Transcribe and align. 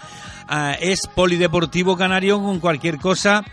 es 0.79 1.01
Polideportivo 1.05 1.95
Canario 1.95 2.41
con 2.41 2.59
cualquier 2.59 2.97
cosa 2.97 3.45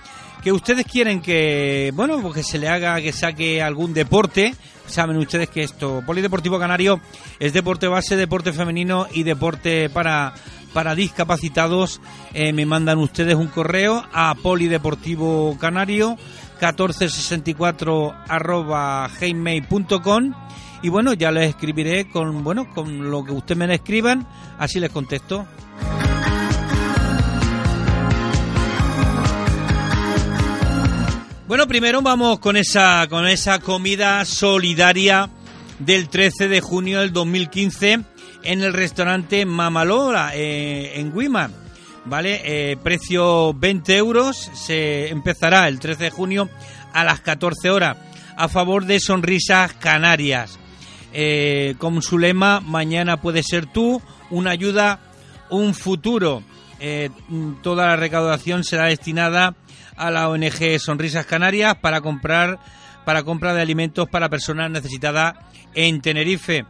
que 0.43 0.51
ustedes 0.51 0.87
quieren 0.87 1.21
que, 1.21 1.93
bueno, 1.95 2.23
pues 2.23 2.37
que 2.37 2.43
se 2.43 2.57
le 2.57 2.71
haga, 2.71 3.03
que 3.03 3.13
saque 3.13 3.61
algún 3.61 3.93
deporte. 3.93 4.55
Saben 4.87 5.19
ustedes 5.19 5.51
que 5.51 5.63
esto, 5.63 6.03
Polideportivo 6.07 6.59
Canario, 6.59 7.03
es 7.39 7.53
deporte 7.53 7.87
base, 7.87 8.17
deporte 8.17 8.55
femenino 8.55 9.09
y 9.13 9.25
deporte 9.25 9.91
para, 9.91 10.33
para 10.73 10.95
discapacitados. 10.95 12.01
Eh, 12.33 12.55
me 12.55 12.65
mandan 12.65 12.97
ustedes 12.97 13.35
un 13.35 13.49
correo 13.49 14.07
a 14.11 14.35
Polideportivo 14.37 15.59
Canario 15.61 16.17
1464 16.63 18.15
arroba 18.27 19.11
y 20.83 20.89
bueno, 20.89 21.15
ya 21.15 21.31
les 21.31 21.51
escribiré 21.51 22.09
con, 22.09 22.43
bueno, 22.43 22.69
con 22.75 23.11
lo 23.11 23.25
que 23.25 23.33
ustedes 23.33 23.57
me 23.57 23.73
escriban, 23.73 24.27
así 24.59 24.81
les 24.81 24.91
contesto. 24.91 25.47
Bueno, 31.47 31.69
primero 31.69 32.03
vamos 32.03 32.41
con 32.41 32.57
esa, 32.57 33.07
con 33.09 33.29
esa 33.29 33.61
comida 33.61 34.25
solidaria 34.25 35.31
del 35.79 36.09
13 36.09 36.49
de 36.49 36.61
junio 36.61 37.01
del 37.01 37.13
2015 37.13 38.01
en 38.43 38.63
el 38.63 38.73
restaurante 38.73 39.45
Mamalora 39.47 40.33
eh, 40.35 40.99
en 40.99 41.17
Guima. 41.17 41.51
¿Vale? 42.05 42.41
Eh, 42.45 42.77
precio 42.83 43.55
20 43.55 43.97
euros. 43.97 44.51
Se 44.55 45.09
empezará 45.11 45.69
el 45.69 45.79
13 45.79 46.05
de 46.05 46.11
junio 46.11 46.49
a 46.93 47.05
las 47.05 47.21
14 47.21 47.71
horas 47.71 47.97
a 48.37 48.49
favor 48.49 48.87
de 48.87 48.99
Sonrisas 48.99 49.75
Canarias 49.75 50.59
eh, 51.13 51.75
con 51.79 52.01
su 52.03 52.19
lema 52.19 52.61
Mañana 52.61 53.21
puede 53.21 53.43
ser 53.43 53.67
tú, 53.67 54.01
una 54.31 54.51
ayuda, 54.51 55.01
un 55.51 55.75
futuro. 55.75 56.43
Eh, 56.81 57.11
toda 57.63 57.87
la 57.87 57.97
recaudación 57.97 58.65
será 58.65 58.87
destinada 58.87 59.55
a 59.97 60.11
la 60.11 60.29
ONG 60.29 60.79
Sonrisas 60.79 61.27
Canarias 61.27 61.77
para 61.81 62.01
comprar 62.01 62.59
para 63.05 63.25
compra 63.25 63.55
de 63.55 63.63
alimentos 63.63 64.09
para 64.09 64.29
personas 64.29 64.71
necesitadas 64.71 65.35
en 65.75 66.01
Tenerife. 66.01 66.65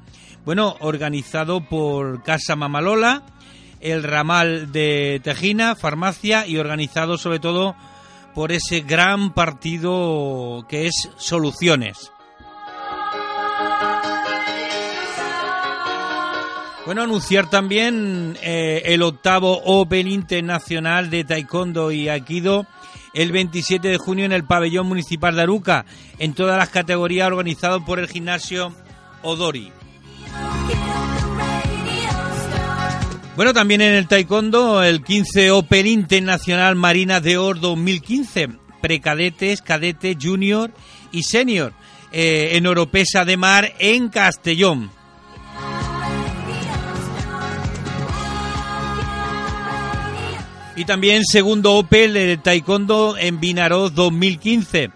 Bueno, 0.45 0.77
organizado 0.81 1.61
por 1.69 2.23
Casa 2.23 2.57
Mamalola, 2.57 3.23
el 3.81 4.03
ramal 4.03 4.73
de 4.73 5.21
Tejina, 5.23 5.77
farmacia 5.77 6.47
y 6.47 6.59
organizado 6.59 7.19
sobre 7.19 7.39
todo 7.39 7.77
por 8.35 8.51
ese 8.53 8.81
gran 8.81 9.35
partido 9.35 10.65
que 10.69 10.87
es 10.87 11.11
Soluciones. 11.17 12.12
Bueno, 16.85 17.03
anunciar 17.03 17.49
también 17.49 18.37
eh, 18.43 18.83
el 18.87 19.03
octavo 19.03 19.61
Open 19.65 20.09
Internacional 20.09 21.11
de 21.11 21.23
Taekwondo 21.23 21.93
y 21.93 22.09
Aikido 22.09 22.67
el 23.15 23.31
27 23.31 23.89
de 23.89 23.99
junio 23.99 24.25
en 24.25 24.33
el 24.33 24.45
pabellón 24.45 24.87
municipal 24.87 25.37
de 25.37 25.43
Aruca, 25.43 25.85
en 26.19 26.35
todas 26.35 26.59
las 26.59 26.71
categorías 26.71 27.29
organizado 27.29 27.85
por 27.85 27.99
el 27.99 28.09
gimnasio 28.09 28.75
Odori. 29.23 29.71
Bueno, 33.37 33.55
también 33.55 33.81
en 33.81 33.95
el 33.95 34.09
Taekwondo, 34.09 34.83
el 34.83 35.03
15 35.03 35.53
Open 35.53 35.87
Internacional 35.87 36.75
Marina 36.75 37.21
de 37.21 37.39
Oro 37.39 37.61
2015, 37.61 38.51
precadetes, 38.81 39.63
cadete, 39.63 40.17
junior 40.21 40.71
y 41.13 41.23
senior, 41.23 41.73
eh, 42.13 42.51
en 42.53 42.67
Oropesa 42.67 43.25
de 43.25 43.37
Mar, 43.37 43.73
en 43.79 44.09
Castellón. 44.09 44.91
Y 50.75 50.87
también 50.87 51.25
segundo 51.25 51.75
Opel 51.75 52.15
de 52.15 52.39
Taekwondo 52.39 53.17
en 53.19 53.41
Vinaroz 53.41 53.95
2015. 53.95 54.91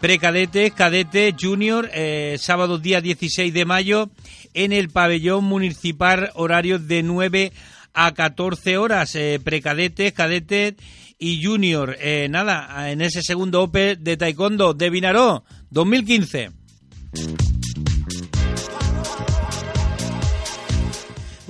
Precadete, 0.00 0.72
cadete, 0.72 1.34
junior, 1.38 1.88
eh, 1.92 2.36
sábado 2.38 2.78
día 2.78 3.00
16 3.00 3.52
de 3.52 3.64
mayo 3.64 4.10
en 4.54 4.72
el 4.72 4.88
pabellón 4.88 5.44
municipal 5.44 6.30
horario 6.34 6.78
de 6.78 7.02
9 7.04 7.52
a 7.94 8.12
14 8.12 8.76
horas. 8.76 9.14
Eh, 9.14 9.40
precadete, 9.42 10.12
cadete 10.12 10.74
y 11.18 11.44
junior. 11.44 11.96
Eh, 12.00 12.26
nada, 12.28 12.90
en 12.90 13.00
ese 13.00 13.22
segundo 13.22 13.62
Opel 13.62 14.02
de 14.02 14.16
Taekwondo 14.16 14.74
de 14.74 14.90
Vinaroz 14.90 15.42
2015. 15.70 16.50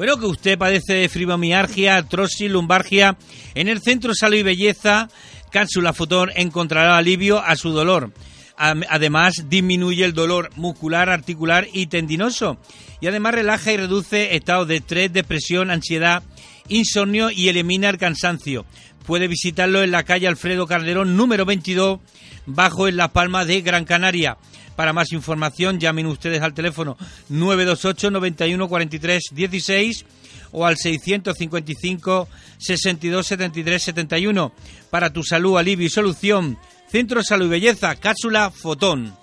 Bueno, 0.00 0.16
que 0.18 0.24
usted 0.24 0.56
padece 0.56 0.94
de 0.94 1.10
fibromialgia, 1.10 1.96
artrosis, 1.96 2.50
lumbargia, 2.50 3.18
en 3.54 3.68
el 3.68 3.82
Centro 3.82 4.14
Salud 4.14 4.38
y 4.38 4.42
Belleza, 4.42 5.10
Cápsula 5.50 5.92
Fotón 5.92 6.30
encontrará 6.36 6.96
alivio 6.96 7.38
a 7.38 7.54
su 7.54 7.68
dolor. 7.68 8.10
Además, 8.56 9.44
disminuye 9.50 10.06
el 10.06 10.14
dolor 10.14 10.48
muscular, 10.56 11.10
articular 11.10 11.68
y 11.70 11.88
tendinoso. 11.88 12.56
Y 13.02 13.08
además 13.08 13.34
relaja 13.34 13.72
y 13.72 13.76
reduce 13.76 14.36
estados 14.36 14.68
de 14.68 14.76
estrés, 14.76 15.12
depresión, 15.12 15.70
ansiedad, 15.70 16.22
insomnio 16.68 17.30
y 17.30 17.50
elimina 17.50 17.90
el 17.90 17.98
cansancio. 17.98 18.64
Puede 19.06 19.28
visitarlo 19.28 19.82
en 19.82 19.90
la 19.90 20.04
calle 20.04 20.28
Alfredo 20.28 20.66
Calderón, 20.66 21.16
número 21.16 21.44
22, 21.44 22.00
bajo 22.46 22.88
en 22.88 22.96
La 22.96 23.12
Palma 23.12 23.44
de 23.44 23.60
Gran 23.62 23.84
Canaria. 23.84 24.36
Para 24.76 24.92
más 24.92 25.12
información, 25.12 25.78
llamen 25.78 26.06
ustedes 26.06 26.40
al 26.42 26.54
teléfono 26.54 26.96
928 27.28 28.10
91 28.10 28.68
43 28.68 29.22
16 29.32 30.06
o 30.52 30.66
al 30.66 30.76
655 30.76 32.28
62 32.58 33.26
73 33.26 33.82
71. 33.82 34.52
Para 34.90 35.12
tu 35.12 35.22
salud, 35.22 35.58
alivio 35.58 35.86
y 35.86 35.90
solución, 35.90 36.58
Centro 36.90 37.22
Salud 37.22 37.46
y 37.46 37.50
Belleza, 37.50 37.94
Cápsula 37.96 38.50
Fotón. 38.50 39.14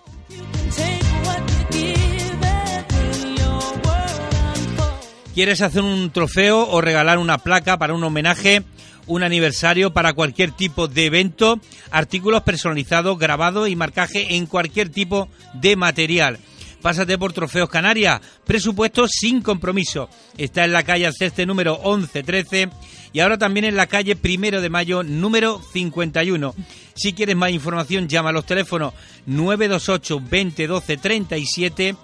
¿Quieres 5.38 5.62
hacer 5.62 5.84
un 5.84 6.10
trofeo 6.10 6.68
o 6.68 6.82
regalar 6.82 7.20
una 7.20 7.38
placa 7.38 7.78
para 7.78 7.94
un 7.94 8.04
homenaje? 8.04 8.64
un 9.06 9.22
aniversario 9.22 9.94
para 9.94 10.14
cualquier 10.14 10.52
tipo 10.52 10.88
de 10.88 11.06
evento, 11.06 11.60
artículos 11.92 12.42
personalizados, 12.42 13.20
grabados 13.20 13.70
y 13.70 13.76
marcaje 13.76 14.36
en 14.36 14.48
cualquier 14.48 14.90
tipo 14.90 15.30
de 15.54 15.76
material. 15.76 16.40
Pásate 16.82 17.20
por 17.20 17.34
Trofeos 17.34 17.70
Canarias, 17.70 18.20
presupuesto 18.46 19.08
sin 19.08 19.42
compromiso. 19.42 20.10
Está 20.38 20.66
en 20.66 20.72
la 20.72 20.82
calle 20.82 21.06
Alceste 21.06 21.46
número 21.46 21.76
1113 21.84 22.70
y 23.14 23.20
ahora 23.20 23.38
también 23.38 23.66
en 23.66 23.76
la 23.76 23.86
calle 23.86 24.16
Primero 24.16 24.60
de 24.60 24.70
Mayo 24.70 25.04
número 25.04 25.62
51. 25.72 26.56
Si 26.96 27.14
quieres 27.14 27.36
más 27.36 27.52
información, 27.52 28.08
llama 28.08 28.30
a 28.30 28.34
los 28.34 28.46
teléfonos 28.48 28.96
928 29.28 30.20
2012 30.20 30.98
37 30.98 31.96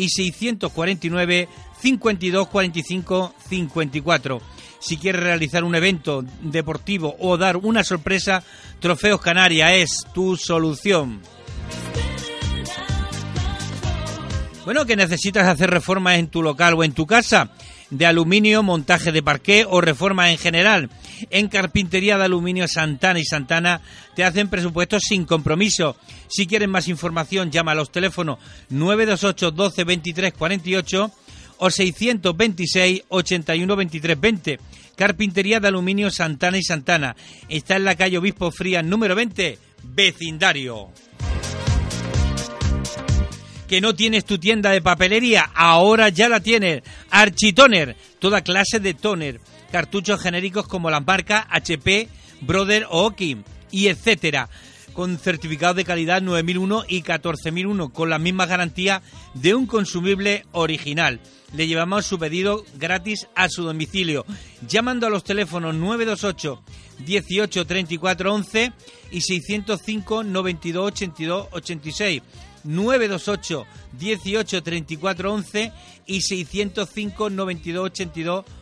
y 0.00 0.08
649 0.08 1.48
52 1.80 2.48
45 2.48 3.34
54. 3.48 4.42
Si 4.80 4.96
quieres 4.96 5.22
realizar 5.22 5.62
un 5.62 5.74
evento 5.74 6.24
deportivo 6.40 7.14
o 7.18 7.36
dar 7.36 7.58
una 7.58 7.84
sorpresa, 7.84 8.42
Trofeos 8.80 9.20
Canarias 9.20 9.72
es 9.74 10.06
tu 10.14 10.36
solución. 10.36 11.20
Bueno, 14.64 14.86
que 14.86 14.96
necesitas 14.96 15.46
hacer 15.46 15.70
reformas 15.70 16.18
en 16.18 16.28
tu 16.28 16.42
local 16.42 16.74
o 16.74 16.84
en 16.84 16.92
tu 16.92 17.06
casa, 17.06 17.50
de 17.90 18.06
aluminio, 18.06 18.62
montaje 18.62 19.12
de 19.12 19.22
parqué 19.22 19.66
o 19.68 19.80
reformas 19.80 20.30
en 20.30 20.38
general. 20.38 20.90
En 21.28 21.48
Carpintería 21.48 22.16
de 22.16 22.24
Aluminio 22.24 22.66
Santana 22.66 23.18
y 23.18 23.24
Santana 23.24 23.80
te 24.14 24.24
hacen 24.24 24.48
presupuestos 24.48 25.02
sin 25.06 25.24
compromiso. 25.24 25.96
Si 26.28 26.46
quieres 26.46 26.68
más 26.68 26.88
información, 26.88 27.50
llama 27.50 27.72
a 27.72 27.74
los 27.74 27.92
teléfonos 27.92 28.38
928 28.70 29.50
12 29.50 29.84
23 29.84 30.32
48 30.32 31.12
o 31.58 31.70
626 31.70 33.02
81 33.08 33.76
23 33.76 34.20
20. 34.20 34.60
Carpintería 34.96 35.60
de 35.60 35.68
Aluminio 35.68 36.10
Santana 36.10 36.58
y 36.58 36.62
Santana. 36.62 37.16
Está 37.48 37.76
en 37.76 37.84
la 37.84 37.94
calle 37.96 38.18
Obispo 38.18 38.50
Fría 38.50 38.82
número 38.82 39.14
20, 39.14 39.58
vecindario. 39.82 40.90
que 43.70 43.80
no 43.80 43.94
tienes 43.94 44.24
tu 44.24 44.36
tienda 44.36 44.70
de 44.70 44.82
papelería, 44.82 45.48
ahora 45.54 46.08
ya 46.08 46.28
la 46.28 46.40
tienes. 46.40 46.82
Architoner, 47.08 47.94
toda 48.18 48.42
clase 48.42 48.80
de 48.80 48.94
toner, 48.94 49.40
cartuchos 49.72 50.20
genéricos 50.20 50.66
como 50.66 50.90
las 50.90 51.06
marcas 51.06 51.46
HP, 51.50 52.08
Brother 52.40 52.86
o 52.90 53.06
Oki 53.06 53.38
y 53.70 53.88
etcétera 53.88 54.48
con 54.92 55.18
certificados 55.18 55.76
de 55.76 55.84
calidad 55.84 56.20
9001 56.20 56.84
y 56.88 57.02
14001 57.02 57.92
con 57.92 58.10
las 58.10 58.20
mismas 58.20 58.48
garantías 58.48 59.02
de 59.34 59.54
un 59.54 59.66
consumible 59.66 60.44
original. 60.52 61.20
Le 61.54 61.66
llevamos 61.66 62.06
su 62.06 62.18
pedido 62.18 62.64
gratis 62.74 63.28
a 63.34 63.48
su 63.48 63.64
domicilio 63.64 64.24
llamando 64.66 65.06
a 65.06 65.10
los 65.10 65.24
teléfonos 65.24 65.74
928 65.74 66.62
18 67.04 67.66
34 67.66 68.34
11 68.34 68.72
y 69.10 69.20
605 69.20 70.24
92 70.24 70.86
82 70.86 71.48
86. 71.52 72.22
928 72.62 73.66
18 73.98 74.62
34 74.62 75.32
11 75.32 75.72
y 76.06 76.20
605 76.20 77.30
92 77.30 77.86
82 77.86 78.44
86. 78.44 78.59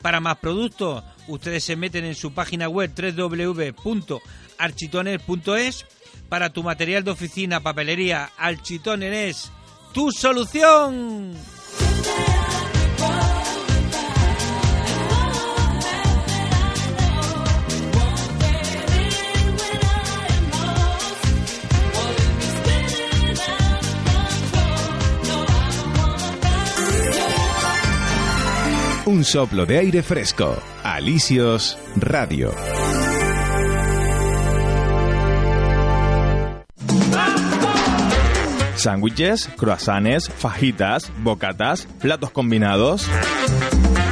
Para 0.00 0.20
más 0.20 0.38
productos, 0.38 1.02
ustedes 1.28 1.64
se 1.64 1.76
meten 1.76 2.04
en 2.04 2.14
su 2.14 2.32
página 2.32 2.68
web 2.68 2.92
www.architoner.es. 2.94 5.86
Para 6.28 6.52
tu 6.52 6.62
material 6.62 7.02
de 7.04 7.10
oficina, 7.10 7.60
papelería, 7.60 8.30
Architoner 8.38 9.12
es 9.12 9.50
tu 9.92 10.12
solución. 10.12 11.34
Un 29.12 29.24
soplo 29.24 29.66
de 29.66 29.76
aire 29.76 30.02
fresco. 30.02 30.56
Alicios 30.82 31.76
Radio. 31.96 32.50
Sándwiches, 38.74 39.50
croissants, 39.58 40.30
fajitas, 40.30 41.12
bocatas, 41.18 41.86
platos 42.00 42.30
combinados. 42.30 43.06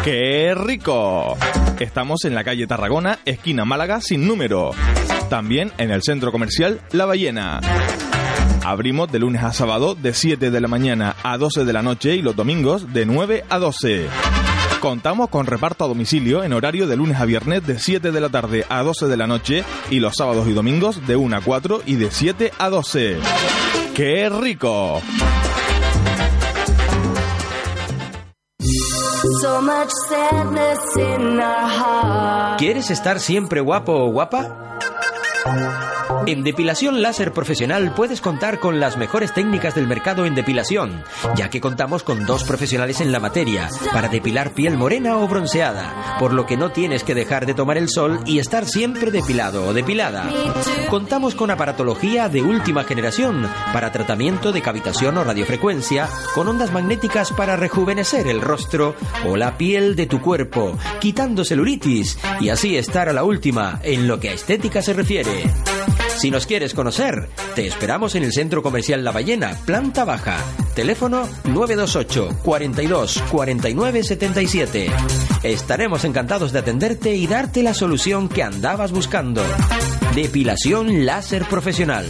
¡Qué 0.05 0.55
rico! 0.55 1.35
Estamos 1.79 2.26
en 2.26 2.35
la 2.35 2.44
calle 2.44 2.67
Tarragona, 2.67 3.20
esquina 3.25 3.64
Málaga 3.64 4.02
sin 4.02 4.29
número. 4.29 4.73
También 5.31 5.73
en 5.79 5.93
el 5.93 6.02
centro 6.02 6.31
comercial 6.31 6.82
La 6.93 7.06
Ballena. 7.06 7.61
Abrimos 8.67 9.11
de 9.11 9.19
lunes 9.19 9.43
a 9.43 9.55
sábado 9.55 9.94
de 9.94 10.12
7 10.12 10.50
de 10.50 10.61
la 10.61 10.69
mañana 10.69 11.17
a 11.23 11.38
12 11.38 11.64
de 11.64 11.73
la 11.73 11.81
noche 11.81 12.17
y 12.17 12.20
los 12.20 12.37
domingos 12.37 12.93
de 12.93 13.06
9 13.06 13.44
a 13.49 13.58
12. 13.58 14.50
Contamos 14.81 15.29
con 15.29 15.47
reparto 15.47 15.85
a 15.85 15.88
domicilio 15.88 16.43
en 16.43 16.55
horario 16.55 16.87
de 16.87 16.97
lunes 16.97 17.21
a 17.21 17.27
viernes 17.27 17.67
de 17.67 17.79
7 17.79 18.12
de 18.12 18.21
la 18.21 18.31
tarde 18.31 18.65
a 18.71 18.82
12 18.82 19.09
de 19.09 19.17
la 19.19 19.27
noche 19.27 19.62
y 19.91 20.00
los 20.00 20.17
sábados 20.17 20.49
y 20.49 20.55
domingos 20.55 21.06
de 21.06 21.17
1 21.17 21.37
a 21.37 21.41
4 21.43 21.82
y 21.85 21.97
de 21.97 22.11
7 22.11 22.50
a 22.59 22.71
12. 22.71 23.19
¡Qué 23.94 24.31
rico! 24.31 25.03
¿Quieres 32.56 32.91
estar 32.91 33.21
siempre 33.21 33.61
guapo 33.61 33.93
o 33.93 34.11
guapa? 34.11 34.79
En 36.27 36.45
depilación 36.45 37.03
láser 37.03 37.33
profesional 37.33 37.93
puedes 37.95 38.21
contar 38.21 38.61
con 38.61 38.79
las 38.79 38.97
mejores 38.97 39.33
técnicas 39.33 39.75
del 39.75 39.87
mercado 39.87 40.27
en 40.27 40.35
depilación, 40.35 41.03
ya 41.35 41.49
que 41.51 41.61
contamos 41.61 42.03
con 42.03 42.27
dos 42.27 42.45
profesionales 42.45 43.01
en 43.01 43.11
la 43.11 43.21
materia 43.21 43.69
para 43.93 44.09
depilar 44.09 44.53
piel 44.53 44.77
morena 44.77 45.17
o 45.19 45.27
bronceada, 45.27 46.17
por 46.19 46.33
lo 46.33 46.47
que 46.47 46.57
no 46.57 46.71
tienes 46.71 47.05
que 47.05 47.15
dejar 47.15 47.47
de 47.47 47.55
tomar 47.55 47.79
el 47.79 47.89
sol 47.89 48.21
y 48.27 48.39
estar 48.39 48.67
siempre 48.67 49.11
depilado 49.11 49.67
o 49.67 49.73
depilada. 49.73 50.31
Contamos 50.89 51.35
con 51.35 51.51
aparatología 51.51 52.29
de 52.29 52.43
última 52.43 52.85
generación 52.85 53.49
para 53.73 53.91
tratamiento 53.91 54.53
de 54.53 54.63
cavitación 54.63 55.17
o 55.19 55.25
radiofrecuencia, 55.25 56.09
con 56.35 56.49
ondas 56.49 56.73
magnéticas 56.73 57.33
para 57.33 57.57
rejuvenecer 57.57 58.27
el 58.29 58.41
rostro 58.41 58.95
o 59.27 59.37
la 59.37 59.57
piel 59.57 59.97
de 59.97 60.07
tu 60.07 60.21
cuerpo, 60.21 60.77
quitando 61.01 61.45
celulitis 61.45 62.19
y 62.41 62.51
así 62.51 62.77
estar 62.77 63.09
a 63.09 63.13
la 63.13 63.25
última 63.25 63.81
en 63.83 64.07
lo 64.07 64.21
que 64.21 64.29
a 64.29 64.33
estética 64.33 64.83
se 64.83 64.93
refiere. 64.93 65.45
Si 66.19 66.31
nos 66.31 66.47
quieres 66.47 66.75
conocer, 66.75 67.29
te 67.55 67.67
esperamos 67.67 68.15
en 68.15 68.25
el 68.25 68.32
Centro 68.32 68.62
Comercial 68.62 69.03
La 69.05 69.12
Ballena, 69.12 69.56
planta 69.65 70.05
baja. 70.05 70.37
Teléfono 70.75 71.27
928 71.44 72.41
42 72.43 73.23
49 73.31 74.03
77. 74.03 74.91
Estaremos 75.43 76.05
encantados 76.05 76.53
de 76.53 76.59
atenderte 76.59 77.15
y 77.15 77.27
darte 77.27 77.62
la 77.62 77.75
solución 77.75 78.29
que 78.29 78.43
andabas 78.43 78.93
buscando. 78.93 79.43
Depilación 80.15 81.06
láser 81.06 81.44
profesional. 81.44 82.06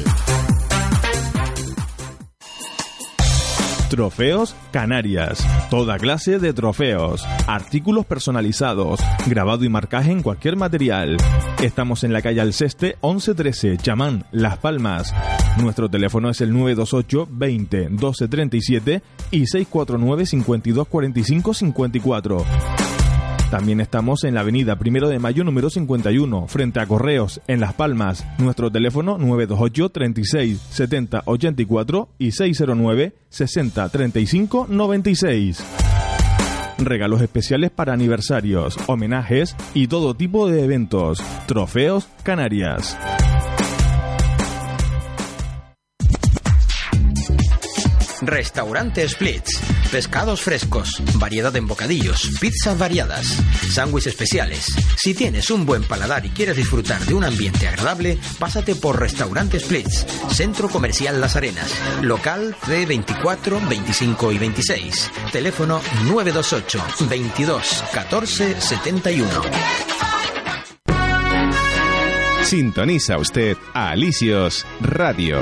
Trofeos 3.91 4.55
Canarias. 4.71 5.45
Toda 5.69 5.99
clase 5.99 6.39
de 6.39 6.53
trofeos. 6.53 7.27
Artículos 7.49 8.07
personalizados. 8.07 9.01
Grabado 9.27 9.65
y 9.65 9.69
marcaje 9.69 10.13
en 10.13 10.23
cualquier 10.23 10.55
material. 10.55 11.17
Estamos 11.61 12.05
en 12.05 12.13
la 12.13 12.23
calle 12.23 12.41
Alceste 12.41 12.97
1113, 13.03 13.79
Chamán, 13.79 14.27
Las 14.31 14.59
Palmas. 14.59 15.13
Nuestro 15.61 15.89
teléfono 15.91 16.31
es 16.31 16.41
el 16.41 16.53
928 16.53 17.29
20 17.33 17.89
12 17.91 18.29
37 18.29 19.03
y 19.33 19.47
649 19.47 20.25
52 20.25 20.87
45 20.87 21.55
54. 21.55 22.90
También 23.51 23.81
estamos 23.81 24.23
en 24.23 24.35
la 24.35 24.43
avenida 24.43 24.77
Primero 24.77 25.09
de 25.09 25.19
Mayo 25.19 25.43
número 25.43 25.71
51, 25.71 26.47
frente 26.47 26.79
a 26.79 26.87
Correos, 26.87 27.41
en 27.49 27.59
Las 27.59 27.75
Palmas. 27.75 28.25
Nuestro 28.39 28.71
teléfono 28.71 29.19
928 29.19 29.89
36 29.89 30.61
70 30.71 31.23
84 31.25 32.09
y 32.17 32.31
609 32.31 33.13
60 33.29 33.89
35 33.89 34.67
96. 34.71 35.65
Regalos 36.79 37.23
especiales 37.23 37.73
para 37.73 37.93
aniversarios, 37.93 38.77
homenajes 38.87 39.57
y 39.75 39.89
todo 39.89 40.15
tipo 40.15 40.49
de 40.49 40.65
eventos. 40.65 41.21
Trofeos 41.47 42.07
Canarias. 42.23 42.97
Restaurante 48.23 49.09
Splits. 49.09 49.80
Pescados 49.91 50.41
frescos, 50.41 51.03
variedad 51.15 51.55
en 51.57 51.67
bocadillos, 51.67 52.31
pizzas 52.41 52.79
variadas, 52.79 53.27
sándwiches 53.73 54.13
especiales. 54.13 54.67
Si 54.97 55.15
tienes 55.15 55.51
un 55.51 55.67
buen 55.67 55.83
paladar 55.83 56.25
y 56.25 56.31
quieres 56.31 56.57
disfrutar 56.57 57.05
de 57.07 57.15
un 57.15 57.25
ambiente 57.25 57.67
agradable, 57.67 58.17
pásate 58.39 58.77
por 58.77 59.01
Restaurante 59.01 59.59
Splits, 59.59 60.07
Centro 60.31 60.69
Comercial 60.69 61.21
Las 61.21 61.35
Arenas, 61.35 61.73
local 62.03 62.55
C24, 62.63 63.69
25 63.69 64.33
y 64.33 64.39
26. 64.39 65.11
Teléfono 65.33 65.81
928 66.05 67.09
22 67.09 67.85
14 67.93 68.61
71. 68.61 69.29
Sintoniza 72.45 73.19
usted 73.19 73.57
a 73.75 73.91
Alicios 73.91 74.65
Radio. 74.81 75.41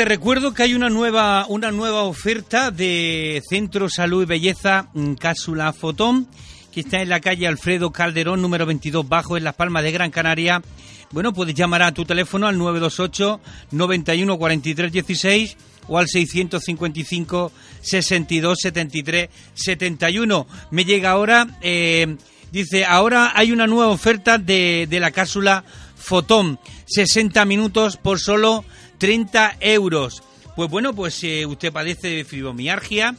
Te 0.00 0.06
recuerdo 0.06 0.54
que 0.54 0.62
hay 0.62 0.72
una 0.72 0.88
nueva, 0.88 1.44
una 1.50 1.70
nueva 1.70 2.04
oferta 2.04 2.70
de 2.70 3.42
Centro 3.46 3.90
Salud 3.90 4.22
y 4.22 4.24
Belleza 4.24 4.88
mm, 4.94 5.12
Cápsula 5.16 5.74
Fotón, 5.74 6.26
que 6.72 6.80
está 6.80 7.02
en 7.02 7.10
la 7.10 7.20
calle 7.20 7.46
Alfredo 7.46 7.92
Calderón, 7.92 8.40
número 8.40 8.64
22 8.64 9.06
Bajo, 9.06 9.36
en 9.36 9.44
Las 9.44 9.56
Palmas 9.56 9.82
de 9.82 9.92
Gran 9.92 10.10
Canaria. 10.10 10.62
Bueno, 11.10 11.34
puedes 11.34 11.54
llamar 11.54 11.82
a 11.82 11.92
tu 11.92 12.06
teléfono 12.06 12.46
al 12.46 12.56
928 12.56 13.40
91 13.72 14.38
43 14.38 14.90
16 14.90 15.56
o 15.88 15.98
al 15.98 16.08
655 16.08 17.52
62 17.82 18.58
73 18.58 19.28
71. 19.52 20.46
Me 20.70 20.86
llega 20.86 21.10
ahora 21.10 21.46
eh, 21.60 22.16
Dice, 22.52 22.84
ahora 22.84 23.32
hay 23.34 23.52
una 23.52 23.66
nueva 23.66 23.92
oferta 23.92 24.38
de, 24.38 24.88
de 24.88 24.98
la 24.98 25.12
cápsula 25.12 25.62
Fotón, 25.94 26.58
60 26.86 27.44
minutos 27.44 27.96
por 27.96 28.18
solo 28.18 28.64
30 29.00 29.56
euros. 29.60 30.22
Pues 30.54 30.70
bueno, 30.70 30.94
pues 30.94 31.14
si 31.14 31.44
usted 31.46 31.72
padece 31.72 32.08
de 32.08 32.24
fibromialgia, 32.24 33.16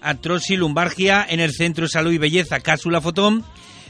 artrosis 0.00 0.56
lumbargia 0.56 1.26
en 1.28 1.40
el 1.40 1.52
Centro 1.52 1.84
de 1.84 1.90
Salud 1.90 2.12
y 2.12 2.18
Belleza 2.18 2.60
Cápsula 2.60 3.00
Fotón, 3.00 3.44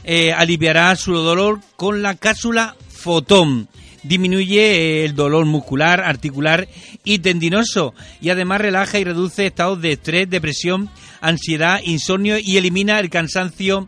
eh, 0.04 0.32
aliviará 0.32 0.96
su 0.96 1.12
dolor 1.12 1.60
con 1.76 2.02
la 2.02 2.16
cápsula 2.16 2.76
Fotón. 2.88 3.68
Disminuye 4.02 4.60
eh, 4.60 5.04
el 5.04 5.14
dolor 5.14 5.44
muscular, 5.44 6.00
articular 6.00 6.66
y 7.04 7.18
tendinoso 7.18 7.94
y 8.22 8.30
además 8.30 8.62
relaja 8.62 8.98
y 8.98 9.04
reduce 9.04 9.46
estados 9.46 9.82
de 9.82 9.92
estrés, 9.92 10.30
depresión, 10.30 10.88
ansiedad, 11.20 11.80
insomnio 11.84 12.38
y 12.38 12.56
elimina 12.56 12.98
el 13.00 13.10
cansancio. 13.10 13.86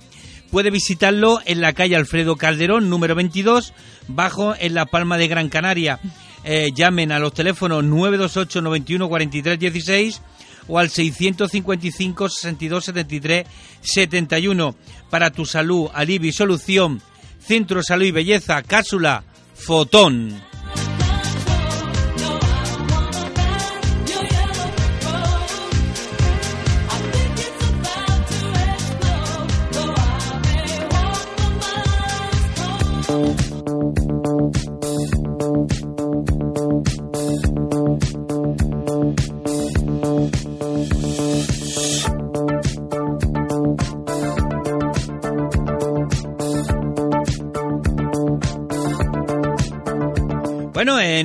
Puede 0.50 0.70
visitarlo 0.70 1.40
en 1.46 1.62
la 1.62 1.72
calle 1.72 1.96
Alfredo 1.96 2.36
Calderón, 2.36 2.90
número 2.90 3.14
22, 3.14 3.72
bajo 4.08 4.54
en 4.58 4.74
La 4.74 4.84
Palma 4.84 5.16
de 5.16 5.28
Gran 5.28 5.48
Canaria. 5.48 6.00
Eh, 6.48 6.70
llamen 6.72 7.10
a 7.10 7.18
los 7.18 7.34
teléfonos 7.34 7.82
928 7.82 8.62
91 8.62 9.08
43 9.08 9.58
16 9.58 10.22
o 10.68 10.78
al 10.78 10.90
655 10.90 12.28
62 12.28 12.84
73 12.84 13.46
71 13.80 14.76
para 15.10 15.30
tu 15.30 15.44
salud, 15.44 15.88
alivio 15.92 16.30
y 16.30 16.32
solución. 16.32 17.02
Centro 17.40 17.82
Salud 17.82 18.04
y 18.04 18.12
Belleza, 18.12 18.62
Cápsula, 18.62 19.24
Fotón. 19.54 20.40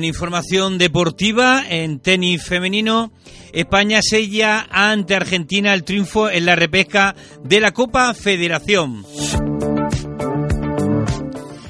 En 0.02 0.06
información 0.06 0.78
deportiva, 0.78 1.62
en 1.68 2.00
tenis 2.00 2.42
femenino, 2.42 3.12
España 3.52 4.00
sella 4.02 4.66
ante 4.68 5.14
Argentina 5.14 5.72
el 5.74 5.84
triunfo 5.84 6.28
en 6.28 6.44
la 6.44 6.56
repesca 6.56 7.14
de 7.44 7.60
la 7.60 7.70
Copa 7.70 8.12
Federación. 8.12 9.04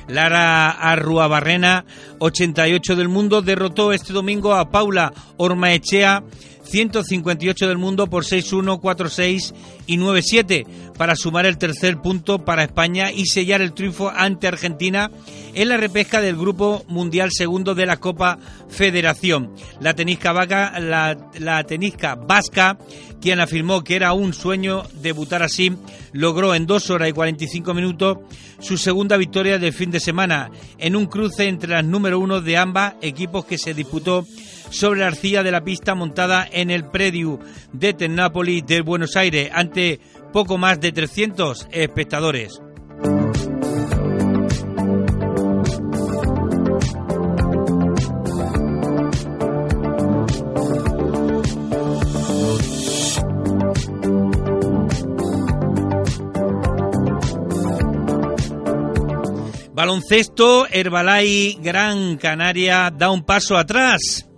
Lara 0.08 0.70
Arruabarrena, 0.70 1.84
88 2.20 2.96
del 2.96 3.08
mundo, 3.08 3.42
derrotó 3.42 3.92
este 3.92 4.14
domingo 4.14 4.54
a 4.54 4.70
Paula 4.70 5.12
Ormaechea 5.36 6.24
158 6.72 7.68
del 7.68 7.76
mundo 7.76 8.06
por 8.06 8.24
6-1, 8.24 8.80
4-6 8.80 9.52
y 9.86 9.98
9-7 9.98 10.64
para 10.96 11.16
sumar 11.16 11.44
el 11.44 11.58
tercer 11.58 11.98
punto 11.98 12.46
para 12.46 12.64
España 12.64 13.12
y 13.12 13.26
sellar 13.26 13.60
el 13.60 13.74
triunfo 13.74 14.08
ante 14.08 14.48
Argentina 14.48 15.10
en 15.52 15.68
la 15.68 15.76
repesca 15.76 16.22
del 16.22 16.34
Grupo 16.34 16.82
Mundial 16.88 17.28
Segundo 17.30 17.74
de 17.74 17.84
la 17.84 17.98
Copa 17.98 18.38
Federación. 18.70 19.52
La 19.80 19.92
tenisca, 19.92 20.32
vaca, 20.32 20.80
la, 20.80 21.30
la 21.38 21.62
tenisca 21.64 22.14
vasca, 22.14 22.78
quien 23.20 23.40
afirmó 23.40 23.84
que 23.84 23.96
era 23.96 24.14
un 24.14 24.32
sueño 24.32 24.84
debutar 25.02 25.42
así, 25.42 25.76
logró 26.12 26.54
en 26.54 26.66
2 26.66 26.88
horas 26.88 27.10
y 27.10 27.12
45 27.12 27.74
minutos 27.74 28.16
su 28.60 28.78
segunda 28.78 29.18
victoria 29.18 29.58
del 29.58 29.74
fin 29.74 29.90
de 29.90 30.00
semana 30.00 30.50
en 30.78 30.96
un 30.96 31.04
cruce 31.04 31.48
entre 31.48 31.68
las 31.68 31.84
número 31.84 32.18
uno 32.18 32.40
de 32.40 32.56
ambas 32.56 32.94
equipos 33.02 33.44
que 33.44 33.58
se 33.58 33.74
disputó 33.74 34.26
sobre 34.70 35.00
la 35.00 35.08
arcilla 35.08 35.42
de 35.42 35.50
la 35.50 35.64
pista 35.64 35.94
montada 35.94 36.46
en 36.50 36.70
el 36.70 36.84
predio 36.84 37.38
de 37.72 37.92
Ternápolis 37.94 38.66
de 38.66 38.80
Buenos 38.80 39.16
Aires 39.16 39.50
ante 39.52 40.00
poco 40.32 40.58
más 40.58 40.80
de 40.80 40.92
300 40.92 41.68
espectadores. 41.70 42.60
Baloncesto, 59.74 60.68
Herbalay 60.70 61.58
Gran 61.60 62.16
Canaria 62.16 62.92
da 62.96 63.10
un 63.10 63.24
paso 63.24 63.56
atrás. 63.56 64.28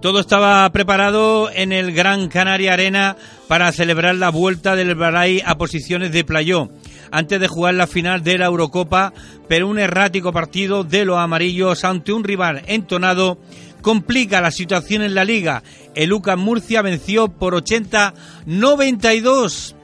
Todo 0.00 0.20
estaba 0.20 0.70
preparado 0.70 1.50
en 1.52 1.72
el 1.72 1.92
Gran 1.92 2.28
Canaria 2.28 2.74
Arena 2.74 3.16
para 3.48 3.72
celebrar 3.72 4.14
la 4.14 4.30
vuelta 4.30 4.76
del 4.76 4.90
Herbalay 4.90 5.42
a 5.44 5.58
posiciones 5.58 6.12
de 6.12 6.22
playó 6.22 6.68
antes 7.10 7.40
de 7.40 7.48
jugar 7.48 7.74
la 7.74 7.88
final 7.88 8.22
de 8.22 8.38
la 8.38 8.46
Eurocopa, 8.46 9.12
pero 9.48 9.66
un 9.66 9.78
errático 9.78 10.32
partido 10.32 10.84
de 10.84 11.04
los 11.04 11.18
amarillos 11.18 11.84
ante 11.84 12.12
un 12.12 12.22
rival 12.22 12.62
entonado 12.66 13.38
complica 13.82 14.40
la 14.40 14.52
situación 14.52 15.02
en 15.02 15.14
la 15.14 15.24
liga. 15.24 15.62
El 15.94 16.08
Lucas 16.10 16.36
Murcia 16.38 16.82
venció 16.82 17.28
por 17.28 17.54
80-92. 17.54 19.74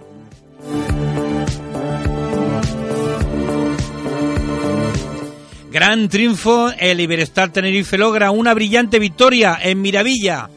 Gran 5.75 6.09
triunfo, 6.09 6.71
el 6.79 7.01
Iberestar 7.01 7.51
Tenerife 7.51 7.99
logra 7.99 8.31
una 8.31 8.55
brillante 8.55 9.01
victoria 9.01 9.59
en 9.61 9.83
Miravilla. 9.83 10.49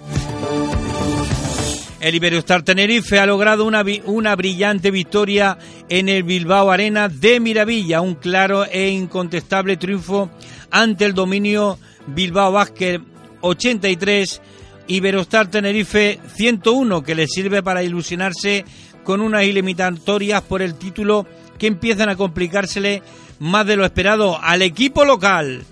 El 2.00 2.14
Iberostar 2.14 2.62
Tenerife 2.62 3.18
ha 3.18 3.26
logrado 3.26 3.66
una, 3.66 3.84
una, 4.06 4.36
brillante 4.36 4.92
victoria 4.92 5.58
en 5.90 6.08
el 6.08 6.22
Bilbao 6.22 6.70
Arena 6.70 7.10
de 7.10 7.40
Miravilla, 7.40 8.00
un 8.00 8.14
claro 8.14 8.64
e 8.66 8.90
incontestable 8.90 9.76
triunfo 9.78 10.30
ante 10.70 11.06
el 11.06 11.16
dominio 11.16 11.80
Bilbao 12.06 12.52
Vázquez 12.52 13.02
83, 13.42 14.40
Iberostar 14.86 15.50
Tenerife 15.50 16.20
101, 16.36 17.02
que 17.02 17.16
le 17.16 17.26
sirve 17.26 17.64
para 17.64 17.82
ilusionarse 17.82 18.66
con 19.04 19.22
unas 19.22 19.46
ilimitatorias 19.46 20.44
por 20.44 20.62
el 20.62 20.76
título 20.76 21.26
que 21.58 21.66
empiezan 21.66 22.10
a 22.10 22.16
complicársele 22.16 23.02
más 23.40 23.66
de 23.66 23.76
lo 23.76 23.86
esperado 23.86 24.40
al 24.42 24.62
equipo 24.62 25.06
local. 25.06 25.64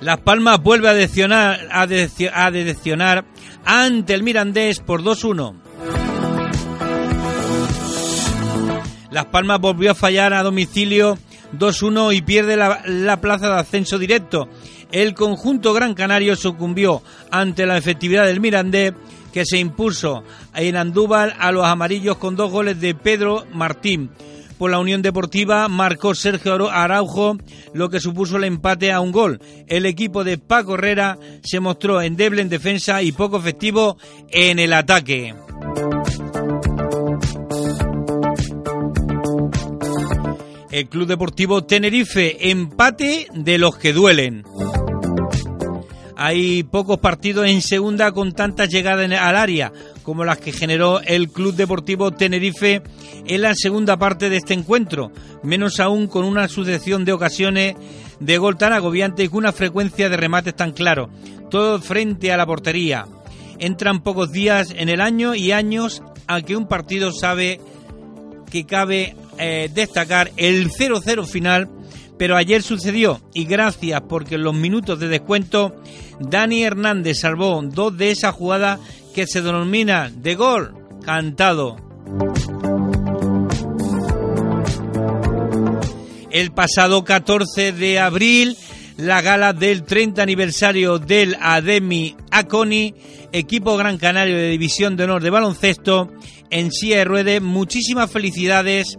Las 0.00 0.20
Palmas 0.20 0.62
vuelve 0.62 0.90
a 0.90 0.92
decepcionar, 0.92 3.24
ante 3.64 4.12
el 4.12 4.22
Mirandés 4.22 4.80
por 4.80 5.02
2-1. 5.02 5.54
Las 9.10 9.24
Palmas 9.26 9.60
volvió 9.60 9.92
a 9.92 9.94
fallar 9.94 10.34
a 10.34 10.42
domicilio 10.42 11.16
2-1 11.58 12.14
y 12.14 12.20
pierde 12.20 12.56
la, 12.56 12.82
la, 12.84 13.20
plaza 13.20 13.48
de 13.48 13.60
ascenso 13.60 13.98
directo. 13.98 14.48
El 14.92 15.14
conjunto 15.14 15.72
gran 15.72 15.94
canario 15.94 16.36
sucumbió 16.36 17.02
ante 17.30 17.64
la 17.64 17.78
efectividad 17.78 18.26
del 18.26 18.40
Mirandés 18.40 18.92
que 19.34 19.44
se 19.44 19.58
impuso 19.58 20.22
en 20.54 20.76
Andúbal 20.76 21.34
a 21.40 21.50
los 21.50 21.66
amarillos 21.66 22.18
con 22.18 22.36
dos 22.36 22.52
goles 22.52 22.80
de 22.80 22.94
Pedro 22.94 23.44
Martín. 23.52 24.10
Por 24.58 24.70
la 24.70 24.78
Unión 24.78 25.02
Deportiva 25.02 25.66
marcó 25.66 26.14
Sergio 26.14 26.70
Araujo, 26.70 27.36
lo 27.72 27.90
que 27.90 27.98
supuso 27.98 28.36
el 28.36 28.44
empate 28.44 28.92
a 28.92 29.00
un 29.00 29.10
gol. 29.10 29.40
El 29.66 29.86
equipo 29.86 30.22
de 30.22 30.38
Paco 30.38 30.74
Herrera 30.74 31.18
se 31.42 31.58
mostró 31.58 32.00
endeble 32.00 32.42
en 32.42 32.48
defensa 32.48 33.02
y 33.02 33.10
poco 33.10 33.38
efectivo 33.38 33.98
en 34.30 34.60
el 34.60 34.72
ataque. 34.72 35.34
El 40.70 40.88
Club 40.88 41.08
Deportivo 41.08 41.64
Tenerife, 41.64 42.50
empate 42.50 43.26
de 43.34 43.58
los 43.58 43.76
que 43.78 43.92
duelen. 43.92 44.44
Hay 46.26 46.62
pocos 46.62 47.00
partidos 47.00 47.46
en 47.46 47.60
segunda 47.60 48.10
con 48.12 48.32
tantas 48.32 48.70
llegadas 48.70 49.12
al 49.12 49.36
área 49.36 49.74
como 50.02 50.24
las 50.24 50.38
que 50.38 50.52
generó 50.52 51.02
el 51.02 51.28
Club 51.28 51.54
Deportivo 51.54 52.12
Tenerife 52.12 52.80
en 53.26 53.42
la 53.42 53.54
segunda 53.54 53.98
parte 53.98 54.30
de 54.30 54.38
este 54.38 54.54
encuentro, 54.54 55.12
menos 55.42 55.80
aún 55.80 56.06
con 56.06 56.24
una 56.24 56.48
sucesión 56.48 57.04
de 57.04 57.12
ocasiones 57.12 57.74
de 58.20 58.38
gol 58.38 58.56
tan 58.56 58.72
agobiante 58.72 59.22
y 59.22 59.28
con 59.28 59.40
una 59.40 59.52
frecuencia 59.52 60.08
de 60.08 60.16
remates 60.16 60.56
tan 60.56 60.72
claro, 60.72 61.10
todo 61.50 61.78
frente 61.78 62.32
a 62.32 62.38
la 62.38 62.46
portería. 62.46 63.04
Entran 63.58 64.02
pocos 64.02 64.32
días 64.32 64.72
en 64.74 64.88
el 64.88 65.02
año 65.02 65.34
y 65.34 65.52
años 65.52 66.02
a 66.26 66.40
que 66.40 66.56
un 66.56 66.66
partido 66.66 67.12
sabe 67.12 67.60
que 68.50 68.64
cabe 68.64 69.14
eh, 69.36 69.68
destacar 69.74 70.32
el 70.38 70.70
0-0 70.70 71.26
final 71.26 71.68
pero 72.18 72.36
ayer 72.36 72.62
sucedió 72.62 73.20
y 73.32 73.44
gracias 73.44 74.02
porque 74.08 74.36
en 74.36 74.44
los 74.44 74.54
minutos 74.54 75.00
de 75.00 75.08
descuento 75.08 75.74
Dani 76.20 76.62
Hernández 76.62 77.20
salvó 77.20 77.60
dos 77.62 77.96
de 77.96 78.10
esas 78.10 78.34
jugadas 78.34 78.80
que 79.14 79.26
se 79.26 79.42
denomina 79.42 80.10
de 80.10 80.34
gol 80.34 80.74
cantado. 81.04 81.76
El 86.30 86.50
pasado 86.50 87.04
14 87.04 87.72
de 87.72 88.00
abril, 88.00 88.56
la 88.96 89.22
gala 89.22 89.52
del 89.52 89.84
30 89.84 90.20
aniversario 90.22 90.98
del 90.98 91.36
Ademi 91.40 92.16
Aconi, 92.30 92.94
equipo 93.32 93.76
Gran 93.76 93.98
Canario 93.98 94.36
de 94.36 94.50
División 94.50 94.96
de 94.96 95.04
Honor 95.04 95.22
de 95.22 95.30
Baloncesto, 95.30 96.10
en 96.50 96.72
silla 96.72 97.04
de. 97.04 97.40
Muchísimas 97.40 98.10
felicidades 98.10 98.98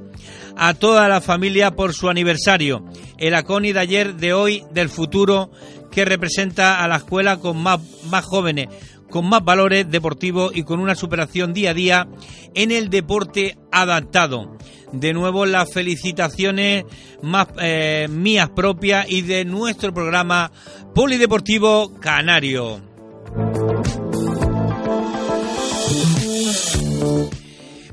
a 0.58 0.74
toda 0.74 1.08
la 1.08 1.22
familia 1.22 1.72
por 1.72 1.94
su 1.94 2.10
aniversario. 2.10 2.86
El 3.18 3.36
Aconi 3.36 3.74
de 3.74 3.80
ayer, 3.80 4.16
de 4.16 4.34
hoy, 4.34 4.64
del 4.72 4.90
futuro, 4.90 5.52
que 5.92 6.06
representa 6.06 6.84
a 6.84 6.88
la 6.88 6.98
escuela 6.98 7.38
con 7.38 7.58
más, 7.58 7.80
más 8.10 8.26
jóvenes, 8.26 8.68
con 9.10 9.28
más 9.30 9.44
valores 9.44 9.90
deportivos 9.90 10.52
y 10.56 10.64
con 10.64 10.80
una 10.80 10.96
superación 10.96 11.54
día 11.54 11.72
a 11.72 11.74
día 11.74 12.08
en 12.54 12.72
el 12.72 12.90
deporte 12.90 13.58
adaptado. 13.72 14.58
De 14.92 15.14
nuevo 15.14 15.46
las 15.46 15.72
felicitaciones 15.72 16.86
más 17.22 17.48
eh, 17.62 18.08
mías 18.10 18.50
propias 18.50 19.10
y 19.10 19.22
de 19.22 19.46
nuestro 19.46 19.94
programa 19.94 20.52
Polideportivo 20.94 21.94
Canario. 22.00 22.82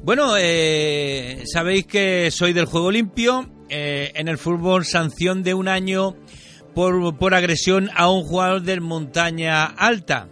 Bueno, 0.04 0.35
eh, 0.37 1.44
sabéis 1.47 1.87
que 1.87 2.32
soy 2.32 2.52
del 2.52 2.64
juego 2.64 2.90
limpio. 2.90 3.49
Eh, 3.68 4.11
en 4.16 4.26
el 4.26 4.37
fútbol, 4.37 4.85
sanción 4.85 5.44
de 5.44 5.54
un 5.54 5.68
año 5.68 6.16
por, 6.75 7.16
por 7.16 7.35
agresión 7.35 7.88
a 7.94 8.11
un 8.11 8.25
jugador 8.25 8.62
del 8.62 8.80
Montaña 8.80 9.64
Alta. 9.64 10.26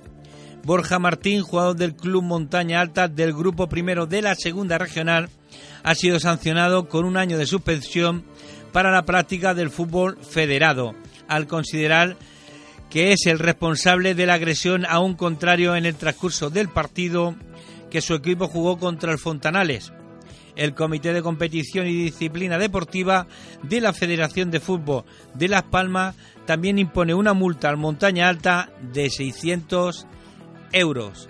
Borja 0.65 0.99
Martín, 0.99 1.43
jugador 1.43 1.77
del 1.77 1.95
Club 1.95 2.25
Montaña 2.25 2.81
Alta 2.81 3.07
del 3.07 3.33
Grupo 3.33 3.69
Primero 3.69 4.07
de 4.07 4.23
la 4.23 4.35
Segunda 4.35 4.77
Regional, 4.77 5.29
ha 5.85 5.95
sido 5.95 6.19
sancionado 6.19 6.89
con 6.89 7.05
un 7.05 7.17
año 7.17 7.39
de 7.39 7.47
suspensión 7.47 8.25
para 8.73 8.91
la 8.91 9.05
práctica 9.05 9.55
del 9.55 9.71
fútbol 9.71 10.19
federado, 10.21 10.97
al 11.29 11.47
considerar 11.47 12.17
que 12.91 13.13
es 13.13 13.27
el 13.27 13.39
responsable 13.39 14.17
de 14.17 14.27
la 14.27 14.35
agresión 14.35 14.85
a 14.85 14.99
un 14.99 15.15
contrario 15.15 15.77
en 15.77 15.87
el 15.87 15.95
transcurso 15.95 16.51
del 16.51 16.69
partido 16.69 17.37
que 17.91 18.01
su 18.01 18.15
equipo 18.15 18.49
jugó 18.49 18.79
contra 18.79 19.13
el 19.13 19.19
Fontanales. 19.19 19.93
El 20.57 20.75
Comité 20.75 21.13
de 21.13 21.23
Competición 21.23 21.87
y 21.87 21.95
Disciplina 21.95 22.59
Deportiva 22.59 23.27
de 23.63 23.81
la 23.81 23.93
Federación 23.93 24.51
de 24.51 24.61
Fútbol 24.61 25.05
de 25.35 25.49
Las 25.49 25.63
Palmas 25.63 26.17
también 26.47 26.79
impone 26.79 27.15
una 27.15 27.35
multa 27.35 27.69
al 27.69 27.77
Montaña 27.77 28.29
Alta 28.29 28.71
de 28.93 29.11
600 29.11 30.07
euros. 30.73 31.29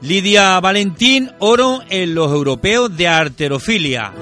Lidia 0.00 0.58
Valentín, 0.60 1.30
oro 1.38 1.80
en 1.88 2.14
los 2.14 2.30
europeos 2.32 2.96
de 2.96 3.08
arterofilia. 3.08 4.12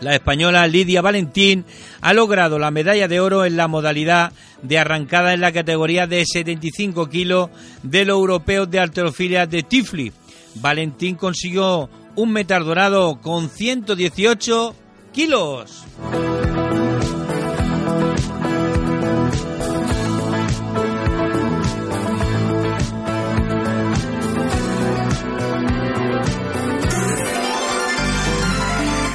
La 0.00 0.14
española 0.14 0.66
Lidia 0.66 1.02
Valentín 1.02 1.64
ha 2.00 2.14
logrado 2.14 2.58
la 2.58 2.70
medalla 2.70 3.06
de 3.06 3.20
oro 3.20 3.44
en 3.44 3.56
la 3.56 3.68
modalidad 3.68 4.32
de 4.62 4.78
arrancada 4.78 5.34
en 5.34 5.40
la 5.40 5.52
categoría 5.52 6.06
de 6.06 6.24
75 6.24 7.08
kilos 7.08 7.50
de 7.82 8.04
los 8.04 8.16
europeos 8.16 8.70
de 8.70 8.80
arterofilia 8.80 9.46
de 9.46 9.62
Tifli. 9.62 10.12
Valentín 10.56 11.16
consiguió 11.16 11.90
un 12.16 12.32
metal 12.32 12.64
dorado 12.64 13.20
con 13.20 13.50
118 13.50 14.74
kilos. 15.12 15.84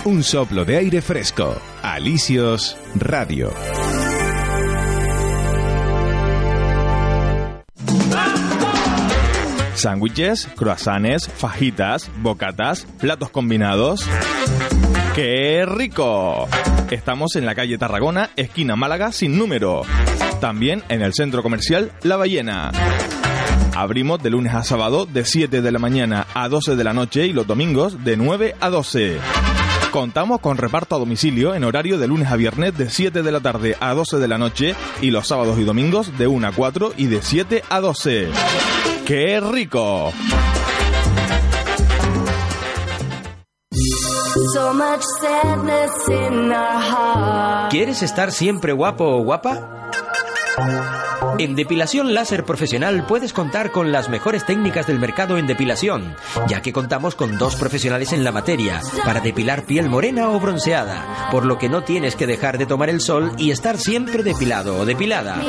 Un 0.05 0.21
soplo 0.21 0.65
de 0.65 0.77
aire 0.77 1.01
fresco. 1.01 1.55
Alicios 1.81 2.77
Radio. 2.93 3.51
Sándwiches, 9.73 10.47
croissants, 10.55 11.27
fajitas, 11.27 12.11
bocatas, 12.17 12.85
platos 12.99 13.31
combinados. 13.31 14.07
¡Qué 15.15 15.65
rico! 15.65 16.47
Estamos 16.91 17.35
en 17.35 17.47
la 17.47 17.55
calle 17.55 17.79
Tarragona, 17.79 18.29
esquina 18.35 18.75
Málaga, 18.75 19.11
sin 19.11 19.35
número. 19.35 19.81
También 20.39 20.83
en 20.87 21.01
el 21.01 21.15
centro 21.15 21.41
comercial 21.41 21.91
La 22.03 22.15
Ballena. 22.15 22.71
Abrimos 23.75 24.21
de 24.21 24.29
lunes 24.29 24.53
a 24.53 24.63
sábado 24.63 25.07
de 25.07 25.25
7 25.25 25.63
de 25.63 25.71
la 25.71 25.79
mañana 25.79 26.27
a 26.35 26.47
12 26.47 26.75
de 26.75 26.83
la 26.83 26.93
noche 26.93 27.25
y 27.25 27.33
los 27.33 27.47
domingos 27.47 28.03
de 28.03 28.17
9 28.17 28.55
a 28.59 28.69
12. 28.69 29.17
Contamos 29.95 30.41
con 30.41 30.57
reparto 30.57 30.97
a 30.97 30.99
domicilio 30.99 31.55
en 31.55 31.63
horario 31.63 31.97
de 31.97 32.05
lunes 32.05 32.29
a 32.29 32.35
viernes 32.35 32.77
de 32.77 32.89
7 32.89 33.23
de 33.23 33.31
la 33.31 33.39
tarde 33.39 33.77
a 33.79 33.93
12 33.93 34.17
de 34.17 34.27
la 34.27 34.37
noche 34.37 34.75
y 34.99 35.09
los 35.09 35.25
sábados 35.25 35.57
y 35.57 35.63
domingos 35.63 36.17
de 36.17 36.27
1 36.27 36.47
a 36.47 36.51
4 36.51 36.95
y 36.97 37.05
de 37.05 37.21
7 37.21 37.63
a 37.69 37.79
12. 37.79 38.27
¡Qué 39.05 39.39
rico! 39.39 40.11
¿Quieres 47.69 48.03
estar 48.03 48.33
siempre 48.33 48.73
guapo 48.73 49.05
o 49.05 49.23
guapa? 49.23 49.91
En 51.37 51.55
depilación 51.55 52.13
láser 52.13 52.45
profesional 52.45 53.05
puedes 53.05 53.33
contar 53.33 53.71
con 53.71 53.91
las 53.91 54.09
mejores 54.09 54.45
técnicas 54.45 54.87
del 54.87 54.99
mercado 54.99 55.37
en 55.37 55.47
depilación, 55.47 56.15
ya 56.47 56.61
que 56.61 56.71
contamos 56.71 57.15
con 57.15 57.37
dos 57.37 57.55
profesionales 57.55 58.13
en 58.13 58.23
la 58.23 58.31
materia 58.31 58.81
para 59.03 59.19
depilar 59.19 59.65
piel 59.65 59.89
morena 59.89 60.29
o 60.29 60.39
bronceada, 60.39 61.29
por 61.31 61.45
lo 61.45 61.57
que 61.57 61.67
no 61.67 61.83
tienes 61.83 62.15
que 62.15 62.27
dejar 62.27 62.57
de 62.57 62.65
tomar 62.65 62.89
el 62.89 63.01
sol 63.01 63.31
y 63.37 63.51
estar 63.51 63.77
siempre 63.77 64.23
depilado 64.23 64.77
o 64.77 64.85
depilada. 64.85 65.41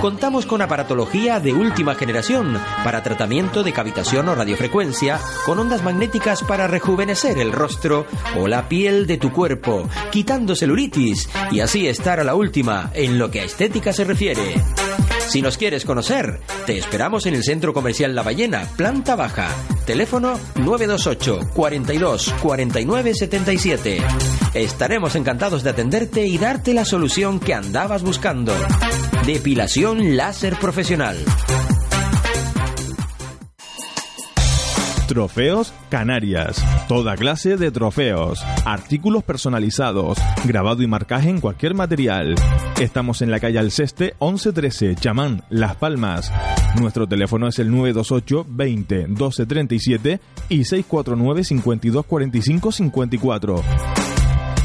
Contamos 0.00 0.46
con 0.46 0.62
aparatología 0.62 1.40
de 1.40 1.52
última 1.52 1.94
generación 1.94 2.58
para 2.84 3.02
tratamiento 3.02 3.62
de 3.62 3.72
cavitación 3.72 4.28
o 4.28 4.34
radiofrecuencia, 4.34 5.18
con 5.46 5.58
ondas 5.58 5.82
magnéticas 5.82 6.42
para 6.42 6.68
rejuvenecer 6.68 7.38
el 7.38 7.52
rostro 7.52 8.06
o 8.36 8.46
la 8.46 8.68
piel 8.68 9.06
de 9.06 9.18
tu 9.18 9.32
cuerpo, 9.32 9.88
quitando 10.12 10.54
celulitis 10.54 11.28
y 11.50 11.60
así 11.60 11.88
estar 11.88 12.20
a 12.20 12.24
la 12.24 12.34
última 12.34 12.90
en 12.94 13.18
lo 13.18 13.30
que 13.30 13.40
a 13.40 13.44
estética 13.44 13.92
se 13.92 14.04
refiere. 14.04 14.54
Si 15.28 15.42
nos 15.42 15.58
quieres 15.58 15.84
conocer, 15.84 16.40
te 16.66 16.78
esperamos 16.78 17.26
en 17.26 17.34
el 17.34 17.42
Centro 17.42 17.72
Comercial 17.72 18.14
La 18.14 18.22
Ballena, 18.22 18.68
planta 18.76 19.16
baja. 19.16 19.48
Teléfono 19.84 20.38
928 20.56 21.50
42 21.54 22.34
49 22.40 23.14
77. 23.14 23.98
Estaremos 24.54 25.16
encantados 25.16 25.62
de 25.64 25.70
atenderte 25.70 26.26
y 26.26 26.38
darte 26.38 26.72
la 26.72 26.84
solución 26.84 27.40
que 27.40 27.54
andabas 27.54 28.02
buscando. 28.02 28.54
Depilación 29.26 30.16
láser 30.16 30.56
profesional. 30.58 31.16
Trofeos 35.06 35.74
Canarias. 35.90 36.64
Toda 36.88 37.16
clase 37.16 37.56
de 37.56 37.70
trofeos, 37.70 38.42
artículos 38.64 39.22
personalizados, 39.22 40.18
grabado 40.44 40.82
y 40.82 40.86
marcaje 40.86 41.28
en 41.28 41.40
cualquier 41.40 41.74
material. 41.74 42.34
Estamos 42.80 43.20
en 43.22 43.30
la 43.30 43.40
calle 43.40 43.58
Alceste 43.58 44.14
1113, 44.20 44.94
Chamán, 44.96 45.42
Las 45.50 45.76
Palmas. 45.76 46.32
Nuestro 46.80 47.06
teléfono 47.06 47.48
es 47.48 47.58
el 47.58 47.70
928 47.70 48.46
20 48.48 49.06
12 49.08 49.46
37 49.46 50.20
y 50.48 50.64
649 50.64 51.44
52 51.44 52.06
45 52.06 52.72
54. 52.72 54.03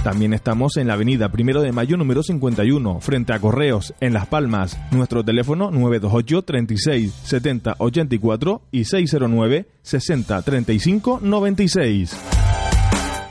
También 0.04 0.34
estamos 0.34 0.78
en 0.78 0.88
la 0.88 0.94
avenida 0.94 1.30
Primero 1.30 1.62
de 1.62 1.74
Mayo 1.74 1.98
número 1.98 2.24
51, 2.24 3.02
frente 3.02 3.34
a 3.34 3.40
Correos, 3.40 3.94
en 4.00 4.14
Las 4.14 4.28
Palmas. 4.28 4.80
Nuestro 4.92 5.24
teléfono 5.24 5.72
928 5.72 6.42
36 6.44 7.14
70 7.24 7.76
84 7.78 8.62
y 8.72 8.86
609 8.86 9.68
60 9.82 10.42
35 10.42 11.20
96. 11.22 12.18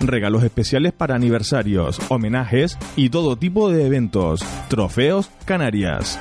Regalos 0.00 0.44
especiales 0.44 0.92
para 0.92 1.16
aniversarios, 1.16 1.98
homenajes 2.08 2.78
y 2.96 3.08
todo 3.08 3.36
tipo 3.36 3.70
de 3.70 3.86
eventos. 3.86 4.44
Trofeos 4.68 5.30
Canarias. 5.44 6.20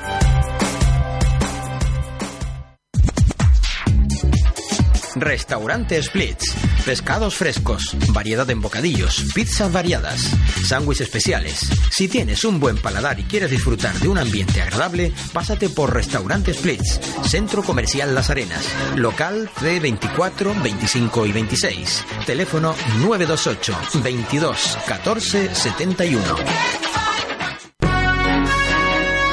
Restaurante 5.20 6.02
Splits. 6.02 6.54
Pescados 6.84 7.36
frescos, 7.36 7.96
variedad 8.08 8.48
en 8.50 8.60
bocadillos, 8.60 9.24
pizzas 9.34 9.72
variadas, 9.72 10.20
sándwiches 10.66 11.06
especiales. 11.06 11.60
Si 11.90 12.08
tienes 12.08 12.44
un 12.44 12.60
buen 12.60 12.76
paladar 12.78 13.18
y 13.20 13.24
quieres 13.24 13.50
disfrutar 13.50 13.94
de 13.98 14.08
un 14.08 14.18
ambiente 14.18 14.62
agradable, 14.62 15.12
pásate 15.32 15.68
por 15.68 15.92
Restaurante 15.92 16.54
Splits, 16.54 17.00
Centro 17.24 17.62
Comercial 17.62 18.14
Las 18.14 18.30
Arenas, 18.30 18.66
local 18.96 19.50
C24, 19.60 20.62
25 20.62 21.26
y 21.26 21.32
26. 21.32 22.04
Teléfono 22.26 22.74
928 23.00 23.76
22 24.02 24.78
14 24.86 25.54
71. 25.54 26.22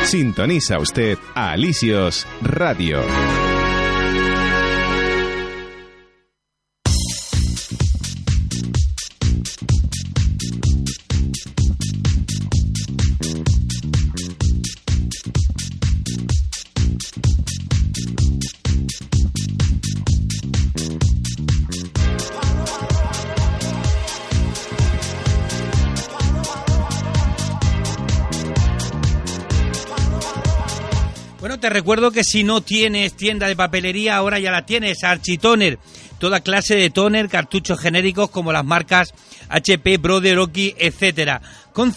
Sintoniza 0.05 0.77
usted 0.77 1.17
a 1.33 1.51
Alicios 1.51 2.27
Radio. 2.41 3.01
Recuerdo 31.85 32.09
que 32.09 32.23
si 32.23 32.43
no 32.43 32.61
tienes 32.61 33.15
tienda 33.15 33.47
de 33.47 33.55
papelería, 33.55 34.15
ahora 34.15 34.39
ya 34.39 34.49
la 34.49 34.65
tienes, 34.65 35.03
Architoner. 35.03 35.77
Toda 36.17 36.39
clase 36.39 36.75
de 36.75 36.89
toner, 36.89 37.29
cartuchos 37.29 37.79
genéricos 37.79 38.31
como 38.31 38.51
las 38.51 38.65
marcas 38.65 39.13
HP, 39.49 39.97
Brother, 39.99 40.39
Oki, 40.39 40.73
etcétera, 40.79 41.43
con, 41.73 41.93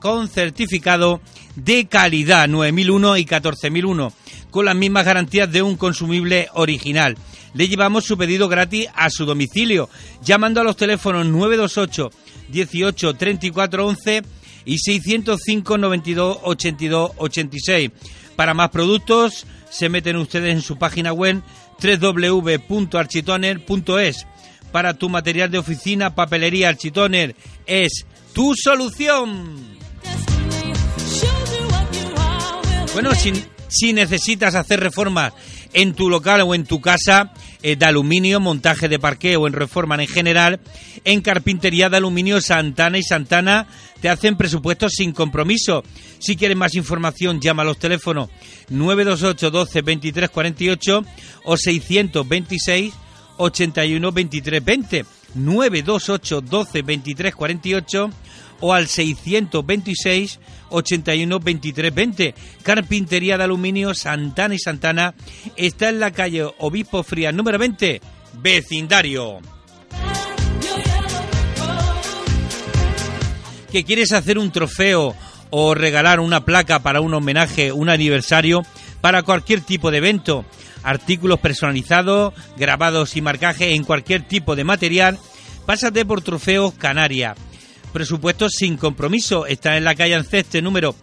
con 0.00 0.28
certificado 0.28 1.20
de 1.54 1.86
calidad 1.86 2.48
9001 2.48 3.16
y 3.18 3.24
14001, 3.24 4.12
con 4.50 4.64
las 4.64 4.74
mismas 4.74 5.04
garantías 5.04 5.52
de 5.52 5.62
un 5.62 5.76
consumible 5.76 6.48
original. 6.54 7.16
Le 7.54 7.68
llevamos 7.68 8.04
su 8.04 8.18
pedido 8.18 8.48
gratis 8.48 8.88
a 8.92 9.08
su 9.08 9.24
domicilio, 9.24 9.88
llamando 10.24 10.60
a 10.60 10.64
los 10.64 10.76
teléfonos 10.76 11.26
928 11.26 12.10
18 12.48 13.14
34 13.14 13.86
11 13.86 14.22
y 14.64 14.78
605 14.78 15.78
92 15.78 16.38
82 16.42 17.12
86. 17.18 17.90
Para 18.36 18.54
más 18.54 18.70
productos, 18.70 19.44
se 19.70 19.88
meten 19.88 20.16
ustedes 20.16 20.52
en 20.52 20.62
su 20.62 20.78
página 20.78 21.12
web 21.12 21.42
www.architoner.es. 21.82 24.26
Para 24.70 24.94
tu 24.94 25.08
material 25.08 25.50
de 25.50 25.58
oficina, 25.58 26.14
papelería 26.14 26.68
Architoner 26.70 27.34
es 27.66 28.06
tu 28.32 28.54
solución. 28.54 29.72
Bueno, 32.94 33.14
si, 33.14 33.32
si 33.68 33.92
necesitas 33.92 34.54
hacer 34.54 34.80
reformas 34.80 35.34
en 35.72 35.94
tu 35.94 36.10
local 36.10 36.42
o 36.42 36.54
en 36.54 36.64
tu 36.64 36.80
casa 36.80 37.32
de 37.62 37.84
aluminio, 37.84 38.40
montaje 38.40 38.88
de 38.88 38.98
parqueo 38.98 39.46
en 39.46 39.52
reforma 39.52 39.94
en 39.94 40.08
general, 40.08 40.60
en 41.04 41.20
Carpintería 41.20 41.88
de 41.88 41.96
Aluminio 41.96 42.40
Santana 42.40 42.98
y 42.98 43.02
Santana 43.02 43.68
te 44.00 44.08
hacen 44.08 44.36
presupuestos 44.36 44.92
sin 44.96 45.12
compromiso. 45.12 45.84
Si 46.18 46.36
quieres 46.36 46.56
más 46.56 46.74
información, 46.74 47.40
llama 47.40 47.62
a 47.62 47.66
los 47.66 47.78
teléfonos 47.78 48.30
928 48.68 49.50
12 49.50 49.82
23 49.82 50.30
48 50.30 51.04
o 51.44 51.56
626 51.56 52.94
81 53.38 54.12
23 54.12 54.64
20. 54.64 55.04
928 55.34 56.40
12 56.40 56.82
23 56.82 57.34
48 57.34 58.10
o 58.60 58.72
al 58.72 58.86
626 58.86 60.38
81 60.72 61.38
23 61.38 61.94
20. 61.94 62.34
Carpintería 62.62 63.38
de 63.38 63.44
Aluminio 63.44 63.94
Santana 63.94 64.54
y 64.54 64.58
Santana 64.58 65.14
está 65.56 65.88
en 65.88 66.00
la 66.00 66.10
calle 66.10 66.46
Obispo 66.58 67.02
Frías 67.02 67.34
número 67.34 67.58
20, 67.58 68.00
vecindario. 68.40 69.40
¿Que 73.70 73.84
quieres 73.84 74.12
hacer 74.12 74.38
un 74.38 74.50
trofeo 74.50 75.14
o 75.50 75.74
regalar 75.74 76.20
una 76.20 76.44
placa 76.44 76.82
para 76.82 77.00
un 77.00 77.14
homenaje, 77.14 77.72
un 77.72 77.88
aniversario, 77.88 78.62
para 79.00 79.22
cualquier 79.22 79.62
tipo 79.62 79.90
de 79.90 79.98
evento? 79.98 80.44
Artículos 80.82 81.38
personalizados, 81.40 82.34
grabados 82.56 83.16
y 83.16 83.22
marcaje 83.22 83.74
en 83.74 83.84
cualquier 83.84 84.26
tipo 84.26 84.56
de 84.56 84.64
material. 84.64 85.18
Pásate 85.64 86.04
por 86.04 86.22
Trofeos 86.22 86.74
Canaria 86.74 87.34
Presupuesto 87.92 88.48
sin 88.48 88.76
compromiso. 88.76 89.46
Está 89.46 89.76
en 89.76 89.84
la 89.84 89.94
calle 89.94 90.14
Anceste 90.14 90.62
número 90.62 90.94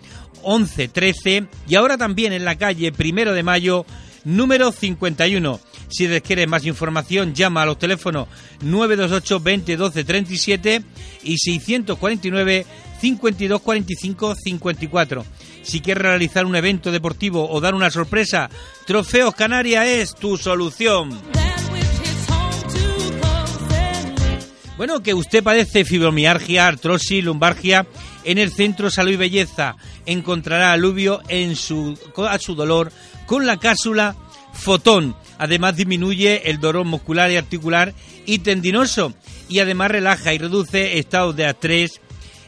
1113 0.44 1.48
y 1.68 1.76
ahora 1.76 1.98
también 1.98 2.34
en 2.34 2.46
la 2.46 2.58
calle 2.58 2.92
Primero 2.92 3.34
de 3.34 3.44
Mayo 3.44 3.86
número 4.24 4.72
51. 4.72 5.60
Si 5.90 6.08
quieres 6.22 6.48
más 6.48 6.66
información, 6.66 7.34
llama 7.34 7.64
a 7.64 7.66
los 7.66 7.80
teléfonos 7.80 8.28
928 8.62 9.40
20 9.40 9.78
12 9.78 10.04
37 10.04 10.84
y 11.24 11.38
649 11.38 12.66
52 13.00 13.62
45 13.62 14.36
54. 14.36 15.26
Si 15.62 15.82
quieres 15.82 16.04
realizar 16.04 16.46
un 16.46 16.56
evento 16.56 16.92
deportivo 16.92 17.50
o 17.50 17.60
dar 17.62 17.76
una 17.76 17.90
sorpresa, 17.90 18.50
Trofeos 18.86 19.36
Canarias 19.36 19.86
es 19.88 20.16
tu 20.16 20.38
solución. 20.38 21.49
Bueno, 24.80 25.04
que 25.04 25.14
usted 25.14 25.44
padece 25.44 25.84
fibromialgia, 25.84 26.66
artrosis, 26.66 27.22
lumbargia, 27.22 27.86
en 28.24 28.38
el 28.38 28.50
Centro 28.50 28.90
Salud 28.90 29.12
y 29.12 29.18
Belleza 29.18 29.76
encontrará 30.06 30.72
alivio 30.72 31.20
en 31.28 31.58
su, 31.58 32.00
a 32.16 32.40
su 32.40 32.56
dolor 32.56 32.90
con 33.26 33.46
la 33.46 33.58
cápsula 33.58 34.16
Fotón. 34.54 35.18
Además 35.38 35.76
disminuye 35.76 36.50
el 36.50 36.62
dolor 36.62 36.86
muscular 36.86 37.30
y 37.30 37.36
articular 37.36 37.94
y 38.26 38.40
tendinoso. 38.40 39.14
Y 39.50 39.60
además 39.60 39.92
relaja 39.92 40.34
y 40.34 40.38
reduce 40.38 40.98
estados 40.98 41.36
de 41.36 41.50
estrés, 41.50 42.00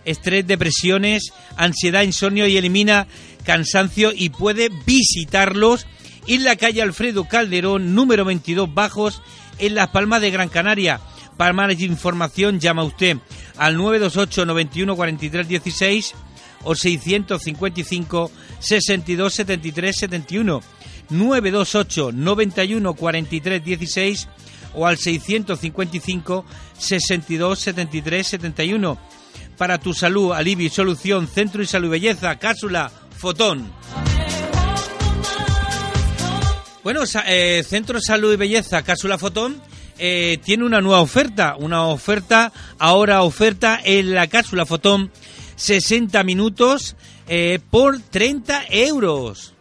estrés, 0.06 0.48
depresiones, 0.48 1.34
ansiedad, 1.58 2.04
insomnio 2.04 2.48
y 2.48 2.56
elimina 2.56 3.08
cansancio 3.44 4.14
y 4.16 4.30
puede 4.30 4.70
visitarlos 4.86 5.86
en 6.28 6.46
la 6.46 6.56
calle 6.56 6.82
Alfredo 6.82 7.26
Calderón 7.26 7.94
número 7.94 8.24
22 8.24 8.74
Bajos 8.74 9.22
en 9.60 9.76
Las 9.76 9.90
Palmas 9.90 10.22
de 10.22 10.32
Gran 10.32 10.48
Canaria 10.48 11.02
para 11.42 11.54
más 11.54 11.80
información 11.80 12.60
llama 12.60 12.84
usted 12.84 13.18
al 13.58 13.76
928 13.76 14.46
91 14.46 14.96
43 14.96 15.48
16 15.48 16.14
o 16.66 16.76
655 16.76 18.32
62 18.60 19.34
73 19.34 19.98
71 19.98 20.62
928 21.10 22.12
91 22.12 22.94
43 22.94 23.64
16 23.64 24.28
o 24.76 24.86
al 24.86 25.00
655 25.00 26.46
62 26.78 27.60
73 27.60 28.28
71 28.28 29.00
para 29.58 29.80
tu 29.80 29.96
salud, 29.96 30.34
alivio 30.34 30.68
y 30.68 30.70
solución, 30.70 31.28
Centro 31.28 31.64
y 31.64 31.66
Salud 31.66 31.88
y 31.88 31.92
Belleza, 31.92 32.38
Cápsula, 32.38 32.92
Fotón. 33.18 33.72
Bueno, 36.84 37.02
eh, 37.26 37.64
Centro 37.68 38.00
Salud 38.00 38.32
y 38.32 38.38
Belleza, 38.38 38.84
Cápsula 38.84 39.18
Fotón 39.18 39.71
eh, 39.98 40.40
tiene 40.44 40.66
una 40.66 40.82
nueva 40.82 41.02
oferta, 41.02 41.56
una 41.58 41.86
oferta, 41.88 42.52
ahora 42.80 43.24
oferta 43.24 43.80
en 43.84 44.14
la 44.14 44.28
cápsula 44.28 44.66
Fotón, 44.66 45.12
60 45.56 46.24
minutos 46.24 46.96
eh, 47.28 47.60
por 47.70 48.00
30 48.00 48.66
euros. 48.70 49.54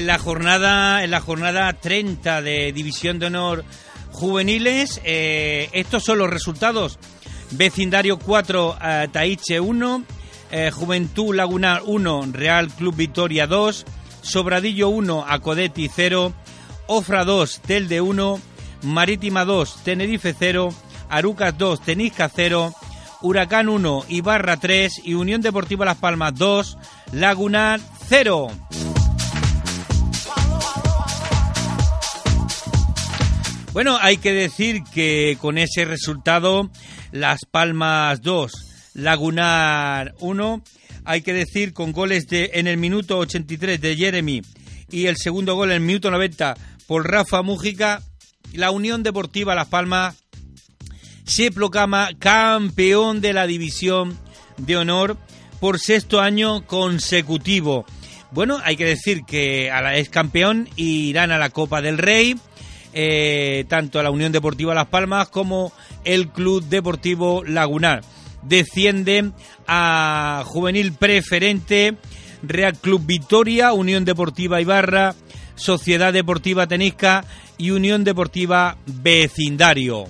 En 0.00 0.06
la 0.06 0.18
jornada, 0.18 1.04
en 1.04 1.10
la 1.10 1.20
jornada 1.20 1.74
30 1.74 2.40
de 2.40 2.72
División 2.72 3.18
de 3.18 3.26
Honor 3.26 3.64
Juveniles, 4.12 4.98
eh, 5.04 5.68
estos 5.74 6.04
son 6.04 6.16
los 6.16 6.30
resultados. 6.30 6.98
Vecindario 7.50 8.18
4, 8.18 8.78
eh, 8.82 9.08
Taiche 9.12 9.60
1, 9.60 10.04
eh, 10.52 10.70
Juventud 10.70 11.34
Lagunar 11.34 11.82
1, 11.84 12.28
Real 12.32 12.68
Club 12.68 12.96
Victoria 12.96 13.46
2, 13.46 13.84
Sobradillo 14.22 14.88
1, 14.88 15.26
Acodeti 15.28 15.90
0, 15.94 16.32
Ofra 16.86 17.26
2, 17.26 17.60
Telde 17.60 18.00
1, 18.00 18.40
Marítima 18.82 19.44
2, 19.44 19.82
Tenerife 19.84 20.34
0, 20.36 20.72
Arucas 21.10 21.58
2, 21.58 21.82
Tenisca 21.82 22.30
0, 22.34 22.72
Huracán 23.20 23.68
1, 23.68 24.06
Ibarra 24.08 24.56
3 24.56 25.02
y 25.04 25.12
Unión 25.12 25.42
Deportiva 25.42 25.84
Las 25.84 25.98
Palmas 25.98 26.34
2, 26.36 26.78
Lagunar 27.12 27.80
0. 28.08 28.48
Bueno, 33.72 33.98
hay 34.00 34.16
que 34.16 34.32
decir 34.32 34.82
que 34.92 35.38
con 35.40 35.56
ese 35.56 35.84
resultado, 35.84 36.70
Las 37.12 37.44
Palmas 37.48 38.20
2, 38.20 38.52
Lagunar 38.94 40.14
1, 40.18 40.62
hay 41.04 41.22
que 41.22 41.32
decir, 41.32 41.72
con 41.72 41.92
goles 41.92 42.26
de, 42.26 42.50
en 42.54 42.66
el 42.66 42.78
minuto 42.78 43.18
83 43.18 43.80
de 43.80 43.96
Jeremy 43.96 44.42
y 44.90 45.06
el 45.06 45.16
segundo 45.16 45.54
gol 45.54 45.70
en 45.70 45.76
el 45.76 45.80
minuto 45.82 46.10
90 46.10 46.56
por 46.88 47.08
Rafa 47.08 47.42
Mújica, 47.42 48.02
la 48.52 48.72
Unión 48.72 49.04
Deportiva 49.04 49.54
Las 49.54 49.68
Palmas 49.68 50.16
se 51.24 51.52
proclama 51.52 52.10
campeón 52.18 53.20
de 53.20 53.32
la 53.32 53.46
división 53.46 54.18
de 54.56 54.78
honor 54.78 55.16
por 55.60 55.78
sexto 55.78 56.20
año 56.20 56.66
consecutivo. 56.66 57.86
Bueno, 58.32 58.58
hay 58.64 58.76
que 58.76 58.84
decir 58.84 59.22
que 59.24 59.70
a 59.70 59.94
es 59.94 60.08
campeón 60.08 60.68
irán 60.74 61.30
a 61.30 61.38
la 61.38 61.50
Copa 61.50 61.80
del 61.80 61.98
Rey, 61.98 62.36
eh, 62.92 63.64
tanto 63.68 64.02
la 64.02 64.10
Unión 64.10 64.32
Deportiva 64.32 64.74
Las 64.74 64.88
Palmas 64.88 65.28
como 65.28 65.72
el 66.04 66.28
Club 66.28 66.64
Deportivo 66.64 67.44
Lagunar. 67.44 68.02
Descienden 68.42 69.34
a 69.66 70.42
Juvenil 70.46 70.92
Preferente, 70.92 71.96
Real 72.42 72.76
Club 72.76 73.02
Victoria, 73.04 73.72
Unión 73.72 74.04
Deportiva 74.04 74.60
Ibarra, 74.60 75.14
Sociedad 75.56 76.12
Deportiva 76.12 76.66
Tenisca 76.66 77.24
y 77.58 77.70
Unión 77.70 78.02
Deportiva 78.04 78.78
Vecindario. 78.86 80.06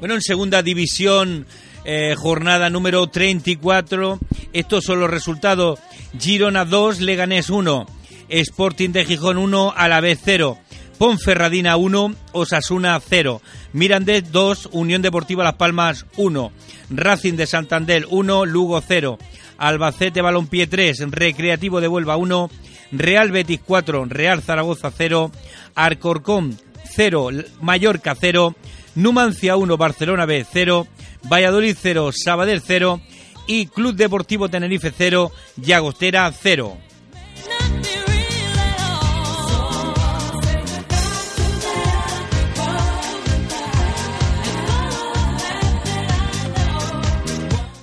Bueno, 0.00 0.14
en 0.14 0.22
segunda 0.22 0.62
división, 0.62 1.46
eh, 1.90 2.14
jornada 2.16 2.68
número 2.68 3.06
34. 3.06 4.18
Estos 4.52 4.84
son 4.84 5.00
los 5.00 5.08
resultados. 5.08 5.80
Girona 6.18 6.66
2, 6.66 7.00
Leganés 7.00 7.48
1, 7.48 7.86
Sporting 8.28 8.90
de 8.90 9.06
Gijón 9.06 9.38
1, 9.38 9.72
Alavés 9.74 10.18
0, 10.22 10.58
Ponferradina 10.98 11.78
1, 11.78 12.14
Osasuna 12.32 13.00
0, 13.00 13.40
Mirandés 13.72 14.30
2, 14.30 14.68
Unión 14.72 15.00
Deportiva 15.00 15.44
Las 15.44 15.54
Palmas 15.54 16.04
1, 16.18 16.52
Racing 16.90 17.34
de 17.34 17.46
Santander 17.46 18.06
1, 18.10 18.44
Lugo 18.44 18.82
0, 18.86 19.16
Albacete 19.56 20.20
Balompié 20.20 20.66
3, 20.66 21.10
Recreativo 21.10 21.80
de 21.80 21.88
Huelva 21.88 22.18
1, 22.18 22.50
Real 22.92 23.32
Betis 23.32 23.60
4, 23.64 24.04
Real 24.10 24.42
Zaragoza 24.42 24.92
0, 24.94 25.32
Arcorcón 25.74 26.58
0, 26.84 27.30
Mallorca 27.62 28.14
0, 28.14 28.54
Numancia 28.94 29.56
1, 29.56 29.76
Barcelona 29.78 30.26
B 30.26 30.44
0, 30.52 30.86
Valladolid 31.24 31.76
0, 31.80 32.10
Sabadell 32.12 32.62
0 32.64 33.00
y 33.46 33.66
Club 33.66 33.96
Deportivo 33.96 34.48
Tenerife 34.48 34.92
0, 34.96 35.32
Llagostera 35.56 36.30
0. 36.32 36.76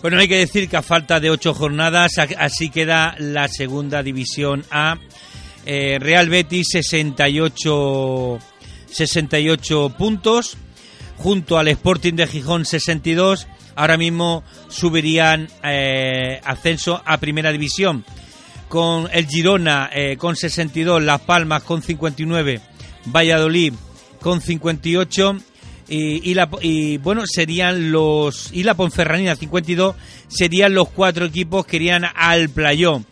Bueno, 0.06 0.20
hay 0.20 0.28
que 0.28 0.38
decir 0.38 0.70
que 0.70 0.78
a 0.78 0.84
falta 0.84 1.20
de 1.20 1.32
ocho 1.32 1.56
jornadas, 1.56 2.20
así 2.38 2.70
queda 2.70 3.16
la 3.18 3.48
segunda 3.48 4.04
división 4.04 4.64
A. 4.70 5.00
Eh, 5.66 5.98
Real 6.00 6.30
Betis 6.30 6.68
68, 6.74 8.38
68 8.88 9.96
puntos, 9.98 10.58
junto 11.18 11.58
al 11.58 11.68
Sporting 11.68 12.14
de 12.14 12.28
Gijón 12.28 12.66
62, 12.66 13.48
ahora 13.76 13.98
mismo 13.98 14.44
subirían 14.68 15.48
eh, 15.64 16.40
ascenso 16.44 17.02
a 17.06 17.18
Primera 17.18 17.52
División. 17.52 18.06
Con 18.70 19.08
el 19.14 19.28
Girona 19.28 19.90
eh, 19.94 20.18
con 20.18 20.36
62, 20.36 21.02
Las 21.04 21.22
Palmas 21.22 21.64
con 21.64 21.82
59, 21.82 22.62
Valladolid 23.06 23.74
con 24.20 24.42
58 24.42 25.38
y, 25.88 26.34
la, 26.34 26.50
y 26.62 26.98
bueno, 26.98 27.24
serían 27.28 27.92
los 27.92 28.50
y 28.52 28.64
la 28.64 28.74
Ponferranina 28.74 29.36
52 29.36 29.96
serían 30.28 30.74
los 30.74 30.90
cuatro 30.90 31.26
equipos 31.26 31.66
que 31.66 31.76
irían 31.78 32.06
al 32.16 32.50
playón. 32.50 33.06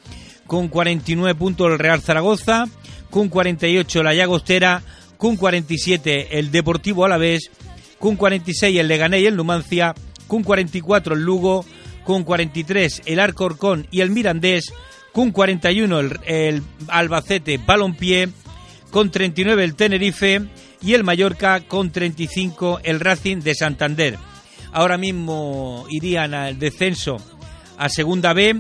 Con 0.48 0.68
49 0.68 1.36
puntos 1.36 1.72
el 1.72 1.80
Real 1.80 2.02
Zaragoza, 2.02 2.66
con 3.10 3.30
48 3.30 4.04
la 4.04 4.14
Llagostera, 4.14 4.82
con 5.18 5.38
47 5.38 6.40
el 6.40 6.52
Deportivo 6.52 7.06
Alavés 7.06 7.52
con 8.04 8.18
46 8.18 8.82
el 8.82 8.90
Leganés 8.90 9.22
y 9.22 9.28
el 9.28 9.38
Numancia, 9.38 9.96
con 10.28 10.44
44 10.44 11.16
el 11.16 11.22
Lugo, 11.22 11.66
con 12.04 12.26
43 12.26 13.04
el 13.06 13.18
Arcorcón 13.18 13.88
y 13.92 14.02
el 14.02 14.10
Mirandés, 14.10 14.74
con 15.14 15.32
41 15.32 16.00
el, 16.02 16.20
el 16.26 16.64
Albacete 16.90 17.62
Balompié, 17.66 18.28
con 18.92 19.10
39 19.10 19.64
el 19.64 19.76
Tenerife. 19.76 20.42
Y 20.82 20.96
el 20.96 21.06
Mallorca 21.06 21.62
con 21.62 21.92
35 21.92 22.82
el 22.84 23.00
Racing 23.00 23.38
de 23.38 23.56
Santander. 23.56 24.18
Ahora 24.74 24.98
mismo 24.98 25.86
irían 25.90 26.34
al 26.34 26.60
descenso 26.60 27.16
a 27.78 27.88
Segunda 27.88 28.34
B 28.34 28.60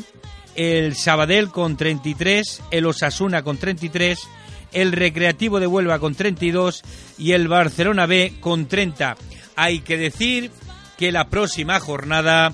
el 0.55 0.95
Sabadell 0.95 1.49
con 1.49 1.75
33, 1.75 2.61
el 2.71 2.85
Osasuna 2.85 3.43
con 3.43 3.57
33, 3.57 4.19
el 4.71 4.93
Recreativo 4.93 5.59
de 5.59 5.67
Huelva 5.67 5.99
con 5.99 6.15
32 6.15 6.81
y 7.17 7.33
el 7.33 7.49
Barcelona 7.49 8.05
B 8.05 8.35
con 8.39 8.67
30. 8.67 9.17
Hay 9.55 9.79
que 9.79 9.97
decir 9.97 10.51
que 10.97 11.11
la 11.11 11.29
próxima 11.29 11.79
jornada 11.79 12.53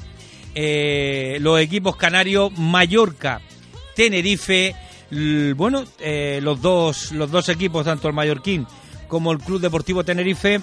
eh, 0.56 1.38
los 1.42 1.60
equipos 1.60 1.96
canarios 1.96 2.52
Mallorca, 2.58 3.42
Tenerife, 3.96 4.76
bueno, 5.56 5.84
eh, 6.00 6.40
los 6.42 6.62
dos 6.62 7.12
los 7.12 7.32
dos 7.32 7.50
equipos, 7.50 7.86
tanto 7.86 8.08
el 8.08 8.14
Mallorquín 8.14 8.66
como 9.08 9.32
el 9.32 9.40
Club 9.40 9.62
Deportivo 9.62 10.04
Tenerife, 10.04 10.62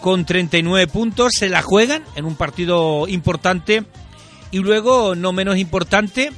con 0.00 0.24
39 0.24 0.86
puntos, 0.86 1.32
se 1.34 1.48
la 1.48 1.62
juegan 1.62 2.04
en 2.14 2.24
un 2.24 2.36
partido 2.36 3.08
importante. 3.08 3.84
Y 4.50 4.58
luego, 4.58 5.14
no 5.16 5.32
menos 5.32 5.58
importante, 5.58 6.30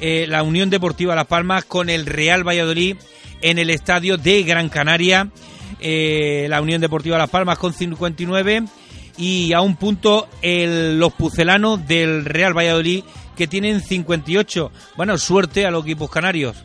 eh, 0.00 0.26
la 0.28 0.42
Unión 0.42 0.70
Deportiva 0.70 1.14
Las 1.14 1.26
Palmas 1.26 1.64
con 1.64 1.88
el 1.88 2.04
Real 2.06 2.46
Valladolid 2.46 2.96
en 3.42 3.58
el 3.58 3.70
estadio 3.70 4.16
de 4.16 4.42
Gran 4.42 4.68
Canaria. 4.68 5.30
La 5.80 6.62
Unión 6.62 6.80
Deportiva 6.80 7.18
Las 7.18 7.28
Palmas 7.28 7.58
con 7.58 7.74
59 7.74 8.64
y 9.16 9.52
a 9.52 9.60
un 9.60 9.76
punto 9.76 10.28
el, 10.42 10.98
los 10.98 11.12
pucelanos 11.12 11.86
del 11.86 12.24
Real 12.24 12.56
Valladolid 12.56 13.04
que 13.36 13.46
tienen 13.46 13.80
58. 13.80 14.70
Bueno, 14.96 15.18
suerte 15.18 15.66
a 15.66 15.70
los 15.70 15.84
equipos 15.84 16.10
canarios. 16.10 16.56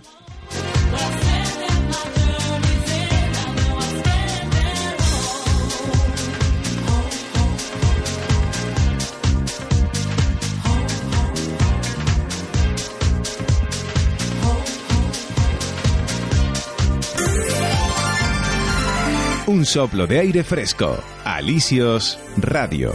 Un 19.59 19.65
soplo 19.65 20.07
de 20.07 20.19
aire 20.19 20.41
fresco. 20.45 20.97
Alicios 21.25 22.17
Radio. 22.37 22.93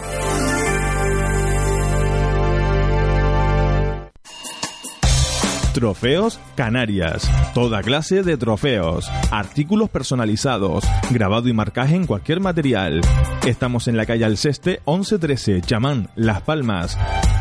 Trofeos 5.75 6.41
Canarias. 6.55 7.31
Toda 7.53 7.83
clase 7.83 8.23
de 8.23 8.39
trofeos, 8.39 9.11
artículos 9.31 9.91
personalizados, 9.91 10.85
grabado 11.11 11.49
y 11.49 11.53
marcaje 11.53 11.97
en 11.97 12.07
cualquier 12.07 12.41
material. 12.41 13.03
Estamos 13.47 13.87
en 13.87 13.99
la 13.99 14.07
calle 14.07 14.25
Alceste 14.25 14.81
1113, 14.87 15.61
Chamán, 15.61 16.09
Las 16.17 16.41
Palmas. 16.41 16.97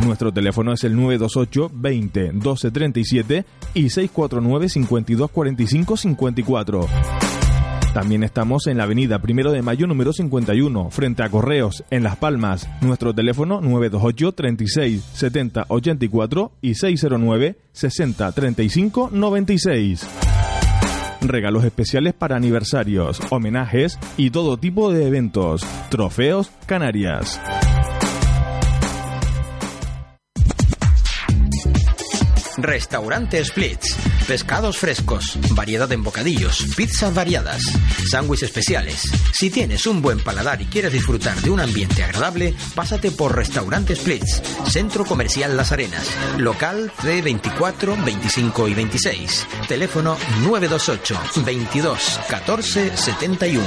Nuestro 0.06 0.34
teléfono 0.34 0.74
es 0.74 0.84
el 0.84 0.98
928 0.98 1.72
20 1.74 2.32
12 2.34 2.72
37 2.72 3.46
y 3.74 3.90
649 3.90 4.68
52 4.68 5.32
45 5.32 5.96
54. 5.96 6.90
También 7.94 8.24
estamos 8.24 8.66
en 8.66 8.78
la 8.78 8.86
avenida 8.86 9.20
Primero 9.20 9.52
de 9.52 9.62
Mayo 9.62 9.86
número 9.86 10.14
51, 10.14 10.90
frente 10.90 11.22
a 11.22 11.30
Correos, 11.30 11.84
en 11.92 12.02
Las 12.02 12.16
Palmas. 12.16 12.68
Nuestro 12.82 13.14
teléfono 13.14 13.62
928 13.62 14.32
36 14.32 15.04
70 15.14 15.66
84 15.68 16.52
y 16.62 16.74
609 16.74 17.56
60 17.72 18.32
35 18.32 19.10
96. 19.14 20.08
Regalos 21.22 21.64
especiales 21.66 22.16
para 22.16 22.36
aniversarios, 22.36 23.22
homenajes 23.30 24.00
y 24.18 24.32
todo 24.32 24.58
tipo 24.58 24.92
de 24.92 25.08
eventos. 25.08 25.64
Trofeos 25.90 26.50
Canarias. 26.66 27.40
Restaurante 32.58 33.44
Splits. 33.46 34.13
Pescados 34.28 34.78
frescos, 34.78 35.38
variedad 35.52 35.92
en 35.92 36.02
bocadillos, 36.02 36.66
pizzas 36.78 37.14
variadas, 37.14 37.62
sándwiches 38.10 38.50
especiales. 38.50 39.12
Si 39.34 39.50
tienes 39.50 39.86
un 39.86 40.02
buen 40.02 40.20
paladar 40.20 40.62
y 40.62 40.66
quieres 40.66 40.94
disfrutar 40.94 41.36
de 41.42 41.50
un 41.50 41.60
ambiente 41.60 42.04
agradable, 42.04 42.56
pásate 42.74 43.12
por 43.12 43.36
Restaurante 43.36 43.96
Splits, 43.96 44.42
Centro 44.70 45.06
Comercial 45.06 45.58
Las 45.58 45.72
Arenas, 45.72 46.08
local 46.38 46.92
C24, 47.02 48.04
25 48.04 48.68
y 48.70 48.74
26. 48.74 49.48
Teléfono 49.68 50.18
928 50.42 51.20
22 51.46 52.20
14 52.30 52.98
71. 52.98 53.64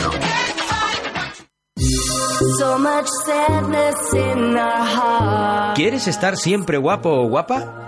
¿Quieres 5.74 6.08
estar 6.08 6.36
siempre 6.36 6.78
guapo 6.78 7.10
o 7.10 7.28
guapa? 7.28 7.86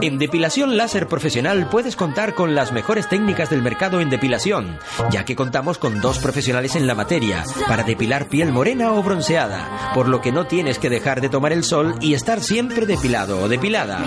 En 0.00 0.18
depilación 0.18 0.76
láser 0.76 1.08
profesional 1.08 1.68
puedes 1.70 1.96
contar 1.96 2.34
con 2.34 2.54
las 2.54 2.72
mejores 2.72 3.08
técnicas 3.08 3.50
del 3.50 3.62
mercado 3.62 4.00
en 4.00 4.10
depilación, 4.10 4.78
ya 5.10 5.24
que 5.24 5.36
contamos 5.36 5.78
con 5.78 6.00
dos 6.00 6.18
profesionales 6.18 6.74
en 6.76 6.86
la 6.86 6.94
materia 6.94 7.44
para 7.68 7.84
depilar 7.84 8.26
piel 8.26 8.52
morena 8.52 8.92
o 8.92 9.02
bronceada, 9.02 9.92
por 9.94 10.08
lo 10.08 10.20
que 10.20 10.32
no 10.32 10.46
tienes 10.46 10.78
que 10.78 10.90
dejar 10.90 11.20
de 11.20 11.28
tomar 11.28 11.52
el 11.52 11.64
sol 11.64 11.94
y 12.00 12.14
estar 12.14 12.40
siempre 12.40 12.86
depilado 12.86 13.40
o 13.40 13.48
depilada. 13.48 14.04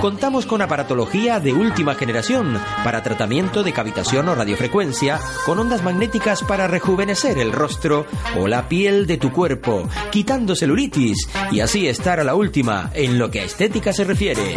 Contamos 0.00 0.46
con 0.46 0.62
aparatología 0.62 1.40
de 1.40 1.52
última 1.52 1.94
generación 1.94 2.58
para 2.84 3.02
tratamiento 3.02 3.62
de 3.62 3.72
cavitación 3.72 4.28
o 4.28 4.34
radiofrecuencia, 4.34 5.20
con 5.46 5.58
ondas 5.58 5.82
magnéticas 5.82 6.42
para 6.42 6.66
rejuvenecer 6.66 7.38
el 7.38 7.52
rostro 7.52 8.06
o 8.38 8.48
la 8.48 8.68
piel 8.68 9.06
de 9.06 9.16
tu 9.16 9.32
cuerpo, 9.32 9.88
quitando 10.10 10.54
celulitis 10.54 11.28
y 11.50 11.60
así 11.60 11.88
estar 11.88 12.20
a 12.20 12.24
la 12.24 12.34
última 12.34 12.90
en 12.94 13.18
lo 13.18 13.30
que 13.30 13.40
a 13.40 13.44
estética 13.44 13.92
se 13.92 14.04
refiere. 14.04 14.49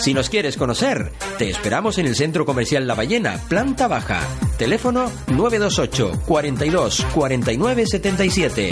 Si 0.00 0.14
nos 0.14 0.28
quieres 0.28 0.56
conocer, 0.56 1.12
te 1.38 1.48
esperamos 1.48 1.98
en 1.98 2.06
el 2.06 2.16
Centro 2.16 2.44
Comercial 2.44 2.86
La 2.86 2.94
Ballena, 2.94 3.38
planta 3.48 3.86
baja. 3.86 4.20
Teléfono 4.58 5.10
928 5.28 6.22
42 6.26 7.06
49 7.14 7.86
77. 7.86 8.70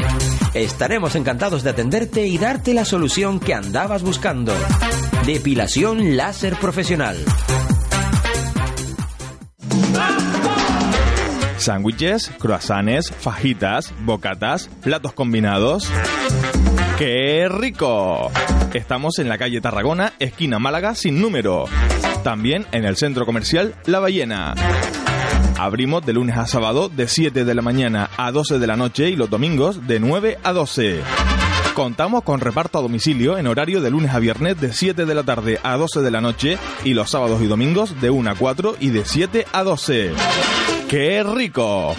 Estaremos 0.55 1.15
encantados 1.15 1.63
de 1.63 1.71
atenderte 1.71 2.27
y 2.27 2.37
darte 2.37 2.75
la 2.75 2.85
solución 2.85 3.39
que 3.39 3.55
andabas 3.55 4.03
buscando. 4.03 4.53
Depilación 5.25 6.17
láser 6.17 6.57
profesional. 6.57 7.17
Sándwiches, 11.59 12.33
croissants, 12.39 13.13
fajitas, 13.13 13.93
bocatas, 14.01 14.71
platos 14.83 15.13
combinados. 15.13 15.91
¡Qué 17.01 17.49
rico! 17.49 18.31
Estamos 18.75 19.19
en 19.21 19.31
la 19.31 19.39
calle 19.39 19.63
Tarragona, 19.63 20.13
esquina 20.19 20.59
Málaga, 20.59 20.95
sin 20.95 21.19
número. 21.19 21.65
También 22.23 22.67
en 22.73 22.85
el 22.85 22.99
centro 22.99 23.25
comercial 23.25 23.75
La 23.87 24.01
Ballena. 24.01 24.55
Abrimos 25.59 26.05
de 26.05 26.13
lunes 26.13 26.37
a 26.37 26.47
sábado 26.47 26.91
de 26.91 27.09
7 27.09 27.47
de 27.47 27.55
la 27.55 27.63
mañana 27.63 28.11
a 28.19 28.31
12 28.33 28.59
de 28.59 28.67
la 28.67 28.77
noche 28.77 29.09
y 29.09 29.17
los 29.17 29.31
domingos 29.31 29.87
de 29.87 29.99
9 29.99 30.41
a 30.43 30.53
12. 30.53 31.01
Contamos 31.73 32.23
con 32.23 32.39
reparto 32.39 32.79
a 32.79 32.83
domicilio 32.83 33.39
en 33.39 33.47
horario 33.47 33.81
de 33.81 33.91
lunes 33.91 34.13
a 34.13 34.19
viernes 34.19 34.61
de 34.61 34.75
7 34.75 35.07
de 35.07 35.15
la 35.15 35.23
tarde 35.23 35.59
a 35.63 35.79
12 35.79 36.03
de 36.03 36.11
la 36.11 36.21
noche 36.21 36.59
y 36.85 36.93
los 36.93 37.09
sábados 37.09 37.41
y 37.41 37.47
domingos 37.47 37.99
de 38.03 38.11
1 38.11 38.31
a 38.31 38.35
4 38.35 38.77
y 38.79 38.91
de 38.91 39.07
7 39.07 39.47
a 39.51 39.63
12. 39.63 40.13
¡Qué 40.87 41.23
rico! 41.23 41.97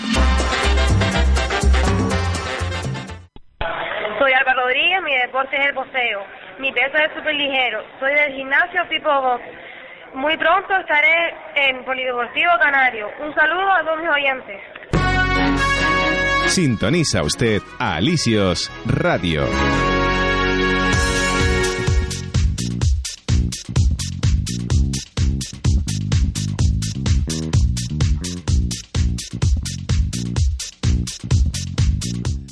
Deporte 5.42 5.58
es 5.58 5.68
el 5.68 5.74
boxeo. 5.74 6.24
Mi 6.60 6.72
peso 6.72 6.98
es 6.98 7.14
súper 7.16 7.36
ligero. 7.36 7.84
Soy 8.00 8.14
del 8.14 8.34
gimnasio 8.34 8.88
Pipo 8.90 9.10
Box. 9.10 9.44
Muy 10.14 10.38
pronto 10.38 10.76
estaré 10.78 11.34
en 11.56 11.84
Polideportivo 11.86 12.52
Canario. 12.60 13.10
Un 13.20 13.34
saludo 13.34 13.72
a 13.72 13.82
todos 13.84 14.00
mis 14.00 14.10
oyentes. 14.10 14.62
Sintoniza 16.48 17.24
usted 17.24 17.62
a 17.80 17.96
Alicios 17.96 18.70
Radio. 18.86 19.46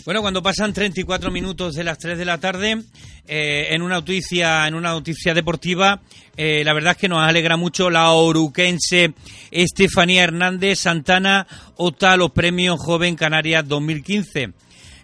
Bueno, 0.09 0.23
cuando 0.23 0.41
pasan 0.41 0.73
34 0.73 1.29
minutos 1.29 1.75
de 1.75 1.83
las 1.83 1.99
3 1.99 2.17
de 2.17 2.25
la 2.25 2.39
tarde, 2.39 2.81
eh, 3.27 3.67
en 3.69 3.83
una 3.83 3.93
noticia, 3.93 4.67
en 4.67 4.73
una 4.73 4.89
noticia 4.89 5.35
deportiva, 5.35 6.01
eh, 6.35 6.63
la 6.65 6.73
verdad 6.73 6.93
es 6.93 6.97
que 6.97 7.07
nos 7.07 7.21
alegra 7.21 7.57
mucho 7.57 7.91
la 7.91 8.09
oruquense 8.13 9.13
Estefanía 9.51 10.23
Hernández 10.23 10.79
Santana 10.79 11.45
opta 11.75 12.13
a 12.13 12.17
los 12.17 12.31
premios 12.31 12.79
Joven 12.79 13.15
Canarias 13.15 13.67
2015. 13.67 14.53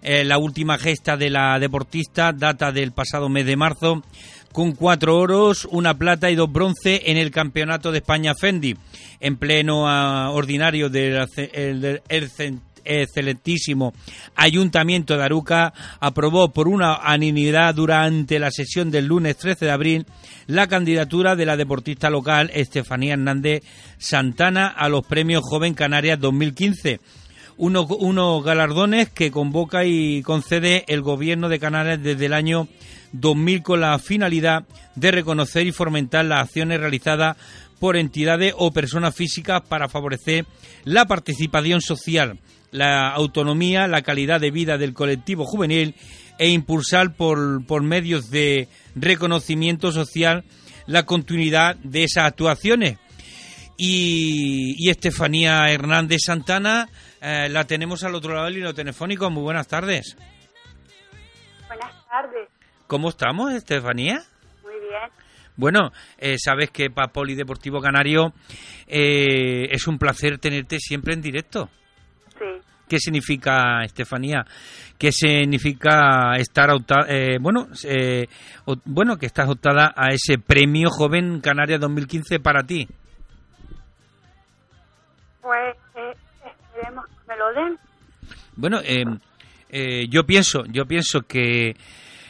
Eh, 0.01 0.25
la 0.25 0.39
última 0.39 0.79
gesta 0.79 1.15
de 1.15 1.29
la 1.29 1.59
deportista 1.59 2.33
data 2.33 2.71
del 2.71 2.91
pasado 2.91 3.29
mes 3.29 3.45
de 3.45 3.57
marzo 3.57 4.01
con 4.51 4.71
cuatro 4.71 5.19
oros, 5.19 5.67
una 5.69 5.95
plata 5.95 6.31
y 6.31 6.35
dos 6.35 6.51
bronce 6.51 7.03
en 7.05 7.17
el 7.17 7.29
Campeonato 7.29 7.91
de 7.91 7.99
España 7.99 8.33
Fendi, 8.33 8.75
en 9.19 9.37
pleno 9.37 9.87
ah, 9.87 10.31
ordinario 10.31 10.89
del, 10.89 11.27
del, 11.35 12.01
excelentísimo 12.85 13.93
Ayuntamiento 14.35 15.17
de 15.17 15.23
Aruca 15.23 15.73
aprobó 15.99 16.51
por 16.53 16.67
una 16.67 16.99
unanimidad 16.99 17.75
durante 17.75 18.39
la 18.39 18.51
sesión 18.51 18.91
del 18.91 19.07
lunes 19.07 19.37
13 19.37 19.65
de 19.65 19.71
abril 19.71 20.05
la 20.47 20.67
candidatura 20.67 21.35
de 21.35 21.45
la 21.45 21.57
deportista 21.57 22.09
local 22.09 22.51
Estefanía 22.53 23.13
Hernández 23.13 23.63
Santana 23.97 24.67
a 24.67 24.89
los 24.89 25.05
Premios 25.05 25.43
Joven 25.43 25.73
Canarias 25.73 26.19
2015 26.19 26.99
unos, 27.57 27.87
unos 27.89 28.43
galardones 28.43 29.09
que 29.09 29.31
convoca 29.31 29.85
y 29.85 30.21
concede 30.23 30.83
el 30.87 31.01
Gobierno 31.01 31.49
de 31.49 31.59
Canarias 31.59 32.03
desde 32.03 32.25
el 32.25 32.33
año 32.33 32.67
2000 33.13 33.63
con 33.63 33.81
la 33.81 33.97
finalidad 33.99 34.65
de 34.95 35.11
reconocer 35.11 35.65
y 35.65 35.71
fomentar 35.71 36.25
las 36.25 36.41
acciones 36.41 36.79
realizadas 36.79 37.37
por 37.79 37.97
entidades 37.97 38.53
o 38.57 38.71
personas 38.71 39.15
físicas 39.15 39.61
para 39.67 39.89
favorecer 39.89 40.45
la 40.83 41.05
participación 41.05 41.81
social, 41.81 42.39
la 42.75 43.09
autonomía, 43.09 43.87
la 43.87 44.01
calidad 44.01 44.39
de 44.39 44.51
vida 44.51 44.77
del 44.77 44.93
colectivo 44.93 45.45
juvenil 45.45 45.95
e 46.37 46.49
impulsar 46.49 47.15
por, 47.15 47.65
por 47.65 47.83
medios 47.83 48.29
de 48.29 48.67
reconocimiento 48.95 49.91
social 49.91 50.43
la 50.85 51.03
continuidad 51.03 51.77
de 51.77 52.03
esas 52.03 52.25
actuaciones. 52.25 52.99
Y, 53.77 54.89
Estefanía 54.89 55.69
Hernández 55.69 56.21
Santana 56.25 56.87
eh, 57.21 57.49
la 57.49 57.65
tenemos 57.65 58.03
al 58.03 58.15
otro 58.15 58.33
lado 58.33 58.45
del 58.45 58.57
hilo 58.57 58.73
telefónico. 58.73 59.29
Muy 59.29 59.43
buenas 59.43 59.67
tardes. 59.67 60.15
Buenas 61.67 62.07
tardes. 62.07 62.49
¿Cómo 62.87 63.09
estamos, 63.09 63.53
Estefanía? 63.53 64.23
Muy 64.63 64.73
bien. 64.73 65.11
Bueno, 65.57 65.91
eh, 66.17 66.37
sabes 66.37 66.69
que 66.69 66.89
para 66.89 67.11
Polideportivo 67.11 67.81
Canario 67.81 68.33
eh, 68.87 69.67
es 69.71 69.87
un 69.87 69.97
placer 69.97 70.37
tenerte 70.37 70.79
siempre 70.79 71.13
en 71.13 71.21
directo. 71.21 71.69
¿Qué 72.87 72.99
significa, 72.99 73.83
Estefanía? 73.83 74.45
¿Qué 74.97 75.11
significa 75.11 76.35
estar 76.37 76.69
eh, 77.07 77.37
bueno, 77.41 77.67
eh, 77.83 78.27
bueno, 78.85 79.17
que 79.17 79.25
estás 79.25 79.49
optada 79.49 79.93
a 79.95 80.09
ese 80.09 80.37
premio 80.37 80.89
Joven 80.89 81.41
Canaria 81.41 81.79
2015 81.79 82.39
para 82.39 82.63
ti? 82.63 82.87
Pues 85.41 85.75
eh, 85.95 86.15
esperemos 86.45 87.05
que 87.07 87.27
me 87.27 87.37
lo 87.37 87.53
den. 87.53 87.79
Bueno, 88.55 88.79
eh, 88.83 90.07
yo 90.09 90.25
pienso, 90.25 90.63
yo 90.67 90.85
pienso 90.85 91.21
que 91.21 91.75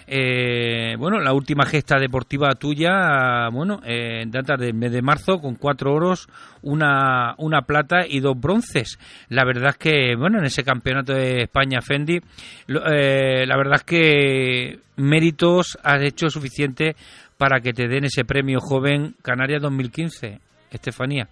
eh, 0.08 0.96
bueno, 0.98 1.20
la 1.20 1.34
última 1.34 1.66
gesta 1.66 1.98
deportiva 2.00 2.54
tuya, 2.56 3.50
bueno, 3.52 3.80
eh, 3.84 4.24
data 4.28 4.56
del 4.56 4.74
mes 4.74 4.92
de 4.92 5.02
marzo 5.02 5.40
con 5.40 5.56
cuatro 5.56 5.94
oros, 5.94 6.28
una, 6.62 7.34
una 7.38 7.64
plata 7.64 8.06
y 8.08 8.20
dos 8.20 8.40
bronces. 8.40 9.00
La 9.30 9.44
verdad 9.46 9.70
es 9.70 9.78
que, 9.78 10.16
bueno, 10.16 10.40
en 10.40 10.46
ese 10.46 10.64
campeonato 10.64 11.14
de 11.14 11.44
España 11.44 11.82
Fendi, 11.82 12.18
eh, 12.18 13.46
la 13.48 13.58
verdad 13.58 13.76
es 13.76 13.84
que 13.84 14.80
méritos 14.98 15.78
has 15.84 16.02
hecho 16.02 16.30
suficiente 16.30 16.96
para 17.38 17.60
que 17.60 17.74
te 17.74 17.88
den 17.88 18.06
ese 18.06 18.26
premio 18.26 18.60
joven 18.60 19.16
Canarias 19.22 19.62
2015, 19.62 20.40
Estefanía. 20.72 21.28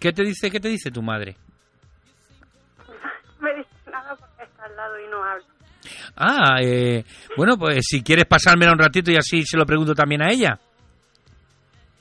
¿Qué 0.00 0.12
te 0.12 0.24
dice, 0.24 0.50
qué 0.50 0.60
te 0.60 0.68
dice 0.68 0.90
tu 0.90 1.02
madre? 1.02 1.36
Me 3.40 3.54
dice 3.54 3.90
nada 3.90 4.14
porque 4.16 4.42
está 4.42 4.64
al 4.64 4.76
lado 4.76 5.00
y 5.00 5.08
no 5.08 5.24
habla. 5.24 5.53
Ah, 6.16 6.56
eh, 6.62 7.04
bueno, 7.36 7.56
pues 7.56 7.78
si 7.82 8.02
quieres 8.02 8.26
pasármela 8.26 8.72
un 8.72 8.78
ratito 8.78 9.10
y 9.10 9.16
así 9.16 9.42
se 9.44 9.56
lo 9.56 9.66
pregunto 9.66 9.94
también 9.94 10.22
a 10.22 10.30
ella. 10.30 10.58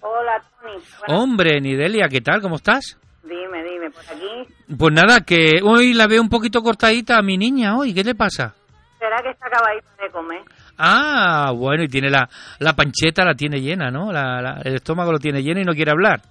Hola, 0.01 0.43
Tony. 0.61 0.83
Hombre, 1.07 1.59
Nidelia, 1.61 2.07
¿qué 2.09 2.21
tal? 2.21 2.41
¿Cómo 2.41 2.55
estás? 2.57 2.97
Dime, 3.23 3.63
dime, 3.63 3.89
por 3.89 4.03
aquí. 4.03 4.53
Pues 4.77 4.93
nada, 4.93 5.21
que 5.21 5.59
hoy 5.63 5.93
la 5.93 6.07
veo 6.07 6.21
un 6.21 6.29
poquito 6.29 6.61
cortadita 6.61 7.17
a 7.17 7.21
mi 7.21 7.37
niña 7.37 7.77
hoy. 7.77 7.93
¿Qué 7.93 8.03
le 8.03 8.15
pasa? 8.15 8.53
¿Será 8.99 9.21
que 9.21 9.29
está 9.31 9.47
acabadita 9.47 9.87
de 10.03 10.09
comer? 10.11 10.41
Ah, 10.77 11.51
bueno, 11.55 11.83
y 11.83 11.87
tiene 11.87 12.09
la, 12.09 12.27
la 12.59 12.73
pancheta, 12.73 13.23
la 13.23 13.35
tiene 13.35 13.61
llena, 13.61 13.91
¿no? 13.91 14.11
La, 14.11 14.59
el 14.63 14.75
estómago 14.75 15.11
lo 15.11 15.19
tiene 15.19 15.41
lleno 15.43 15.61
y 15.61 15.65
no 15.65 15.73
quiere 15.73 15.91
hablar. 15.91 16.21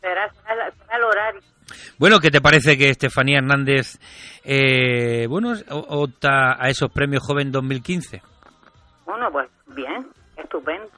Será, 0.00 0.28
será, 0.32 0.70
será 0.70 0.96
el 0.96 1.04
horario. 1.04 1.40
Bueno, 2.00 2.18
¿qué 2.18 2.30
te 2.30 2.40
parece 2.40 2.78
que 2.78 2.88
Estefanía 2.88 3.40
Hernández, 3.40 3.98
eh, 4.42 5.26
bueno, 5.28 5.52
opta 5.68 6.56
a 6.58 6.70
esos 6.70 6.90
premios 6.90 7.22
Joven 7.22 7.52
2015? 7.52 8.22
Bueno, 9.04 9.30
pues 9.30 9.50
bien, 9.76 10.08
estupendo. 10.34 10.88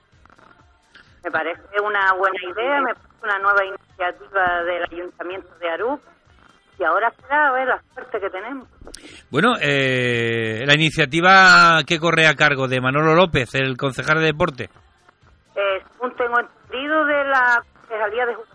Me 1.25 1.31
parece 1.33 1.61
una 1.85 2.13
buena 2.17 2.39
idea, 2.49 2.81
me 2.83 2.95
parece 2.95 3.17
una 3.21 3.39
nueva 3.41 3.65
iniciativa 3.65 4.63
del 4.63 4.85
Ayuntamiento 4.93 5.49
de 5.59 5.71
Arup 5.71 6.01
y 6.79 6.85
ahora 6.85 7.13
será 7.21 7.49
a 7.49 7.53
ver 7.53 7.67
la 7.67 7.83
suerte 7.95 8.21
que 8.21 8.31
tenemos. 8.31 8.69
Bueno, 9.29 9.55
eh, 9.61 10.63
la 10.65 10.75
iniciativa 10.75 11.81
que 11.85 11.99
corre 11.99 12.29
a 12.29 12.37
cargo 12.37 12.69
de 12.69 12.81
Manolo 12.81 13.17
López, 13.17 13.57
el 13.57 13.77
concejal 13.77 14.21
de 14.21 14.27
deporte. 14.27 14.71
Eh, 15.57 15.83
según 15.95 16.15
tengo 16.15 16.39
entendido 16.39 17.05
de 17.07 17.25
la 17.25 17.61
Concejalía 17.75 18.27
de 18.27 18.35
Juventud. 18.37 18.52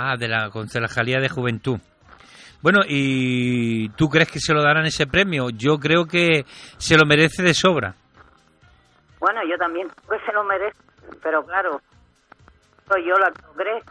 Ah, 0.00 0.16
de 0.16 0.28
la 0.28 0.48
Concejalía 0.50 1.18
de 1.18 1.28
Juventud. 1.28 1.80
Bueno, 2.62 2.82
¿y 2.86 3.88
tú 3.96 4.08
crees 4.08 4.30
que 4.30 4.38
se 4.38 4.54
lo 4.54 4.62
darán 4.62 4.86
ese 4.86 5.08
premio? 5.08 5.50
Yo 5.50 5.76
creo 5.78 6.04
que 6.04 6.44
se 6.76 6.96
lo 6.96 7.04
merece 7.04 7.42
de 7.42 7.52
sobra. 7.52 7.96
Bueno, 9.18 9.40
yo 9.50 9.56
también 9.58 9.88
creo 10.06 10.20
que 10.20 10.24
se 10.24 10.32
lo 10.32 10.44
merece, 10.44 10.78
pero 11.20 11.44
claro, 11.44 11.80
yo 12.90 13.18
lo 13.18 13.26
cree. 13.56 13.82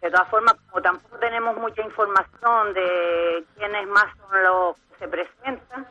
De 0.00 0.08
todas 0.08 0.28
formas, 0.28 0.54
como 0.68 0.82
tampoco 0.82 1.18
tenemos 1.18 1.56
mucha 1.56 1.82
información 1.82 2.72
de 2.72 3.44
quiénes 3.56 3.88
más 3.88 4.06
son 4.18 4.42
los 4.44 4.76
que 4.76 4.98
se 5.00 5.08
presentan, 5.08 5.84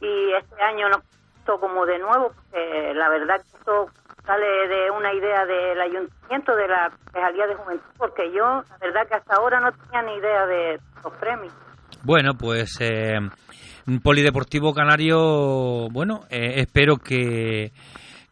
y 0.00 0.32
este 0.32 0.62
año 0.62 0.88
nos 0.88 1.02
como 1.60 1.86
de 1.86 1.98
nuevo, 1.98 2.32
porque 2.34 2.92
la 2.94 3.08
verdad 3.08 3.36
que 3.36 3.56
esto 3.58 3.88
sale 4.24 4.46
de 4.68 4.90
una 4.90 5.14
idea 5.14 5.46
del 5.46 5.80
ayuntamiento, 5.80 6.54
de 6.56 6.68
la 6.68 6.90
Concejalía 7.04 7.46
de 7.46 7.54
Juventud, 7.54 7.86
porque 7.96 8.32
yo, 8.32 8.62
la 8.68 8.78
verdad 8.80 9.08
que 9.08 9.14
hasta 9.14 9.36
ahora 9.36 9.60
no 9.60 9.72
tenía 9.72 10.02
ni 10.02 10.14
idea 10.18 10.46
de 10.46 10.80
los 11.02 11.12
premios. 11.14 11.54
Bueno, 12.02 12.32
pues 12.34 12.76
eh, 12.80 13.18
Polideportivo 14.02 14.74
Canario, 14.74 15.88
bueno, 15.90 16.22
eh, 16.28 16.60
espero 16.60 16.96
que, 16.96 17.72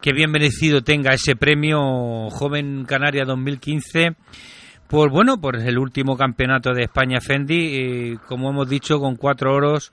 que 0.01 0.13
bien 0.13 0.31
merecido 0.31 0.81
tenga 0.81 1.13
ese 1.13 1.35
premio 1.35 2.29
Joven 2.29 2.85
Canaria 2.85 3.23
2015 3.25 4.15
por 4.87 5.09
bueno, 5.09 5.39
por 5.39 5.55
el 5.55 5.79
último 5.79 6.15
campeonato 6.15 6.73
de 6.73 6.83
España 6.83 7.19
Fendi, 7.19 7.55
y, 7.55 8.17
como 8.27 8.51
hemos 8.51 8.69
dicho, 8.69 8.99
con 8.99 9.15
cuatro 9.15 9.53
oros, 9.53 9.91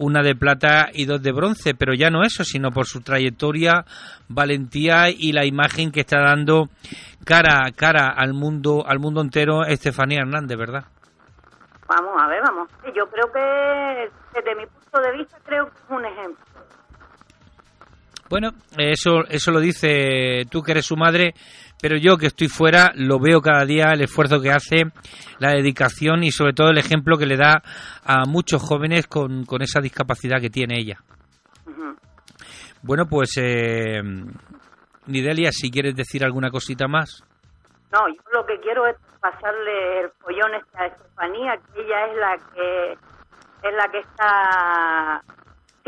una 0.00 0.22
de 0.22 0.34
plata 0.34 0.88
y 0.92 1.04
dos 1.04 1.22
de 1.22 1.30
bronce, 1.30 1.74
pero 1.74 1.92
ya 1.92 2.08
no 2.10 2.22
eso, 2.22 2.42
sino 2.42 2.70
por 2.70 2.86
su 2.86 3.02
trayectoria, 3.02 3.84
valentía 4.28 5.10
y 5.10 5.32
la 5.32 5.44
imagen 5.44 5.92
que 5.92 6.00
está 6.00 6.20
dando 6.20 6.70
cara 7.24 7.66
a 7.66 7.70
cara 7.70 8.08
al 8.16 8.32
mundo, 8.32 8.82
al 8.86 8.98
mundo 8.98 9.20
entero 9.20 9.62
Estefanía 9.64 10.20
Hernández, 10.20 10.56
¿verdad? 10.56 10.84
Vamos 11.86 12.14
a 12.18 12.28
ver, 12.28 12.40
vamos. 12.42 12.68
Yo 12.96 13.04
creo 13.10 13.30
que, 13.30 14.10
desde 14.32 14.54
mi 14.56 14.64
punto 14.66 15.00
de 15.02 15.18
vista, 15.18 15.36
creo 15.44 15.66
que 15.66 15.72
es 15.76 15.90
un 15.90 16.04
ejemplo. 16.06 16.44
Bueno, 18.30 18.50
eso, 18.78 19.24
eso 19.28 19.50
lo 19.50 19.60
dice 19.60 20.46
tú 20.50 20.62
que 20.62 20.70
eres 20.70 20.86
su 20.86 20.96
madre, 20.96 21.34
pero 21.80 21.96
yo 21.96 22.16
que 22.16 22.26
estoy 22.26 22.48
fuera 22.48 22.92
lo 22.94 23.18
veo 23.18 23.40
cada 23.40 23.64
día 23.64 23.92
el 23.92 24.02
esfuerzo 24.02 24.40
que 24.40 24.50
hace, 24.50 24.84
la 25.38 25.52
dedicación 25.52 26.22
y 26.22 26.30
sobre 26.30 26.52
todo 26.52 26.70
el 26.70 26.78
ejemplo 26.78 27.16
que 27.16 27.26
le 27.26 27.36
da 27.36 27.62
a 28.04 28.24
muchos 28.26 28.62
jóvenes 28.62 29.06
con, 29.06 29.44
con 29.44 29.62
esa 29.62 29.80
discapacidad 29.80 30.40
que 30.40 30.50
tiene 30.50 30.78
ella. 30.78 30.98
Bueno, 32.82 33.04
pues 33.06 33.36
eh, 33.36 34.00
Nidelia, 35.06 35.50
si 35.52 35.70
quieres 35.70 35.94
decir 35.94 36.24
alguna 36.24 36.50
cosita 36.50 36.88
más. 36.88 37.22
No, 37.92 38.08
yo 38.08 38.22
lo 38.32 38.46
que 38.46 38.58
quiero 38.60 38.86
es 38.86 38.96
pasarle 39.20 40.00
el 40.00 40.10
pollón 40.22 40.54
este 40.54 40.78
a 40.78 40.86
Estefanía, 40.86 41.58
que 41.74 41.82
ella 41.82 42.06
es 42.06 42.16
la 42.16 42.36
que 42.54 42.92
es 43.62 43.74
la 43.76 43.88
que 43.92 43.98
está 43.98 45.22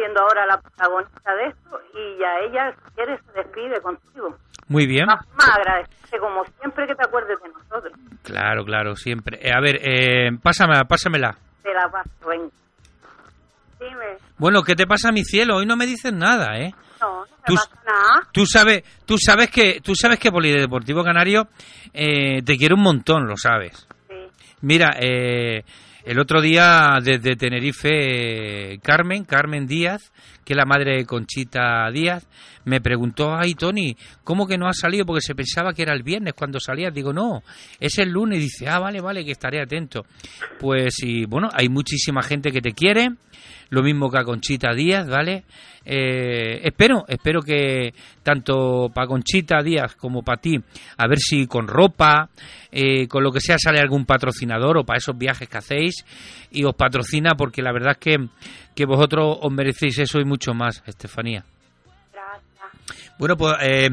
siendo 0.03 0.20
ahora 0.22 0.46
la 0.46 0.59
protagonista 0.61 1.34
de 1.34 1.46
esto 1.46 1.80
y 1.94 2.18
ya 2.18 2.38
ella, 2.44 2.74
si 2.74 2.94
quiere, 2.96 3.18
se 3.18 3.32
despide 3.32 3.80
contigo. 3.80 4.36
Muy 4.68 4.86
bien. 4.86 5.07
Más, 5.07 5.24
más 5.36 5.48
agradecerte, 5.48 6.18
como 6.18 6.44
siempre, 6.59 6.86
que 6.86 6.94
te 6.94 7.05
acuerdes 7.05 7.38
de 7.42 7.48
nosotros. 7.50 7.92
Claro, 8.22 8.64
claro, 8.64 8.96
siempre. 8.96 9.38
Eh, 9.40 9.53
a 9.55 9.61
ver, 9.61 9.78
eh, 9.82 10.30
pásamela, 10.42 10.84
pásamela. 10.84 11.36
Te 11.62 11.72
la 11.72 11.88
paso, 11.88 12.11
venga. 12.28 12.48
Dime. 13.80 14.16
Bueno, 14.38 14.62
¿qué 14.62 14.74
te 14.74 14.86
pasa, 14.86 15.11
mi 15.12 15.24
cielo? 15.24 15.57
Hoy 15.57 15.66
no 15.66 15.76
me 15.76 15.86
dices 15.86 16.12
nada, 16.12 16.57
¿eh? 16.59 16.72
No, 17.00 17.20
no 17.20 17.22
me 17.26 17.44
Tú- 17.46 17.55
pasa 17.55 17.70
nada. 17.86 18.28
Tú 18.32 18.46
sabes, 18.46 18.82
tú 19.05 19.16
sabes 19.18 19.50
que, 19.50 19.80
tú 19.80 19.94
sabes 19.94 20.18
que 20.18 20.30
Polideportivo 20.30 21.03
Canario 21.03 21.48
eh, 21.92 22.42
te 22.42 22.57
quiere 22.57 22.74
un 22.74 22.82
montón, 22.82 23.26
lo 23.26 23.36
sabes. 23.36 23.86
Sí. 24.09 24.14
Mira, 24.62 24.90
eh, 25.00 25.64
el 26.05 26.18
otro 26.18 26.40
día 26.40 26.98
desde 27.03 27.36
Tenerife, 27.36 27.88
eh, 28.72 28.78
Carmen, 28.82 29.24
Carmen 29.24 29.66
Díaz, 29.66 30.12
que 30.45 30.55
la 30.55 30.64
madre 30.64 30.97
de 30.97 31.07
Conchita 31.07 31.90
Díaz, 31.93 32.26
me 32.64 32.80
preguntó, 32.80 33.34
ay 33.34 33.55
Tony, 33.55 33.97
¿cómo 34.24 34.47
que 34.47 34.59
no 34.59 34.68
has 34.68 34.78
salido? 34.78 35.05
Porque 35.05 35.20
se 35.20 35.34
pensaba 35.34 35.72
que 35.72 35.82
era 35.82 35.95
el 35.95 36.03
viernes 36.03 36.34
cuando 36.34 36.61
salías. 36.61 36.95
Digo, 36.95 37.12
no, 37.12 37.43
es 37.80 37.99
el 37.99 38.11
lunes. 38.11 38.40
Dice, 38.40 38.68
ah, 38.68 38.78
vale, 38.78 39.01
vale, 39.01 39.24
que 39.24 39.32
estaré 39.32 39.61
atento. 39.61 40.05
Pues 40.59 41.03
y 41.03 41.24
bueno, 41.26 41.49
hay 41.53 41.68
muchísima 41.68 42.22
gente 42.22 42.51
que 42.53 42.61
te 42.61 42.72
quiere, 42.72 43.11
lo 43.70 43.82
mismo 43.82 44.11
que 44.11 44.18
a 44.18 44.24
Conchita 44.24 44.72
Díaz, 44.74 45.09
¿vale? 45.09 45.45
Eh, 45.84 46.61
espero, 46.62 47.05
espero 47.09 47.40
que 47.43 47.93
tanto 48.22 48.90
para 48.95 49.09
Conchita 49.09 49.62
Díaz 49.62 49.97
como 49.97 50.22
para 50.22 50.40
ti, 50.40 50.57
a 50.97 51.09
ver 51.09 51.18
si 51.18 51.47
con 51.47 51.66
ropa, 51.66 52.28
eh, 52.70 53.09
con 53.09 53.24
lo 53.24 53.32
que 53.32 53.40
sea 53.40 53.59
sale 53.59 53.80
algún 53.80 54.07
patrocinador 54.07 54.78
o 54.78 54.84
para 54.84 54.99
esos 54.99 55.18
viajes 55.18 55.49
que 55.49 55.59
hacéis 55.59 56.05
y 56.51 56.64
os 56.64 56.74
patrocina 56.74 57.30
porque 57.36 57.62
la 57.62 57.72
verdad 57.72 57.93
es 57.93 57.99
que, 57.99 58.28
que 58.75 58.85
vosotros 58.87 59.39
os 59.41 59.53
merecéis 59.53 59.99
eso 59.99 60.18
y 60.20 60.25
mucho 60.25 60.55
más, 60.55 60.83
Estefanía. 60.87 61.45
Gracias. 62.12 63.16
Bueno, 63.18 63.37
pues 63.37 63.55
eh, 63.61 63.91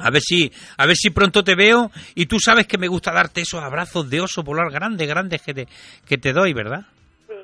a 0.00 0.10
ver 0.10 0.20
si 0.22 0.50
a 0.76 0.86
ver 0.86 0.96
si 0.96 1.10
pronto 1.10 1.42
te 1.44 1.54
veo 1.54 1.90
y 2.14 2.26
tú 2.26 2.38
sabes 2.40 2.66
que 2.66 2.78
me 2.78 2.88
gusta 2.88 3.12
darte 3.12 3.42
esos 3.42 3.62
abrazos 3.62 4.10
de 4.10 4.20
oso 4.20 4.42
polar 4.44 4.70
grandes, 4.70 5.06
grandes 5.08 5.40
que 5.42 5.54
te, 5.54 5.68
que 6.06 6.18
te 6.18 6.32
doy, 6.32 6.52
¿verdad? 6.52 6.86
Sí. 7.28 7.34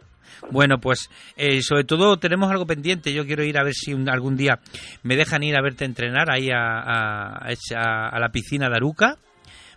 Bueno, 0.51 0.79
pues 0.81 1.09
eh, 1.37 1.63
sobre 1.63 1.85
todo 1.85 2.17
tenemos 2.19 2.51
algo 2.51 2.67
pendiente. 2.67 3.13
Yo 3.13 3.25
quiero 3.27 3.45
ir 3.45 3.57
a 3.59 3.63
ver 3.63 3.75
si 3.75 3.95
un- 3.95 4.09
algún 4.11 4.37
día 4.37 4.59
me 5.05 5.15
dejan 5.17 5.43
ir 5.45 5.57
a 5.57 5.63
verte 5.63 5.85
entrenar 5.85 6.29
ahí 6.31 6.49
a, 6.51 6.81
a- 6.81 7.47
a 7.47 7.53
esa- 7.53 8.09
a 8.09 8.19
la 8.19 8.31
piscina 8.31 8.69
de 8.69 8.77
Aruca, 8.77 9.17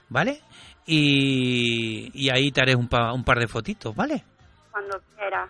¿vale? 0.10 0.42
Y, 0.88 2.10
y 2.14 2.30
ahí 2.30 2.52
te 2.52 2.62
haré 2.62 2.76
un, 2.76 2.88
pa- 2.88 3.14
un 3.14 3.24
par 3.24 3.40
de 3.40 3.48
fotitos, 3.48 3.96
¿vale? 3.96 4.24
Cuando 4.74 5.00
quiera. 5.16 5.48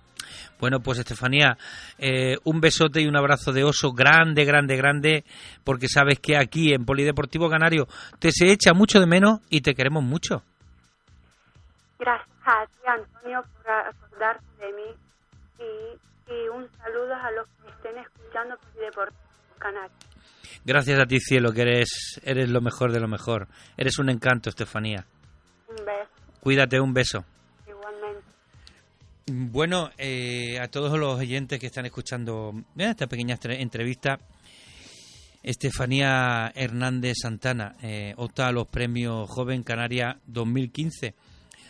Bueno, 0.60 0.82
pues 0.82 1.00
Estefanía, 1.00 1.58
eh, 1.98 2.36
un 2.44 2.60
besote 2.60 3.02
y 3.02 3.08
un 3.08 3.16
abrazo 3.16 3.54
de 3.54 3.64
oso 3.64 3.94
grande, 3.94 4.44
grande, 4.44 4.76
grande, 4.76 5.24
porque 5.64 5.88
sabes 5.88 6.20
que 6.20 6.38
aquí 6.38 6.74
en 6.74 6.86
Polideportivo 6.86 7.50
Canario 7.50 7.88
te 8.20 8.32
se 8.32 8.52
echa 8.52 8.74
mucho 8.74 9.00
de 9.00 9.08
menos 9.08 9.40
y 9.50 9.62
te 9.62 9.74
queremos 9.74 10.04
mucho. 10.04 10.44
Gracias 11.98 12.28
a 12.46 12.66
ti, 12.66 12.88
Antonio, 12.88 13.42
por 13.42 13.72
acordarte 13.72 14.46
de 14.60 14.74
mí 14.74 14.92
y, 15.60 16.32
y 16.34 16.50
un 16.50 16.70
saludo 16.78 17.16
a 17.16 17.32
los 17.32 17.48
que 17.48 17.70
estén 17.70 17.98
escuchando 17.98 18.58
por 18.58 18.82
Deportivo 18.82 19.56
Canal. 19.58 19.90
Gracias 20.66 21.00
a 21.00 21.06
ti, 21.06 21.20
cielo, 21.20 21.52
que 21.54 21.62
eres, 21.62 22.22
eres 22.24 22.50
lo 22.50 22.60
mejor 22.62 22.92
de 22.92 23.00
lo 23.00 23.08
mejor. 23.08 23.48
Eres 23.78 24.00
un 24.00 24.10
encanto, 24.10 24.50
Estefanía. 24.50 25.06
Un 25.70 25.86
beso, 25.86 26.10
Cuídate, 26.42 26.80
un 26.80 26.94
beso. 26.94 27.26
Bueno, 29.26 29.90
eh, 29.98 30.60
a 30.60 30.68
todos 30.68 31.00
los 31.00 31.18
oyentes 31.18 31.58
que 31.58 31.68
están 31.68 31.86
escuchando 31.86 32.54
eh, 32.78 32.90
esta 32.90 33.08
pequeña 33.08 33.40
entrevista, 33.42 34.20
Estefanía 35.42 36.52
Hernández 36.54 37.20
Santana 37.22 37.78
eh, 37.82 38.14
opta 38.18 38.50
a 38.50 38.52
los 38.52 38.68
premios 38.68 39.30
Joven 39.30 39.64
Canaria 39.64 40.20
2015. 40.28 41.16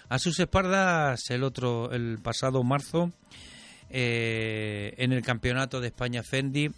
A 0.09 0.17
sus 0.17 0.39
espaldas 0.39 1.29
el 1.29 1.43
otro, 1.43 1.91
el 1.91 2.17
pasado 2.23 2.63
marzo, 2.63 3.11
eh, 3.91 4.95
en 4.97 5.11
el 5.11 5.21
campeonato 5.21 5.79
de 5.79 5.89
España 5.89 6.23
Fendi, 6.23 6.71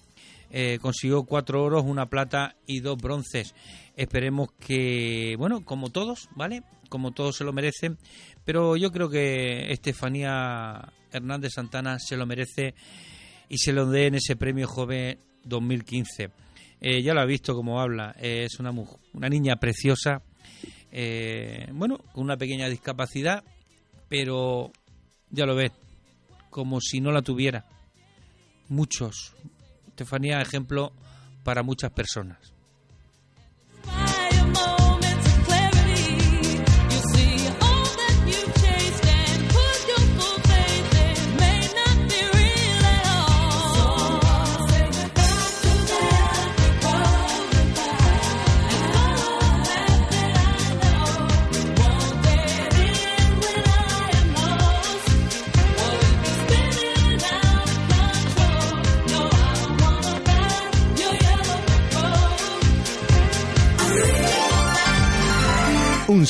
consiguió 0.81 1.23
cuatro 1.23 1.63
oros, 1.63 1.83
una 1.85 2.05
plata 2.05 2.55
y 2.65 2.81
dos 2.81 2.97
bronces. 2.97 3.55
Esperemos 3.95 4.49
que, 4.59 5.35
bueno, 5.37 5.63
como 5.65 5.89
todos, 5.89 6.29
¿vale? 6.35 6.63
Como 6.87 7.11
todos 7.11 7.35
se 7.35 7.43
lo 7.43 7.51
merecen, 7.51 7.97
pero 8.45 8.77
yo 8.77 8.91
creo 8.91 9.09
que 9.09 9.71
Estefanía 9.71 10.93
Hernández 11.11 11.53
Santana 11.55 11.97
se 11.99 12.15
lo 12.15 12.25
merece 12.25 12.75
y 13.49 13.57
se 13.57 13.73
lo 13.73 13.87
dé 13.87 14.07
en 14.07 14.15
ese 14.15 14.35
premio 14.35 14.67
joven 14.67 15.19
2015. 15.43 16.29
Eh, 16.79 17.01
ya 17.01 17.13
lo 17.13 17.21
ha 17.21 17.25
visto 17.25 17.55
cómo 17.55 17.81
habla, 17.81 18.15
eh, 18.19 18.43
es 18.45 18.59
una, 18.59 18.71
una 19.13 19.29
niña 19.29 19.55
preciosa, 19.55 20.21
eh, 20.91 21.67
bueno, 21.71 21.97
con 22.13 22.23
una 22.23 22.37
pequeña 22.37 22.69
discapacidad, 22.69 23.43
pero 24.07 24.71
ya 25.31 25.45
lo 25.45 25.55
ves, 25.55 25.71
como 26.49 26.79
si 26.79 27.01
no 27.01 27.11
la 27.11 27.21
tuviera. 27.21 27.65
Muchos. 28.69 29.33
Estefanía, 29.87 30.41
ejemplo 30.41 30.91
para 31.43 31.63
muchas 31.63 31.91
personas. 31.91 32.54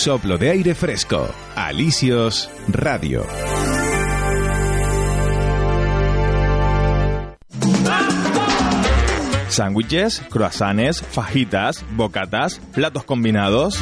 Soplo 0.06 0.38
de 0.38 0.51
aire 0.51 0.76
fresco. 0.76 1.28
Alicios 1.56 2.47
Radio. 2.68 3.26
Sándwiches, 9.47 10.22
croissants, 10.30 11.01
fajitas, 11.01 11.84
bocatas, 11.93 12.62
platos 12.76 13.03
combinados. 13.03 13.82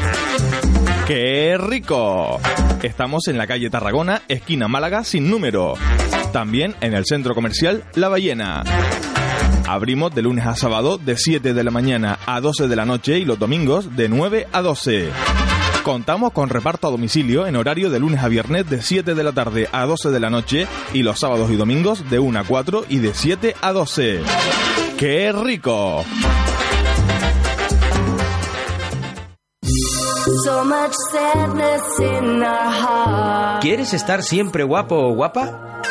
¡Qué 1.08 1.58
rico! 1.60 2.40
Estamos 2.84 3.28
en 3.28 3.38
la 3.38 3.46
calle 3.46 3.70
Tarragona, 3.70 4.22
esquina 4.30 4.70
Málaga 4.70 5.04
sin 5.04 5.30
número. 5.30 5.74
También 6.32 6.74
en 6.80 6.94
el 6.94 7.06
centro 7.06 7.36
comercial 7.36 7.84
La 7.96 8.08
Ballena. 8.08 8.64
Abrimos 9.68 10.16
de 10.16 10.22
lunes 10.22 10.46
a 10.46 10.56
sábado 10.56 10.98
de 10.98 11.18
7 11.18 11.54
de 11.54 11.64
la 11.66 11.72
mañana 11.72 12.18
a 12.26 12.40
12 12.40 12.70
de 12.70 12.76
la 12.78 12.86
noche 12.86 13.20
y 13.20 13.26
los 13.26 13.40
domingos 13.40 13.98
de 13.98 14.08
9 14.08 14.48
a 14.54 14.62
12. 14.62 15.12
Contamos 15.84 16.32
con 16.32 16.48
reparto 16.48 16.88
a 16.88 16.92
domicilio 16.92 17.46
en 17.46 17.58
horario 17.58 17.90
de 17.90 18.00
lunes 18.00 18.24
a 18.24 18.30
viernes 18.30 18.70
de 18.70 18.82
7 18.82 19.16
de 19.16 19.24
la 19.24 19.34
tarde 19.34 19.68
a 19.74 19.86
12 19.86 20.12
de 20.12 20.20
la 20.22 20.30
noche 20.30 20.66
y 20.94 21.04
los 21.04 21.20
sábados 21.20 21.52
y 21.52 21.58
domingos 21.58 22.10
de 22.10 22.20
1 22.20 22.40
a 22.40 22.44
4 22.46 22.86
y 22.88 23.00
de 23.00 23.14
7 23.14 23.56
a 23.62 23.74
12. 23.74 24.22
¡Qué 24.98 25.34
rico! 25.34 26.06
¿Quieres 33.60 33.94
estar 33.94 34.24
siempre 34.24 34.64
guapo 34.64 34.96
o 34.96 35.14
guapa? 35.14 35.82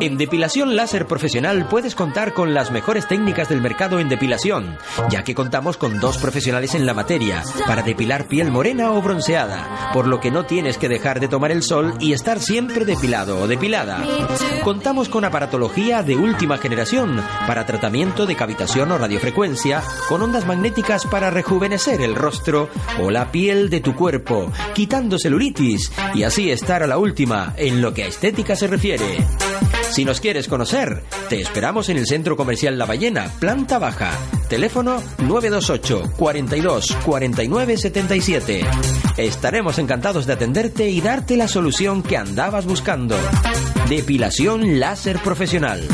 En 0.00 0.18
depilación 0.18 0.76
láser 0.76 1.06
profesional 1.06 1.66
puedes 1.68 1.94
contar 1.94 2.34
con 2.34 2.52
las 2.52 2.70
mejores 2.70 3.06
técnicas 3.06 3.48
del 3.48 3.60
mercado 3.60 4.00
en 4.00 4.08
depilación, 4.08 4.76
ya 5.08 5.24
que 5.24 5.34
contamos 5.34 5.76
con 5.76 6.00
dos 6.00 6.18
profesionales 6.18 6.74
en 6.74 6.84
la 6.84 6.94
materia 6.94 7.42
para 7.66 7.82
depilar 7.82 8.26
piel 8.26 8.50
morena 8.50 8.92
o 8.92 9.00
bronceada, 9.02 9.90
por 9.92 10.06
lo 10.06 10.20
que 10.20 10.30
no 10.30 10.46
tienes 10.46 10.78
que 10.78 10.88
dejar 10.88 11.20
de 11.20 11.28
tomar 11.28 11.52
el 11.52 11.62
sol 11.62 11.94
y 12.00 12.12
estar 12.12 12.40
siempre 12.40 12.84
depilado 12.84 13.40
o 13.40 13.46
depilada. 13.46 14.02
Contamos 14.62 15.08
con 15.08 15.24
aparatología 15.24 16.02
de 16.02 16.16
última 16.16 16.58
generación 16.58 17.22
para 17.46 17.66
tratamiento 17.66 18.26
de 18.26 18.36
cavitación 18.36 18.90
o 18.92 18.98
radiofrecuencia, 18.98 19.82
con 20.08 20.22
ondas 20.22 20.46
magnéticas 20.46 21.06
para 21.06 21.30
rejuvenecer 21.30 22.00
el 22.00 22.14
rostro 22.14 22.68
o 23.00 23.10
la 23.10 23.30
piel 23.30 23.70
de 23.70 23.80
tu 23.80 23.94
cuerpo, 23.94 24.52
quitando 24.74 25.18
celulitis 25.18 25.92
y 26.14 26.24
así 26.24 26.50
estar 26.50 26.82
a 26.82 26.86
la 26.86 26.98
última 26.98 27.54
en 27.56 27.80
lo 27.80 27.94
que 27.94 28.04
a 28.04 28.06
estética 28.06 28.56
se 28.56 28.66
refiere. 28.66 29.24
Si 29.90 30.04
nos 30.04 30.20
quieres 30.20 30.48
conocer, 30.48 31.02
te 31.28 31.40
esperamos 31.40 31.88
en 31.88 31.98
el 31.98 32.06
Centro 32.06 32.36
Comercial 32.36 32.78
La 32.78 32.86
Ballena, 32.86 33.30
planta 33.38 33.78
baja. 33.78 34.10
Teléfono 34.48 35.00
928 35.18 36.12
42 36.16 36.96
49 37.04 37.76
77. 37.76 38.60
Estaremos 39.16 39.78
encantados 39.78 40.26
de 40.26 40.32
atenderte 40.32 40.88
y 40.88 41.00
darte 41.00 41.36
la 41.36 41.48
solución 41.48 42.02
que 42.02 42.16
andabas 42.16 42.66
buscando. 42.66 43.16
Depilación 43.88 44.80
láser 44.80 45.18
profesional. 45.18 45.86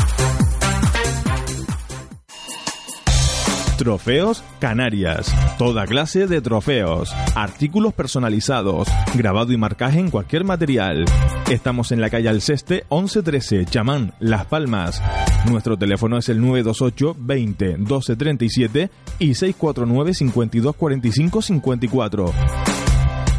Trofeos 3.81 4.43
Canarias. 4.59 5.33
Toda 5.57 5.87
clase 5.87 6.27
de 6.27 6.39
trofeos. 6.39 7.11
Artículos 7.33 7.95
personalizados. 7.95 8.87
Grabado 9.15 9.53
y 9.53 9.57
marcaje 9.57 9.97
en 9.97 10.11
cualquier 10.11 10.43
material. 10.43 11.05
Estamos 11.49 11.91
en 11.91 11.99
la 11.99 12.11
calle 12.11 12.29
Alceste 12.29 12.85
1113, 12.91 13.65
Chamán, 13.65 14.13
Las 14.19 14.45
Palmas. 14.45 15.01
Nuestro 15.49 15.77
teléfono 15.77 16.19
es 16.19 16.29
el 16.29 16.39
928 16.41 17.15
20 17.17 17.77
12 17.79 18.15
37 18.15 18.91
y 19.17 19.33
649 19.33 20.13
52 20.13 20.75
45 20.75 21.41
54. 21.41 22.33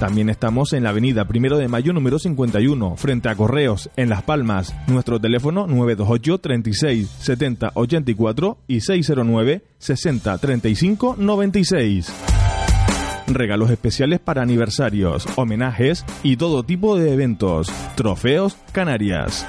También 0.03 0.31
estamos 0.31 0.73
en 0.73 0.83
la 0.83 0.91
avenida 0.91 1.27
Primero 1.27 1.59
de 1.59 1.69
Mayo 1.69 1.93
número 1.93 2.19
51, 2.19 2.97
frente 2.97 3.29
a 3.29 3.37
Correos, 3.37 3.89
en 3.95 4.09
Las 4.09 4.25
Palmas. 4.25 4.75
Nuestro 4.89 5.21
teléfono 5.21 5.69
928 5.69 6.39
36 6.39 7.09
70 7.21 7.71
84 7.73 8.59
y 8.67 8.81
609 8.81 9.63
60 9.79 10.39
35 10.39 11.15
96. 11.21 12.13
Regalos 13.29 13.71
especiales 13.71 14.19
para 14.19 14.43
aniversarios, 14.43 15.25
homenajes 15.37 16.05
y 16.25 16.37
todo 16.37 16.65
tipo 16.65 16.99
de 16.99 17.13
eventos. 17.13 17.71
Trofeos 17.95 18.57
Canarias. 18.73 19.47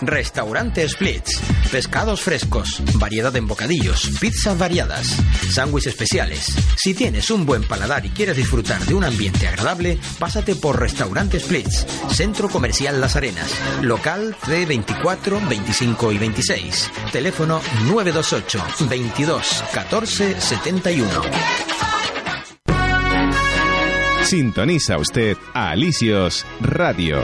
Restaurante 0.00 0.88
Splits. 0.88 1.40
Pescados 1.70 2.20
frescos, 2.20 2.82
variedad 2.94 3.34
en 3.36 3.46
bocadillos, 3.46 4.10
pizzas 4.20 4.58
variadas, 4.58 5.06
sándwiches 5.50 5.92
especiales. 5.92 6.46
Si 6.76 6.94
tienes 6.94 7.30
un 7.30 7.46
buen 7.46 7.62
paladar 7.64 8.04
y 8.06 8.10
quieres 8.10 8.36
disfrutar 8.36 8.84
de 8.86 8.94
un 8.94 9.04
ambiente 9.04 9.46
agradable, 9.46 9.98
pásate 10.18 10.54
por 10.56 10.80
Restaurante 10.80 11.38
Splits, 11.38 11.86
Centro 12.10 12.48
Comercial 12.48 13.00
Las 13.00 13.16
Arenas, 13.16 13.50
local 13.82 14.36
C24, 14.42 15.48
25 15.48 16.12
y 16.12 16.18
26. 16.18 16.90
Teléfono 17.12 17.60
928 17.86 18.88
22 18.88 19.64
14 19.72 20.40
71. 20.40 21.10
Sintoniza 24.24 24.96
usted 24.98 25.36
a 25.54 25.70
Alicios 25.70 26.46
Radio. 26.60 27.20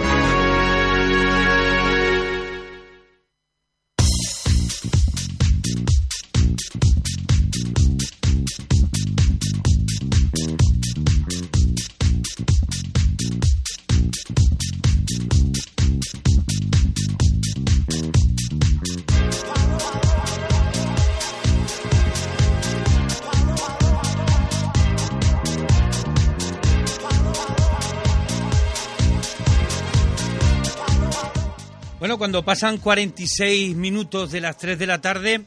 Bueno, 32.06 32.18
cuando 32.18 32.44
pasan 32.44 32.78
46 32.78 33.74
minutos 33.74 34.30
de 34.30 34.40
las 34.40 34.56
3 34.58 34.78
de 34.78 34.86
la 34.86 35.00
tarde, 35.00 35.42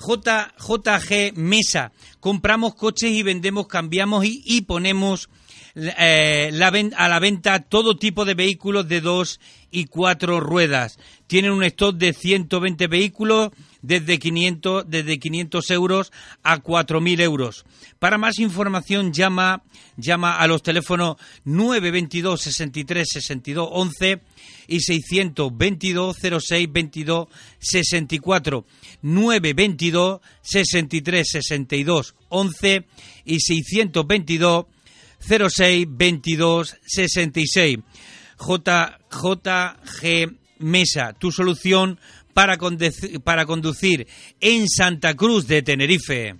JG 0.00 1.36
Mesa, 1.36 1.92
compramos 2.18 2.74
coches 2.74 3.12
y 3.12 3.22
vendemos, 3.22 3.68
cambiamos 3.68 4.24
y, 4.26 4.62
ponemos 4.62 5.30
eh, 5.76 6.50
a 6.96 7.08
la 7.08 7.18
venta 7.20 7.60
todo 7.60 7.96
tipo 7.96 8.24
de 8.24 8.34
vehículos 8.34 8.88
de 8.88 9.00
dos 9.00 9.38
y 9.70 9.84
cuatro 9.84 10.40
ruedas. 10.40 10.98
Tienen 11.28 11.52
un 11.52 11.62
stock 11.62 11.94
de 11.94 12.12
120 12.12 12.88
vehículos 12.88 13.50
desde 13.82 14.18
500, 14.18 14.84
desde 14.88 15.18
500 15.18 15.70
euros 15.70 16.12
a 16.42 16.62
4.000 16.62 17.20
euros. 17.20 17.64
Para 17.98 18.18
más 18.18 18.38
información 18.38 19.12
llama, 19.12 19.62
llama 19.96 20.36
a 20.38 20.46
los 20.46 20.62
teléfonos 20.62 21.16
922 21.44 22.40
63 22.40 23.08
62 23.10 23.68
11 23.70 24.20
y 24.68 24.80
622 24.80 26.16
06 26.40 26.68
22 26.72 27.28
64 27.58 28.64
922 29.02 30.20
63 30.42 31.28
62 31.28 32.14
11 32.28 32.86
y 33.24 33.40
622 33.40 34.66
06 35.20 35.86
22 35.88 36.76
66 36.86 37.78
J, 38.36 38.98
JG 39.10 40.36
Mesa, 40.60 41.14
tu 41.14 41.30
solución 41.30 41.98
para, 42.34 42.58
para 43.24 43.46
conducir 43.46 44.06
en 44.40 44.68
Santa 44.68 45.14
Cruz 45.14 45.46
de 45.46 45.62
Tenerife. 45.62 46.36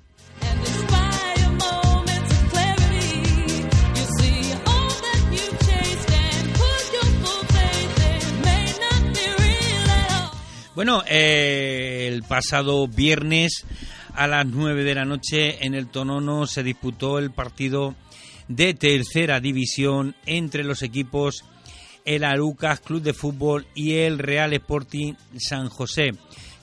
Bueno, 10.75 11.03
eh, 11.07 12.09
el 12.11 12.23
pasado 12.23 12.89
viernes 12.89 13.67
a 14.15 14.27
las 14.27 14.47
9 14.47 14.83
de 14.83 14.95
la 14.95 15.05
noche 15.05 15.67
en 15.67 15.75
el 15.75 15.89
Tonono 15.89 16.47
se 16.47 16.63
disputó 16.63 17.19
el 17.19 17.31
partido 17.31 17.95
de 18.49 18.73
tercera 18.73 19.41
división 19.41 20.17
entre 20.25 20.65
los 20.65 20.83
equipos 20.83 21.45
el 22.11 22.25
Arucas 22.25 22.81
Club 22.81 23.03
de 23.03 23.15
Fútbol 23.15 23.69
y 23.73 23.95
el 23.99 24.19
Real 24.19 24.53
Sporting 24.53 25.15
San 25.39 25.69
José, 25.69 26.11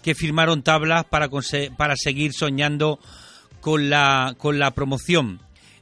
que 0.03 0.13
firmaron 0.13 0.61
tablas 0.61 1.05
para, 1.05 1.29
para 1.77 1.95
seguir 1.95 2.33
soñando 2.33 2.99
con 3.61 3.89
la, 3.89 4.35
con 4.37 4.59
la 4.59 4.71
promoción. 4.71 5.39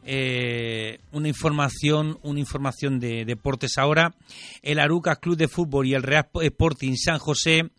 eh, 0.07 0.99
una 1.11 1.30
información, 1.30 2.20
una 2.22 2.39
información 2.39 2.99
de 2.99 3.26
deportes 3.26 3.80
ahora. 3.80 4.13
El 4.61 4.78
Arucas 4.78 5.18
Club 5.18 5.36
de 5.36 5.47
Fútbol 5.47 5.88
y 5.88 5.95
el 5.95 6.03
Real 6.03 6.28
Sporting 6.43 6.93
San 6.95 7.18
José 7.18 7.72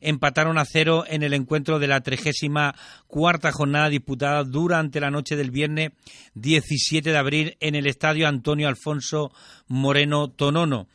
empataron 0.00 0.56
a 0.56 0.64
cero 0.64 1.04
en 1.06 1.22
el 1.22 1.34
encuentro 1.34 1.78
de 1.78 1.86
la 1.86 2.00
34 2.00 2.80
cuarta 3.06 3.52
jornada 3.52 3.90
disputada 3.90 4.42
durante 4.42 5.00
la 5.00 5.10
noche 5.10 5.36
del 5.36 5.50
viernes 5.50 5.90
17 6.34 7.10
de 7.10 7.18
abril 7.18 7.56
en 7.60 7.74
el 7.74 7.86
estadio 7.86 8.26
Antonio 8.26 8.68
Alfonso 8.68 9.32
Moreno 9.68 10.28
Tonono. 10.28 10.88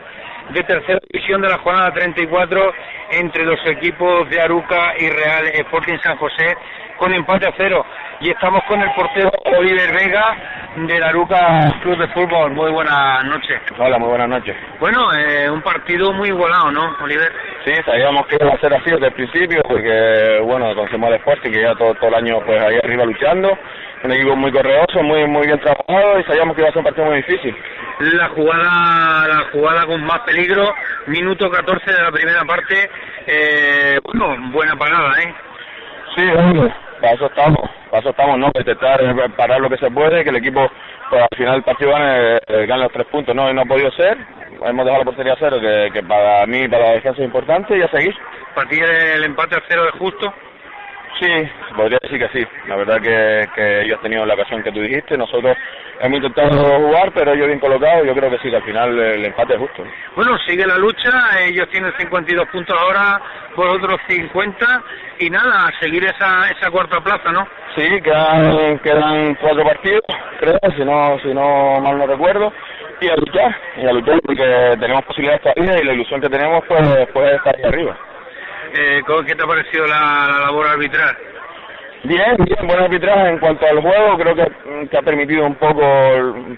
de 0.50 0.62
tercera 0.62 1.00
división 1.10 1.42
de 1.42 1.48
la 1.48 1.58
jornada 1.58 1.92
34 1.92 2.72
entre 3.12 3.44
los 3.44 3.58
equipos 3.66 4.28
de 4.30 4.40
Aruca 4.40 4.94
y 4.98 5.08
Real 5.08 5.46
Sporting 5.48 5.98
San 6.02 6.16
José 6.16 6.56
con 6.98 7.14
empate 7.14 7.46
a 7.46 7.54
cero. 7.56 7.84
Y 8.20 8.30
estamos 8.30 8.62
con 8.64 8.80
el 8.80 8.90
portero 8.94 9.30
Oliver 9.56 9.92
Vega 9.92 10.36
de 10.76 10.98
la 10.98 11.08
Aruca 11.08 11.72
Club 11.82 11.96
de 11.98 12.08
Fútbol. 12.08 12.52
Muy 12.52 12.70
buenas 12.72 13.24
noches. 13.24 13.60
Hola, 13.78 13.98
muy 13.98 14.08
buenas 14.08 14.28
noches. 14.28 14.56
Bueno, 14.80 15.12
eh, 15.14 15.48
un 15.48 15.62
partido 15.62 16.12
muy 16.12 16.28
igualado, 16.28 16.70
¿no, 16.72 16.96
Oliver? 17.00 17.32
Sí, 17.64 17.72
sabíamos 17.84 18.26
que 18.26 18.36
iba 18.40 18.52
a 18.52 18.58
ser 18.58 18.74
así 18.74 18.90
desde 18.90 19.06
el 19.06 19.12
principio, 19.12 19.62
porque, 19.62 20.40
bueno, 20.44 20.74
conocemos 20.74 21.08
al 21.08 21.14
Sporting 21.14 21.50
que 21.50 21.62
ya 21.62 21.74
todo, 21.74 21.94
todo 21.94 22.08
el 22.08 22.14
año 22.16 22.40
pues 22.44 22.60
ahí 22.60 22.76
arriba 22.82 23.04
luchando 23.04 23.56
un 24.04 24.12
equipo 24.12 24.36
muy 24.36 24.52
correoso, 24.52 25.02
muy 25.02 25.26
muy 25.26 25.46
bien 25.46 25.58
trabajado 25.60 26.20
y 26.20 26.24
sabíamos 26.24 26.54
que 26.54 26.62
iba 26.62 26.68
a 26.68 26.72
ser 26.72 26.78
un 26.78 26.84
partido 26.84 27.06
muy 27.06 27.16
difícil. 27.16 27.56
La 28.00 28.28
jugada 28.28 29.28
la 29.28 29.44
jugada 29.52 29.86
con 29.86 30.04
más 30.04 30.20
peligro, 30.20 30.72
minuto 31.06 31.50
14 31.50 31.92
de 31.92 32.02
la 32.02 32.12
primera 32.12 32.44
parte, 32.44 32.90
eh, 33.26 33.98
bueno, 34.04 34.36
buena 34.52 34.76
parada, 34.76 35.20
¿eh? 35.20 35.34
Sí, 36.16 36.24
bueno, 36.24 36.72
para 37.00 37.12
eso 37.14 37.26
estamos, 37.26 37.70
para 37.90 38.00
eso 38.00 38.10
estamos, 38.10 38.38
¿no? 38.38 38.50
Intentar 38.54 39.00
parar 39.36 39.60
lo 39.60 39.70
que 39.70 39.78
se 39.78 39.90
puede, 39.90 40.24
que 40.24 40.30
el 40.30 40.36
equipo 40.36 40.68
pues 41.10 41.22
al 41.22 41.36
final 41.36 41.54
del 41.54 41.62
partido 41.62 41.90
gane, 41.90 42.36
eh, 42.46 42.66
gane 42.66 42.82
los 42.82 42.92
tres 42.92 43.06
puntos, 43.06 43.34
¿no? 43.34 43.50
Y 43.50 43.54
no 43.54 43.62
ha 43.62 43.64
podido 43.64 43.90
ser, 43.92 44.18
hemos 44.64 44.84
dejado 44.84 45.04
la 45.04 45.04
portería 45.04 45.32
a 45.34 45.38
cero, 45.38 45.58
que, 45.60 45.90
que 45.92 46.02
para 46.02 46.46
mí, 46.46 46.68
para 46.68 46.88
la 46.88 46.92
defensa 46.92 47.20
es 47.20 47.26
importante 47.26 47.78
y 47.78 47.82
a 47.82 47.88
seguir. 47.88 48.14
¿Para 48.54 48.68
ti 48.68 48.78
el 48.78 49.24
empate 49.24 49.56
a 49.56 49.62
cero 49.68 49.84
es 49.92 49.98
justo? 49.98 50.32
Sí, 51.20 51.50
podría 51.76 51.98
decir 52.00 52.18
que 52.18 52.28
sí. 52.38 52.46
La 52.68 52.76
verdad 52.76 53.00
que, 53.00 53.48
que 53.54 53.82
ellos 53.82 53.96
han 53.96 54.02
tenido 54.02 54.24
la 54.24 54.34
ocasión 54.34 54.62
que 54.62 54.70
tú 54.70 54.80
dijiste. 54.80 55.16
Nosotros 55.16 55.56
hemos 56.00 56.16
intentado 56.18 56.78
jugar, 56.78 57.10
pero 57.12 57.32
ellos 57.32 57.48
bien 57.48 57.58
colocados. 57.58 58.06
Yo 58.06 58.14
creo 58.14 58.30
que 58.30 58.38
sí, 58.38 58.50
que 58.50 58.56
al 58.56 58.62
final 58.62 58.98
el 58.98 59.24
empate 59.24 59.54
es 59.54 59.60
justo. 59.60 59.84
Bueno, 60.14 60.38
sigue 60.46 60.66
la 60.66 60.78
lucha. 60.78 61.10
Ellos 61.40 61.68
tienen 61.70 61.92
52 61.98 62.48
puntos 62.48 62.76
ahora, 62.78 63.20
por 63.56 63.68
otros 63.68 64.00
50. 64.06 64.82
Y 65.18 65.30
nada, 65.30 65.66
a 65.66 65.80
seguir 65.80 66.04
esa, 66.04 66.50
esa 66.50 66.70
cuarta 66.70 67.00
plaza, 67.00 67.32
¿no? 67.32 67.48
Sí, 67.74 68.00
quedan, 68.02 68.78
quedan 68.78 69.34
cuatro 69.36 69.64
partidos, 69.64 70.02
creo, 70.40 70.58
si 70.76 70.84
no, 70.84 71.18
si 71.20 71.34
no 71.34 71.80
mal 71.80 71.98
no 71.98 72.06
recuerdo. 72.06 72.52
Y 73.00 73.08
a 73.08 73.16
luchar, 73.16 73.56
y 73.76 73.86
a 73.86 73.92
luchar 73.92 74.20
porque 74.24 74.76
tenemos 74.80 75.04
posibilidades 75.04 75.42
todavía 75.42 75.80
y 75.80 75.84
la 75.84 75.92
ilusión 75.92 76.20
que 76.20 76.28
tenemos 76.28 76.64
pues, 76.66 77.08
pues 77.12 77.34
estar 77.34 77.54
ahí 77.56 77.62
arriba. 77.62 77.96
Eh, 78.74 79.02
¿Qué 79.26 79.34
te 79.34 79.42
ha 79.42 79.46
parecido 79.46 79.86
la, 79.86 80.28
la, 80.30 80.38
labor 80.40 80.66
arbitral? 80.68 81.16
Bien, 82.04 82.36
bien, 82.38 82.66
buen 82.66 82.78
arbitraje 82.78 83.28
en 83.28 83.38
cuanto 83.38 83.66
al 83.66 83.80
juego, 83.80 84.16
creo 84.18 84.34
que, 84.34 84.88
que 84.88 84.96
ha 84.96 85.02
permitido 85.02 85.44
un 85.44 85.56
poco 85.56 85.82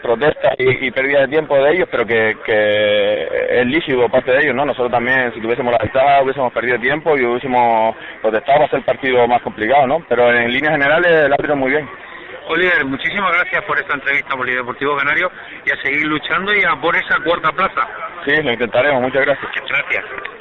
protesta 0.03 0.51
y, 0.59 0.87
y, 0.87 0.91
pérdida 0.91 1.21
de 1.23 1.29
tiempo 1.29 1.57
de 1.57 1.73
ellos, 1.73 1.89
pero 1.91 2.07
que, 2.07 2.37
que 2.45 3.61
es 3.61 3.67
lícito 3.67 4.07
parte 4.11 4.33
de 4.33 4.43
ellos, 4.43 4.55
¿no? 4.55 4.67
Nosotros 4.67 4.91
también, 4.91 5.33
si 5.33 5.41
tuviésemos 5.41 5.73
la 5.73 5.79
ventaja, 5.79 6.23
hubiésemos 6.23 6.53
perdido 6.53 6.79
tiempo 6.79 7.17
y 7.17 7.25
hubiésemos 7.25 7.97
protestado 8.21 8.59
para 8.59 8.67
hacer 8.67 8.79
el 8.81 8.85
partido 8.85 9.27
más 9.27 9.41
complicado, 9.41 9.87
¿no? 9.87 10.05
Pero 10.09 10.31
en 10.31 10.53
líneas 10.53 10.73
generales 10.73 11.11
el 11.11 11.33
árbitro 11.33 11.57
muy 11.57 11.71
bien. 11.71 11.89
Oliver, 12.49 12.85
muchísimas 12.85 13.33
gracias 13.33 13.65
por 13.65 13.79
esta 13.79 13.95
entrevista, 13.95 14.37
Polideportivo 14.37 14.97
Canario, 14.97 15.31
y 15.65 15.71
a 15.71 15.83
seguir 15.83 16.05
luchando 16.05 16.55
y 16.55 16.65
a 16.65 16.75
por 16.81 16.95
esa 16.97 17.19
cuarta 17.25 17.51
plaza. 17.53 17.89
Sí, 18.27 18.43
lo 18.43 18.53
intentaremos, 18.53 19.01
muchas 19.01 19.25
gracias. 19.25 19.51
Gracias. 19.69 20.40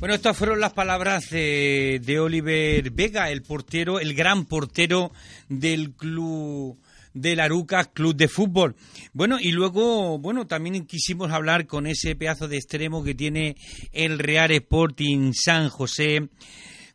Bueno, 0.00 0.14
estas 0.14 0.34
fueron 0.34 0.60
las 0.60 0.72
palabras 0.72 1.28
de, 1.28 2.00
de, 2.02 2.18
Oliver 2.18 2.90
Vega, 2.90 3.30
el 3.30 3.42
portero, 3.42 4.00
el 4.00 4.14
gran 4.14 4.46
portero 4.46 5.12
del 5.50 5.92
club 5.92 6.78
de 7.12 7.36
Laruca 7.36 7.84
Club 7.84 8.16
de 8.16 8.26
Fútbol. 8.26 8.76
Bueno, 9.12 9.36
y 9.38 9.52
luego, 9.52 10.18
bueno, 10.18 10.46
también 10.46 10.86
quisimos 10.86 11.30
hablar 11.32 11.66
con 11.66 11.86
ese 11.86 12.16
pedazo 12.16 12.48
de 12.48 12.56
extremo 12.56 13.04
que 13.04 13.14
tiene 13.14 13.56
el 13.92 14.18
Real 14.18 14.52
Sporting 14.52 15.32
San 15.34 15.68
José, 15.68 16.30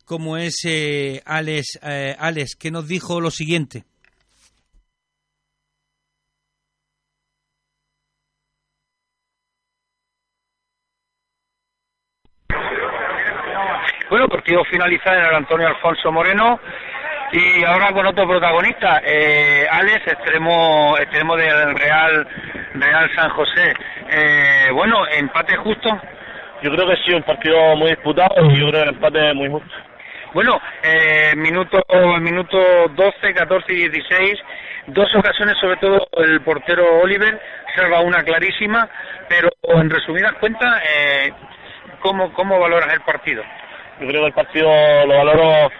como 0.04 0.36
es 0.36 0.62
eh, 0.64 1.22
Alex, 1.26 1.78
eh, 1.82 2.16
Alex, 2.18 2.56
que 2.56 2.72
nos 2.72 2.88
dijo 2.88 3.20
lo 3.20 3.30
siguiente. 3.30 3.84
Bueno, 14.08 14.28
partido 14.28 14.62
finalizado 14.64 15.18
en 15.18 15.26
el 15.26 15.34
Antonio 15.34 15.66
Alfonso 15.66 16.12
Moreno 16.12 16.60
y 17.32 17.64
ahora 17.64 17.90
con 17.90 18.06
otro 18.06 18.28
protagonista, 18.28 19.02
eh, 19.04 19.66
Alex, 19.68 20.06
extremo, 20.06 20.96
extremo 20.96 21.34
del 21.36 21.74
Real, 21.74 22.28
Real 22.74 23.10
San 23.16 23.30
José. 23.30 23.74
Eh, 24.08 24.70
bueno, 24.72 25.04
empate 25.08 25.56
justo. 25.56 26.00
Yo 26.62 26.70
creo 26.70 26.86
que 26.86 26.96
sí, 27.04 27.12
un 27.12 27.24
partido 27.24 27.74
muy 27.74 27.90
disputado 27.90 28.48
y 28.48 28.60
yo 28.60 28.68
creo 28.68 28.84
que 28.84 28.88
el 28.90 28.94
empate 28.94 29.28
es 29.28 29.34
muy 29.34 29.50
justo. 29.50 29.74
Bueno, 30.34 30.60
eh, 30.84 31.32
minuto, 31.36 31.82
minuto 32.20 32.58
12, 32.94 33.34
14 33.34 33.72
y 33.72 33.88
16, 33.88 34.38
dos 34.86 35.12
ocasiones, 35.16 35.58
sobre 35.58 35.78
todo 35.78 36.06
el 36.18 36.40
portero 36.42 37.00
Oliver, 37.00 37.40
salva 37.74 38.02
una 38.02 38.22
clarísima, 38.22 38.88
pero 39.28 39.48
en 39.62 39.90
resumidas 39.90 40.34
cuentas, 40.34 40.80
eh, 40.96 41.32
¿cómo, 42.00 42.32
¿cómo 42.32 42.60
valoras 42.60 42.92
el 42.92 43.00
partido? 43.00 43.42
Yo 44.00 44.06
creo 44.06 44.22
que 44.22 44.26
el 44.28 44.32
partido 44.32 44.68
lo 45.06 45.16
valoro 45.16 45.70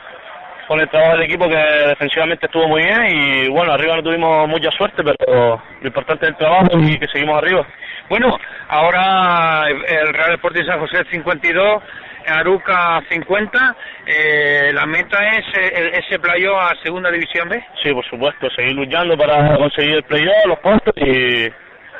con 0.66 0.80
el 0.80 0.88
trabajo 0.88 1.12
del 1.12 1.24
equipo 1.24 1.48
que 1.48 1.56
defensivamente 1.56 2.46
estuvo 2.46 2.66
muy 2.66 2.82
bien 2.82 3.06
y 3.06 3.48
bueno, 3.48 3.72
arriba 3.72 3.96
no 3.96 4.02
tuvimos 4.02 4.48
mucha 4.48 4.70
suerte, 4.72 5.02
pero 5.04 5.60
lo 5.80 5.86
importante 5.86 6.26
es 6.26 6.30
el 6.30 6.36
trabajo 6.36 6.66
y 6.78 6.98
que 6.98 7.06
seguimos 7.08 7.38
arriba. 7.38 7.66
Bueno, 8.08 8.36
ahora 8.68 9.68
el 9.68 10.14
Real 10.14 10.34
Sporting 10.34 10.64
San 10.64 10.80
José 10.80 11.04
52, 11.10 11.82
Aruca 12.26 13.02
50, 13.08 13.76
eh, 14.06 14.70
la 14.72 14.86
meta 14.86 15.18
es 15.36 15.44
eh, 15.58 16.00
ese 16.04 16.18
playoff 16.18 16.58
a 16.58 16.74
Segunda 16.82 17.10
División 17.10 17.48
B. 17.48 17.62
Sí, 17.82 17.92
por 17.92 18.04
supuesto, 18.06 18.48
seguir 18.50 18.74
luchando 18.74 19.16
para 19.16 19.56
conseguir 19.56 19.96
el 19.96 20.02
playoff, 20.04 20.46
los 20.46 20.58
puestos 20.60 20.94
y 20.96 21.48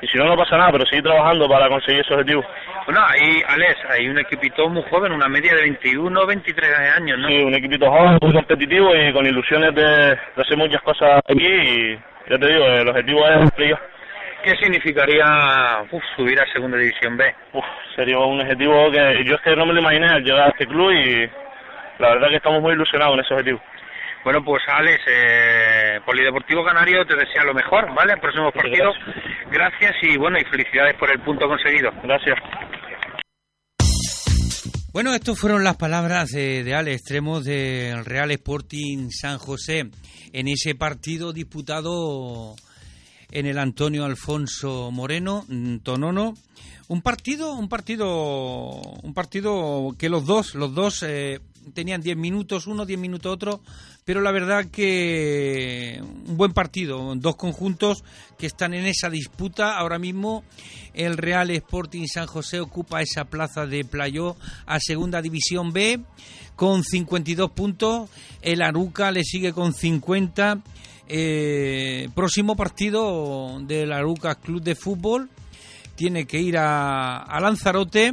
y 0.01 0.07
si 0.09 0.19
no, 0.19 0.25
no 0.25 0.37
pasa 0.37 0.57
nada, 0.57 0.73
pero 0.73 0.87
seguir 0.87 1.05
trabajando 1.05 1.49
para 1.49 1.69
conseguir 1.69 2.01
ese 2.01 2.13
objetivo. 2.13 2.45
Bueno, 2.87 3.01
ahí, 3.05 3.43
Alex, 3.49 3.79
hay 3.91 4.09
un 4.09 4.19
equipito 4.19 4.69
muy 4.69 4.83
joven, 4.89 5.11
una 5.11 5.29
media 5.29 5.55
de 5.57 5.63
21, 5.63 6.25
23 6.25 6.71
años, 6.97 7.19
¿no? 7.19 7.29
Sí, 7.29 7.43
un 7.43 7.55
equipito 7.55 7.91
joven, 7.91 8.19
muy 8.23 8.33
competitivo 8.33 8.95
y 8.95 9.13
con 9.13 9.27
ilusiones 9.27 9.75
de, 9.75 9.83
de 9.83 10.43
hacer 10.43 10.57
muchas 10.57 10.81
cosas 10.83 11.21
aquí 11.29 11.47
y 11.47 11.99
ya 12.31 12.39
te 12.39 12.47
digo, 12.47 12.65
el 12.65 12.89
objetivo 12.89 13.27
es 13.29 13.51
playoff. 13.51 13.81
¿Qué 14.45 14.55
significaría 14.59 15.83
uf, 15.91 16.03
subir 16.15 16.39
a 16.41 16.47
Segunda 16.53 16.79
División 16.79 17.17
B? 17.17 17.35
Uf, 17.55 17.65
sería 17.97 18.19
un 18.21 18.41
objetivo 18.41 18.91
que 18.93 19.25
yo 19.25 19.35
es 19.35 19.41
que 19.41 19.57
no 19.57 19.67
me 19.67 19.73
lo 19.75 19.81
imaginé 19.81 20.07
al 20.07 20.23
llegar 20.23 20.47
a 20.47 20.51
este 20.51 20.69
club 20.69 20.93
y 20.93 21.29
la 21.99 22.11
verdad 22.11 22.29
que 22.29 22.37
estamos 22.37 22.63
muy 22.63 22.75
ilusionados 22.75 23.15
en 23.15 23.25
ese 23.25 23.35
objetivo. 23.35 23.61
Bueno, 24.23 24.45
pues 24.45 24.63
Alex, 24.69 25.03
eh, 25.07 26.01
Polideportivo 26.05 26.65
Canario 26.65 27.05
te 27.07 27.15
desea 27.15 27.45
lo 27.45 27.55
mejor, 27.55 27.93
¿vale? 27.95 28.13
El 28.15 28.21
próximo 28.21 28.51
partido. 28.53 28.93
Gracias 29.51 29.97
y 30.03 30.17
bueno, 30.17 30.39
y 30.39 30.45
felicidades 30.45 30.95
por 30.95 31.11
el 31.11 31.21
punto 31.21 31.49
conseguido. 31.49 31.93
Gracias. 32.03 32.37
Bueno, 34.97 35.13
estas 35.13 35.39
fueron 35.39 35.63
las 35.63 35.77
palabras 35.77 36.31
de, 36.31 36.65
de 36.65 36.75
Alex 36.75 36.97
Extremos 36.97 37.45
del 37.45 38.03
Real 38.07 38.31
Sporting 38.31 39.11
San 39.11 39.37
José 39.37 39.91
en 40.33 40.49
ese 40.49 40.75
partido 40.75 41.35
disputado 41.35 42.57
en 43.31 43.45
el 43.45 43.59
Antonio 43.59 44.07
Alfonso 44.07 44.91
Moreno, 44.91 45.45
mm, 45.49 45.81
Tonono. 45.81 46.33
Un 46.89 47.03
partido, 47.03 47.53
un 47.53 47.69
partido, 47.69 48.81
un 49.03 49.13
partido 49.13 49.95
que 49.99 50.09
los 50.09 50.25
dos, 50.25 50.55
los 50.55 50.75
dos 50.75 51.03
eh, 51.03 51.41
tenían 51.75 52.01
10 52.01 52.17
minutos, 52.17 52.67
uno 52.67 52.87
10 52.87 52.99
minutos 52.99 53.31
otro, 53.31 53.61
pero 54.07 54.21
la 54.21 54.31
verdad 54.31 54.67
que 54.67 56.01
un 56.01 56.37
buen 56.37 56.53
partido, 56.53 57.13
dos 57.17 57.35
conjuntos 57.35 58.05
que 58.39 58.47
están 58.47 58.73
en 58.73 58.87
esa 58.87 59.11
disputa 59.11 59.77
ahora 59.77 59.99
mismo. 59.99 60.45
El 60.95 61.17
Real 61.17 61.51
Sporting 61.51 62.07
San 62.07 62.29
José 62.29 62.61
ocupa 62.61 63.03
esa 63.03 63.25
plaza 63.25 63.67
de 63.67 63.85
Playó 63.85 64.37
a 64.65 64.79
Segunda 64.79 65.21
División 65.21 65.73
B 65.73 66.01
con 66.55 66.85
52 66.85 67.51
puntos, 67.51 68.09
el 68.43 68.63
Aruca 68.63 69.11
le 69.11 69.25
sigue 69.25 69.53
con 69.53 69.75
50. 69.75 70.61
Eh, 71.09 72.09
próximo 72.15 72.55
partido 72.55 73.59
del 73.61 73.93
Aruca 73.93 74.37
Club 74.37 74.63
de 74.63 74.77
Fútbol 74.77 75.31
tiene 75.97 76.27
que 76.27 76.41
ir 76.41 76.59
a, 76.59 77.25
a 77.25 77.41
Lanzarote 77.41 78.13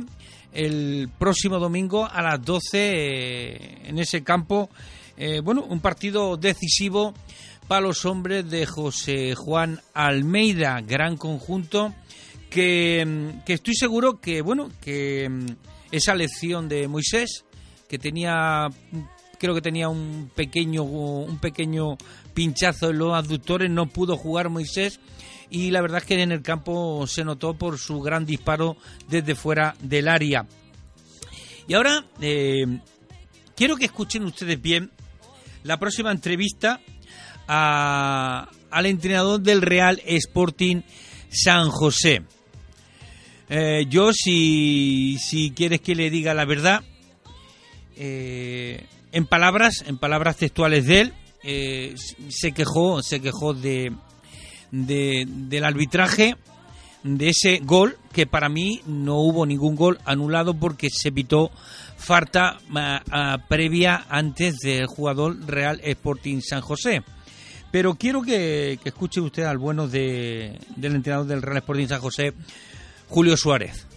el 0.54 1.10
próximo 1.20 1.60
domingo 1.60 2.08
a 2.12 2.22
las 2.22 2.44
12 2.44 2.62
eh, 2.74 3.78
en 3.86 4.00
ese 4.00 4.24
campo. 4.24 4.70
Eh, 5.18 5.42
bueno, 5.42 5.64
un 5.64 5.80
partido 5.80 6.38
decisivo 6.38 7.14
para 7.68 7.82
los 7.82 8.06
hombres 8.06 8.50
de 8.50 8.66
José 8.66 9.36
Juan 9.36 9.80
Almeida, 9.94 10.82
gran 10.82 11.18
conjunto 11.18 11.94
que, 12.50 13.06
mm, 13.06 13.44
que 13.46 13.54
estoy 13.54 13.76
seguro 13.76 14.20
que 14.20 14.42
bueno 14.42 14.70
que 14.82 15.30
mm, 15.30 15.46
esa 15.92 16.16
lección 16.16 16.68
de 16.68 16.88
Moisés 16.88 17.46
que 17.88 17.98
tenía 18.00 18.68
creo 19.40 19.54
que 19.56 19.62
tenía 19.62 19.90
un 19.90 20.30
pequeño 20.36 20.84
un 20.84 21.38
pequeño 21.40 21.98
pinchazo 22.34 22.90
en 22.90 22.98
los 22.98 23.14
aductores 23.14 23.70
no 23.70 23.88
pudo 23.88 24.18
jugar 24.18 24.50
Moisés 24.50 25.00
y 25.50 25.70
la 25.70 25.82
verdad 25.82 26.00
es 26.00 26.06
que 26.06 26.22
en 26.22 26.32
el 26.32 26.42
campo 26.42 27.06
se 27.06 27.24
notó 27.24 27.54
por 27.54 27.78
su 27.78 28.02
gran 28.02 28.26
disparo 28.26 28.76
desde 29.08 29.36
fuera 29.36 29.76
del 29.80 30.08
área. 30.08 30.48
Y 31.68 31.76
ahora 31.76 32.06
eh, 32.22 32.66
quiero 33.56 33.76
que 33.78 33.86
escuchen 33.86 34.24
ustedes 34.24 34.60
bien 34.60 34.90
la 35.64 35.78
próxima 35.78 36.12
entrevista 36.12 36.80
al 37.48 38.86
entrenador 38.86 39.42
del 39.42 39.62
Real 39.62 40.02
Sporting 40.06 40.82
San 41.30 41.70
José. 41.70 42.24
Eh, 43.50 43.86
yo, 43.90 44.14
si, 44.14 45.18
si 45.20 45.52
quieres 45.52 45.82
que 45.82 45.96
le 45.96 46.10
diga 46.10 46.34
la 46.34 46.46
verdad, 46.46 46.82
eh, 47.98 48.86
en 49.12 49.26
palabras, 49.26 49.84
en 49.86 49.98
palabras 49.98 50.38
textuales 50.38 50.86
de 50.86 51.02
él, 51.02 51.14
se 52.30 52.54
quejó, 52.54 53.04
se 53.04 53.20
quejó 53.20 53.54
de, 53.54 53.92
de, 54.72 55.26
del 55.28 55.66
arbitraje 55.66 56.36
de 57.04 57.30
ese 57.30 57.60
gol 57.60 57.98
que 58.12 58.26
para 58.26 58.50
mí 58.50 58.82
no 58.88 59.18
hubo 59.20 59.46
ningún 59.46 59.76
gol 59.76 60.00
anulado 60.06 60.54
porque 60.54 60.90
se 60.90 61.12
pitó 61.12 61.52
falta 62.04 62.58
previa 63.50 64.02
antes 64.10 64.60
del 64.60 64.86
jugador 64.88 65.36
Real 65.48 65.80
Sporting 65.84 66.42
San 66.42 66.62
José. 66.62 67.02
Pero 67.72 67.96
quiero 67.96 68.22
que, 68.22 68.74
escuche 68.86 69.20
usted 69.20 69.46
al 69.46 69.58
bueno 69.58 69.88
de, 69.88 70.60
del 70.76 70.96
entrenador 70.96 71.26
del 71.26 71.42
Real 71.42 71.58
Sporting 71.58 71.88
San 71.88 72.02
José, 72.02 72.34
Julio 73.10 73.36
Suárez. 73.36 73.90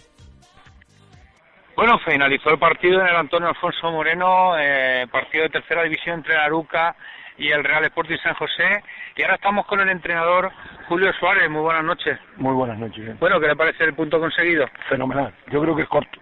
Bueno, 1.75 1.99
finalizó 1.99 2.49
el 2.49 2.57
partido 2.57 3.01
en 3.01 3.07
el 3.07 3.15
Antonio 3.15 3.49
Alfonso 3.49 3.91
Moreno, 3.91 4.57
eh, 4.57 5.05
partido 5.11 5.43
de 5.43 5.49
tercera 5.49 5.83
división 5.83 6.15
entre 6.15 6.35
Aruca 6.35 6.95
y 7.37 7.51
el 7.51 7.63
Real 7.63 7.85
Sporting 7.85 8.17
San 8.23 8.33
José. 8.33 8.83
Y 9.15 9.21
ahora 9.21 9.35
estamos 9.35 9.67
con 9.67 9.79
el 9.79 9.89
entrenador 9.89 10.51
Julio 10.87 11.13
Suárez. 11.19 11.47
Muy 11.47 11.61
buenas 11.61 11.83
noches. 11.83 12.17
Muy 12.37 12.55
buenas 12.55 12.79
noches. 12.79 13.19
Bueno, 13.19 13.39
¿qué 13.39 13.47
le 13.47 13.55
parece 13.55 13.83
el 13.83 13.93
punto 13.93 14.19
conseguido? 14.19 14.65
Fenomenal. 14.89 15.31
Yo 15.51 15.61
creo 15.61 15.75
que 15.75 15.83
es 15.83 15.87
corto. 15.87 16.19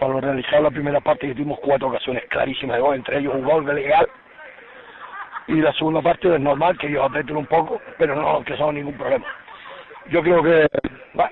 Para 0.00 0.14
lo 0.14 0.20
realizado 0.20 0.62
la 0.62 0.70
primera 0.70 1.00
parte 1.00 1.32
tuvimos 1.34 1.60
cuatro 1.60 1.88
ocasiones 1.88 2.24
clarísimas 2.28 2.76
de 2.76 2.82
gol, 2.82 2.96
entre 2.96 3.18
ellos 3.18 3.34
un 3.34 3.44
gol 3.44 3.66
de 3.66 3.74
legal. 3.74 4.08
Y 5.46 5.54
la 5.56 5.72
segunda 5.74 6.00
parte 6.00 6.34
es 6.34 6.40
normal 6.40 6.78
que 6.78 6.86
ellos 6.86 7.04
aprieten 7.04 7.36
un 7.36 7.46
poco, 7.46 7.80
pero 7.98 8.16
no 8.16 8.38
han 8.38 8.44
creado 8.44 8.72
ningún 8.72 8.94
problema. 8.94 9.26
Yo 10.08 10.22
creo 10.22 10.42
que 10.42 10.66
bueno, 11.12 11.30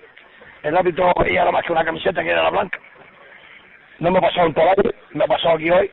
el 0.62 0.76
árbitro 0.76 1.12
veía 1.18 1.40
nada 1.40 1.52
más 1.52 1.64
que 1.64 1.72
una 1.72 1.84
camiseta 1.84 2.22
que 2.22 2.30
era 2.30 2.42
la 2.42 2.50
blanca. 2.50 2.78
No 4.00 4.10
me 4.10 4.18
ha 4.18 4.20
pasado 4.20 4.46
en 4.46 4.54
todo 4.54 4.66
me 5.12 5.24
ha 5.24 5.26
pasado 5.26 5.54
aquí 5.56 5.70
hoy 5.70 5.90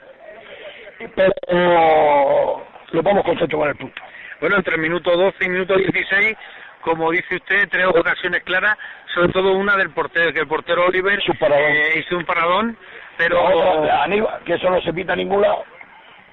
pero 1.15 2.61
lo 2.91 3.03
vamos 3.03 3.23
contentos 3.23 3.59
con 3.59 3.69
el 3.69 3.75
punto. 3.75 4.01
Bueno, 4.39 4.57
entre 4.57 4.75
el 4.75 4.81
minuto 4.81 5.15
12 5.15 5.45
y 5.45 5.49
minuto 5.49 5.75
16, 5.75 6.37
como 6.85 7.11
dice 7.11 7.35
usted, 7.35 7.67
tres 7.67 7.87
ocasiones 7.87 8.43
claras, 8.43 8.77
sobre 9.13 9.33
todo 9.33 9.53
una 9.53 9.75
del 9.75 9.89
portero, 9.89 10.31
que 10.31 10.41
el 10.41 10.47
portero 10.47 10.85
Oliver 10.85 11.19
eh, 11.19 11.93
hizo 11.99 12.15
un 12.15 12.25
paradón, 12.25 12.77
pero... 13.17 13.91
Aníbal, 14.03 14.43
que 14.45 14.53
eso 14.53 14.69
no 14.69 14.79
se 14.81 14.93
pita 14.93 15.13
a 15.13 15.15
ningún 15.15 15.41
lado, 15.41 15.63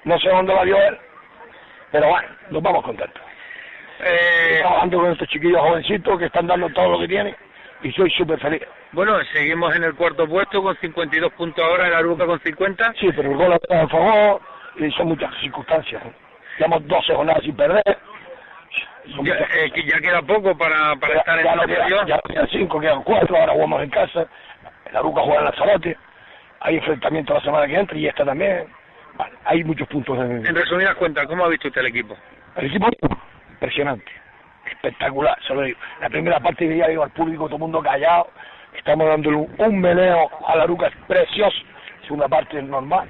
no 0.05 0.17
sé 0.19 0.29
dónde 0.29 0.53
la 0.53 0.63
dio 0.63 0.77
él, 0.77 0.97
pero 1.91 2.07
bueno, 2.07 2.27
nos 2.51 2.61
vamos 2.61 2.83
contentos. 2.83 3.21
Eh... 3.99 4.59
trabajando 4.59 4.99
con 4.99 5.11
estos 5.11 5.27
chiquillos 5.29 5.59
jovencitos 5.59 6.19
que 6.19 6.25
están 6.25 6.45
dando 6.45 6.69
todo 6.69 6.91
lo 6.91 6.99
que 6.99 7.07
tienen 7.07 7.35
y 7.81 7.91
soy 7.93 8.11
súper 8.11 8.39
feliz. 8.39 8.61
Bueno, 8.91 9.17
seguimos 9.33 9.75
en 9.75 9.83
el 9.83 9.95
cuarto 9.95 10.27
puesto 10.27 10.61
con 10.61 10.77
52 10.77 11.33
puntos 11.33 11.65
ahora, 11.65 11.87
el 11.87 11.95
Aruca 11.95 12.27
con 12.27 12.39
50. 12.39 12.93
Sí, 12.99 13.09
pero 13.15 13.31
el 13.31 13.37
gol 13.37 13.53
a 13.53 13.87
favor, 13.87 14.41
y 14.77 14.91
son 14.91 15.07
muchas 15.07 15.33
circunstancias. 15.41 16.03
Llevamos 16.59 16.87
12 16.87 17.15
jornadas 17.15 17.43
sin 17.43 17.55
perder. 17.55 17.97
Ya, 19.23 19.33
eh, 19.33 19.71
ya, 19.85 19.99
queda 19.99 20.21
poco 20.21 20.57
para, 20.57 20.95
para 20.95 21.15
estar 21.15 21.39
en 21.39 21.45
la 21.45 21.65
queda, 21.65 22.05
Ya 22.05 22.19
quedan 22.27 22.47
5, 22.47 22.79
quedan 22.79 23.03
4, 23.03 23.37
ahora 23.37 23.53
jugamos 23.53 23.83
en 23.83 23.89
casa. 23.89 24.25
El 24.85 24.95
Aruca 24.95 25.21
juega 25.21 25.39
en 25.39 25.45
Lanzarote. 25.45 25.97
Hay 26.61 26.77
enfrentamiento 26.77 27.33
la 27.33 27.41
semana 27.41 27.67
que 27.67 27.75
entra 27.75 27.97
y 27.97 28.07
esta 28.07 28.23
también. 28.23 28.65
Vale, 29.15 29.33
hay 29.45 29.63
muchos 29.63 29.87
puntos. 29.89 30.17
En, 30.17 30.45
en 30.45 30.55
resumidas 30.55 30.95
cuentas, 30.95 31.27
¿cómo 31.27 31.45
ha 31.45 31.49
visto 31.49 31.67
usted 31.67 31.81
el 31.81 31.87
equipo? 31.87 32.15
El 32.55 32.65
equipo 32.67 32.87
impresionante, 33.51 34.11
espectacular, 34.71 35.37
se 35.45 35.53
lo 35.53 35.61
digo. 35.61 35.79
La 35.99 36.09
primera 36.09 36.39
parte 36.39 36.77
ya 36.77 36.87
digo 36.87 37.03
al 37.03 37.11
público, 37.11 37.45
todo 37.45 37.57
el 37.57 37.61
mundo 37.61 37.81
callado. 37.81 38.29
Estamos 38.75 39.07
dándole 39.07 39.37
un, 39.37 39.55
un 39.57 39.81
meneo 39.81 40.29
a 40.47 40.55
la 40.55 40.63
Aruca, 40.63 40.87
es 40.87 40.95
precioso. 41.07 41.57
Segunda 42.03 42.27
parte 42.27 42.57
es 42.57 42.63
normal 42.63 43.07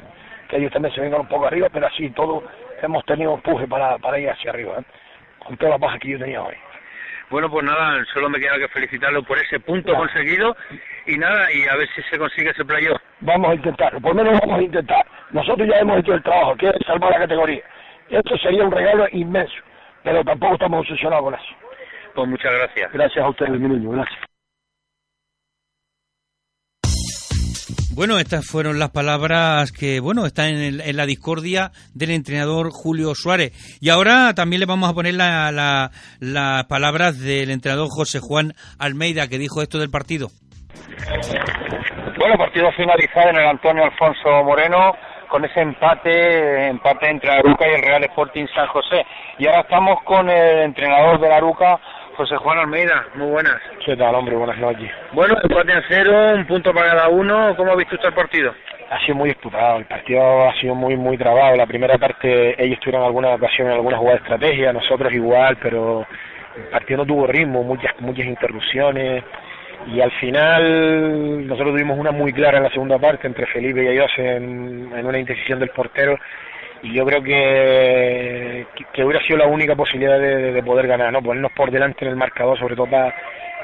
ellos 0.57 0.71
también 0.71 0.93
se 0.93 1.01
vengan 1.01 1.21
un 1.21 1.27
poco 1.27 1.47
arriba, 1.47 1.69
pero 1.71 1.87
así 1.87 2.09
todo 2.11 2.43
hemos 2.81 3.05
tenido 3.05 3.33
empuje 3.33 3.67
para, 3.67 3.97
para 3.97 4.19
ir 4.19 4.29
hacia 4.29 4.51
arriba, 4.51 4.79
¿eh? 4.79 4.83
Con 5.45 5.57
todas 5.57 5.71
las 5.71 5.79
bajas 5.79 5.99
que 5.99 6.09
yo 6.09 6.19
tenía 6.19 6.41
hoy. 6.41 6.55
Bueno, 7.29 7.49
pues 7.49 7.65
nada, 7.65 8.03
solo 8.13 8.29
me 8.29 8.39
queda 8.39 8.57
que 8.59 8.67
felicitarlo 8.67 9.23
por 9.23 9.39
ese 9.39 9.59
punto 9.59 9.95
conseguido 9.95 10.55
y 11.07 11.17
nada, 11.17 11.51
y 11.51 11.67
a 11.67 11.75
ver 11.75 11.89
si 11.95 12.03
se 12.03 12.17
consigue 12.17 12.51
ese 12.51 12.63
playoff. 12.63 13.01
Vamos 13.21 13.51
a 13.51 13.55
intentarlo, 13.55 13.99
por 13.99 14.15
lo 14.15 14.23
menos 14.23 14.39
vamos 14.39 14.59
a 14.59 14.61
intentar. 14.61 15.05
Nosotros 15.31 15.67
ya 15.67 15.79
hemos 15.79 15.99
hecho 15.99 16.13
el 16.13 16.21
trabajo, 16.21 16.55
que 16.55 16.67
es 16.67 16.75
salvar 16.85 17.11
la 17.11 17.19
categoría. 17.19 17.63
Esto 18.09 18.37
sería 18.37 18.63
un 18.63 18.71
regalo 18.71 19.07
inmenso, 19.11 19.55
pero 20.03 20.23
tampoco 20.23 20.53
estamos 20.53 20.81
obsesionados 20.81 21.23
con 21.23 21.33
eso. 21.33 21.55
Pues 22.13 22.27
muchas 22.27 22.53
gracias. 22.53 22.91
Gracias 22.93 23.25
a 23.25 23.29
ustedes, 23.29 23.59
mi 23.59 23.69
niño, 23.69 23.89
gracias. 23.91 24.32
Bueno, 27.95 28.17
estas 28.17 28.47
fueron 28.49 28.79
las 28.79 28.89
palabras 28.89 29.71
que, 29.71 29.99
bueno, 29.99 30.25
están 30.25 30.47
en, 30.47 30.97
la 30.97 31.05
discordia 31.05 31.69
del 31.93 32.09
entrenador 32.09 32.71
Julio 32.71 33.13
Suárez. 33.13 33.51
Y 33.81 33.89
ahora 33.89 34.33
también 34.33 34.61
le 34.61 34.65
vamos 34.65 34.89
a 34.89 34.93
poner 34.93 35.13
las 35.13 35.53
la, 36.19 36.65
palabras 36.67 37.19
del 37.19 37.51
entrenador 37.51 37.89
José 37.91 38.17
Juan 38.19 38.53
Almeida, 38.79 39.27
que 39.27 39.37
dijo 39.37 39.61
esto 39.61 39.77
del 39.77 39.91
partido. 39.91 40.29
Bueno, 42.17 42.35
partido 42.35 42.71
finalizado 42.71 43.29
en 43.29 43.35
el 43.35 43.45
Antonio 43.45 43.83
Alfonso 43.83 44.43
Moreno 44.43 44.93
con 45.29 45.45
ese 45.45 45.61
empate, 45.61 46.69
empate 46.69 47.09
entre 47.11 47.31
Aruca 47.31 47.67
y 47.67 47.75
el 47.75 47.81
Real 47.83 48.03
Sporting 48.05 48.47
San 48.55 48.67
José. 48.67 49.05
Y 49.37 49.45
ahora 49.45 49.61
estamos 49.61 50.01
con 50.03 50.29
el 50.29 50.63
entrenador 50.63 51.19
de 51.19 51.29
la 51.29 51.37
Aruca, 51.37 51.79
José 52.16 52.36
Juan 52.38 52.59
Almeida, 52.59 53.07
muy 53.16 53.28
buenas. 53.32 53.59
¿Qué 53.84 53.95
tal, 53.95 54.14
hombre? 54.14 54.36
Buenas 54.36 54.57
noches. 54.59 54.91
Bueno, 55.14 55.36
empate 55.41 55.74
a 55.74 55.84
cero, 55.88 56.34
un 56.36 56.45
punto 56.45 56.72
para 56.72 56.91
cada 56.91 57.09
uno. 57.09 57.55
¿Cómo 57.55 57.72
ha 57.72 57.76
visto 57.76 57.95
usted 57.95 58.09
el 58.09 58.14
partido? 58.14 58.53
Ha 58.91 58.99
sido 59.03 59.16
muy 59.16 59.30
disputado, 59.30 59.78
el 59.78 59.86
partido 59.86 60.47
ha 60.47 60.53
sido 60.59 60.76
muy, 60.76 60.95
muy 60.95 61.18
trabado. 61.18 61.55
La 61.55 61.66
primera 61.66 61.97
parte 61.97 62.64
ellos 62.64 62.80
tuvieron 62.82 63.03
alguna 63.03 63.30
ocasión, 63.30 63.70
alguna 63.72 63.97
jugada 63.97 64.18
de 64.18 64.24
estrategia, 64.24 64.72
nosotros 64.72 65.11
igual, 65.11 65.57
pero 65.59 66.05
el 66.55 66.64
partido 66.66 66.99
no 66.99 67.05
tuvo 67.07 67.26
ritmo, 67.26 67.64
muchas, 67.64 67.99
muchas 67.99 68.28
interrupciones. 68.28 69.24
Y 69.88 69.99
al 69.99 70.11
final 70.11 71.47
nosotros 71.47 71.74
tuvimos 71.74 71.97
una 71.97 72.11
muy 72.11 72.32
clara 72.32 72.59
en 72.59 72.66
la 72.66 72.70
segunda 72.70 72.99
parte 72.99 73.26
entre 73.26 73.47
Felipe 73.47 73.84
y 73.84 73.88
ellos 73.88 74.11
en, 74.18 74.91
en 74.95 75.05
una 75.05 75.18
indecisión 75.18 75.59
del 75.59 75.70
portero 75.70 76.20
y 76.84 76.93
yo 76.93 77.05
creo 77.05 77.23
que, 77.23 78.67
que 78.91 79.03
hubiera 79.05 79.25
sido 79.25 79.38
la 79.38 79.47
única 79.47 79.73
posibilidad 79.73 80.19
de, 80.19 80.61
poder 80.63 80.86
ganar, 80.86 81.13
¿no? 81.13 81.21
Ponernos 81.21 81.53
por 81.53 81.71
delante 81.71 82.03
en 82.03 82.11
el 82.11 82.17
marcador, 82.17 82.59
sobre 82.59 82.75
todo 82.75 82.88
para, 82.88 83.13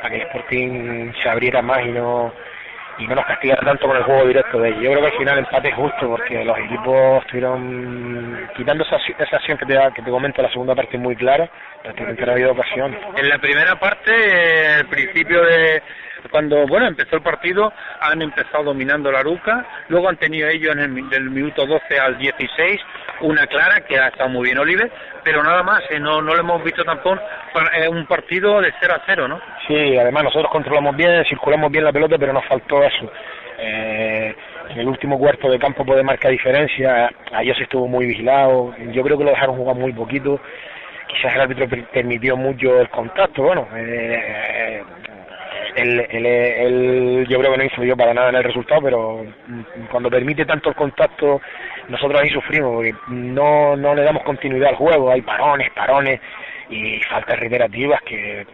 que 0.10 0.22
Sporting 0.22 1.12
se 1.22 1.30
abriera 1.30 1.62
más 1.62 1.86
y 1.86 1.90
no 1.90 2.34
y 2.98 3.08
no 3.08 3.16
nos 3.16 3.26
castigara 3.26 3.62
tanto 3.62 3.88
con 3.88 3.96
el 3.96 4.04
juego 4.04 4.28
directo 4.28 4.60
de 4.60 4.70
ellos. 4.70 4.84
Yo 4.84 4.92
creo 4.92 5.02
que 5.02 5.08
al 5.08 5.18
final 5.18 5.38
el 5.38 5.46
empate 5.46 5.70
es 5.70 5.76
justo 5.76 6.10
porque 6.10 6.44
los 6.44 6.58
equipos 6.60 7.24
estuvieron 7.24 8.50
quitando 8.56 8.84
esa, 8.84 8.98
esa 9.18 9.38
acción 9.38 9.58
que 9.58 9.66
te, 9.66 9.78
que 9.96 10.02
te 10.02 10.12
comento 10.12 10.42
la 10.42 10.52
segunda 10.52 10.76
parte 10.76 10.98
muy 10.98 11.16
clara, 11.16 11.50
prácticamente 11.82 12.26
no 12.26 12.32
ha 12.32 12.36
habido 12.36 12.52
ocasión. 12.52 12.98
En 13.16 13.30
la 13.30 13.38
primera 13.38 13.80
parte, 13.80 14.80
el 14.80 14.86
principio 14.88 15.42
de 15.44 15.82
cuando 16.32 16.66
bueno 16.68 16.88
empezó 16.88 17.16
el 17.16 17.22
partido 17.22 17.72
han 18.02 18.22
empezado 18.22 18.66
dominando 18.66 19.12
la 19.12 19.20
Aruca, 19.20 19.66
luego 19.88 20.10
han 20.10 20.18
tenido 20.18 20.48
ellos 20.48 20.76
en 20.76 20.80
el, 20.80 21.10
del 21.10 21.30
minuto 21.30 21.66
12 21.66 22.00
al 22.00 22.18
16 22.18 22.82
una 23.22 23.48
clara 23.48 23.82
que 23.82 23.98
ha 23.98 24.08
estado 24.08 24.30
muy 24.30 24.46
bien 24.46 24.58
Oliver, 24.58 24.92
pero 25.24 25.44
nada 25.44 25.64
más, 25.64 25.82
eh, 25.90 26.00
no, 26.00 26.22
no 26.22 26.34
lo 26.34 26.40
hemos 26.40 26.64
visto 26.64 26.84
tampoco 26.84 27.20
eh, 27.76 27.88
un 27.88 28.06
partido 28.06 28.62
de 28.62 28.74
0 28.80 28.94
a 28.96 29.02
0, 29.06 29.28
¿no? 29.28 29.40
Sí, 29.68 29.98
además 29.98 30.26
nosotros 30.26 30.52
controlamos 30.52 30.96
bien, 30.96 31.24
circulamos 31.26 31.72
bien 31.72 31.84
la 31.84 31.92
pelota, 31.92 32.18
pero 32.18 32.34
nos 32.34 32.46
faltó 32.46 32.84
eso. 32.84 33.12
Eh, 33.58 34.36
en 34.70 34.80
el 34.80 34.88
último 34.88 35.18
cuarto 35.18 35.50
de 35.50 35.60
campo 35.60 35.84
puede 35.84 36.04
marcar 36.04 36.32
diferencia, 36.32 37.10
ayer 37.34 37.56
se 37.58 37.64
estuvo 37.64 37.88
muy 37.88 38.06
vigilado, 38.06 38.74
yo 38.92 39.04
creo 39.04 39.18
que 39.18 39.24
lo 39.24 39.32
dejaron 39.32 39.58
jugar 39.58 39.76
muy 39.76 39.92
poquito, 39.92 40.40
quizás 41.08 41.34
el 41.34 41.42
árbitro 41.42 41.68
permitió 41.92 42.38
mucho 42.38 42.80
el 42.80 42.90
contacto, 42.90 43.44
bueno, 43.44 43.68
eh, 43.76 44.84
él, 45.80 47.28
yo 47.28 47.40
creo 47.40 47.52
que 47.52 47.58
no 47.58 47.64
influyó 47.64 47.98
para 47.98 48.14
nada 48.14 48.30
en 48.30 48.36
el 48.36 48.44
resultado, 48.44 48.82
pero 48.82 49.26
cuando 49.92 50.10
permite 50.10 50.46
tanto 50.46 50.70
el 50.70 50.76
contacto, 50.76 51.42
nosotros 51.88 52.22
ahí 52.22 52.30
sufrimos, 52.30 52.74
porque 52.74 52.94
no, 53.08 53.76
no 53.76 53.96
le 53.96 54.04
damos 54.04 54.24
continuidad 54.24 54.70
al 54.70 54.76
juego, 54.76 55.12
hay 55.12 55.22
parones, 55.22 55.72
parones 55.72 56.20
y 56.70 57.00
faltas 57.02 57.40
reiterativas 57.40 58.02
que 58.04 58.46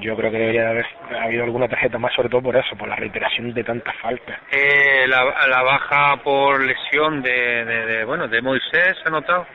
yo 0.00 0.16
creo 0.16 0.30
que 0.30 0.38
debería 0.38 0.68
haber 0.68 0.86
habido 1.18 1.44
alguna 1.44 1.68
tarjeta 1.68 1.98
más, 1.98 2.12
sobre 2.14 2.28
todo 2.28 2.42
por 2.42 2.56
eso, 2.56 2.76
por 2.76 2.88
la 2.88 2.96
reiteración 2.96 3.52
de 3.54 3.64
tantas 3.64 3.94
faltas. 3.96 4.38
Eh, 4.50 5.06
la, 5.08 5.62
baja 5.62 6.16
por 6.22 6.60
lesión 6.62 7.22
de, 7.22 7.64
de, 7.64 8.04
bueno, 8.04 8.28
de 8.28 8.42
Moisés, 8.42 8.96
¿se 9.02 9.08
ha 9.08 9.10
notado? 9.10 9.46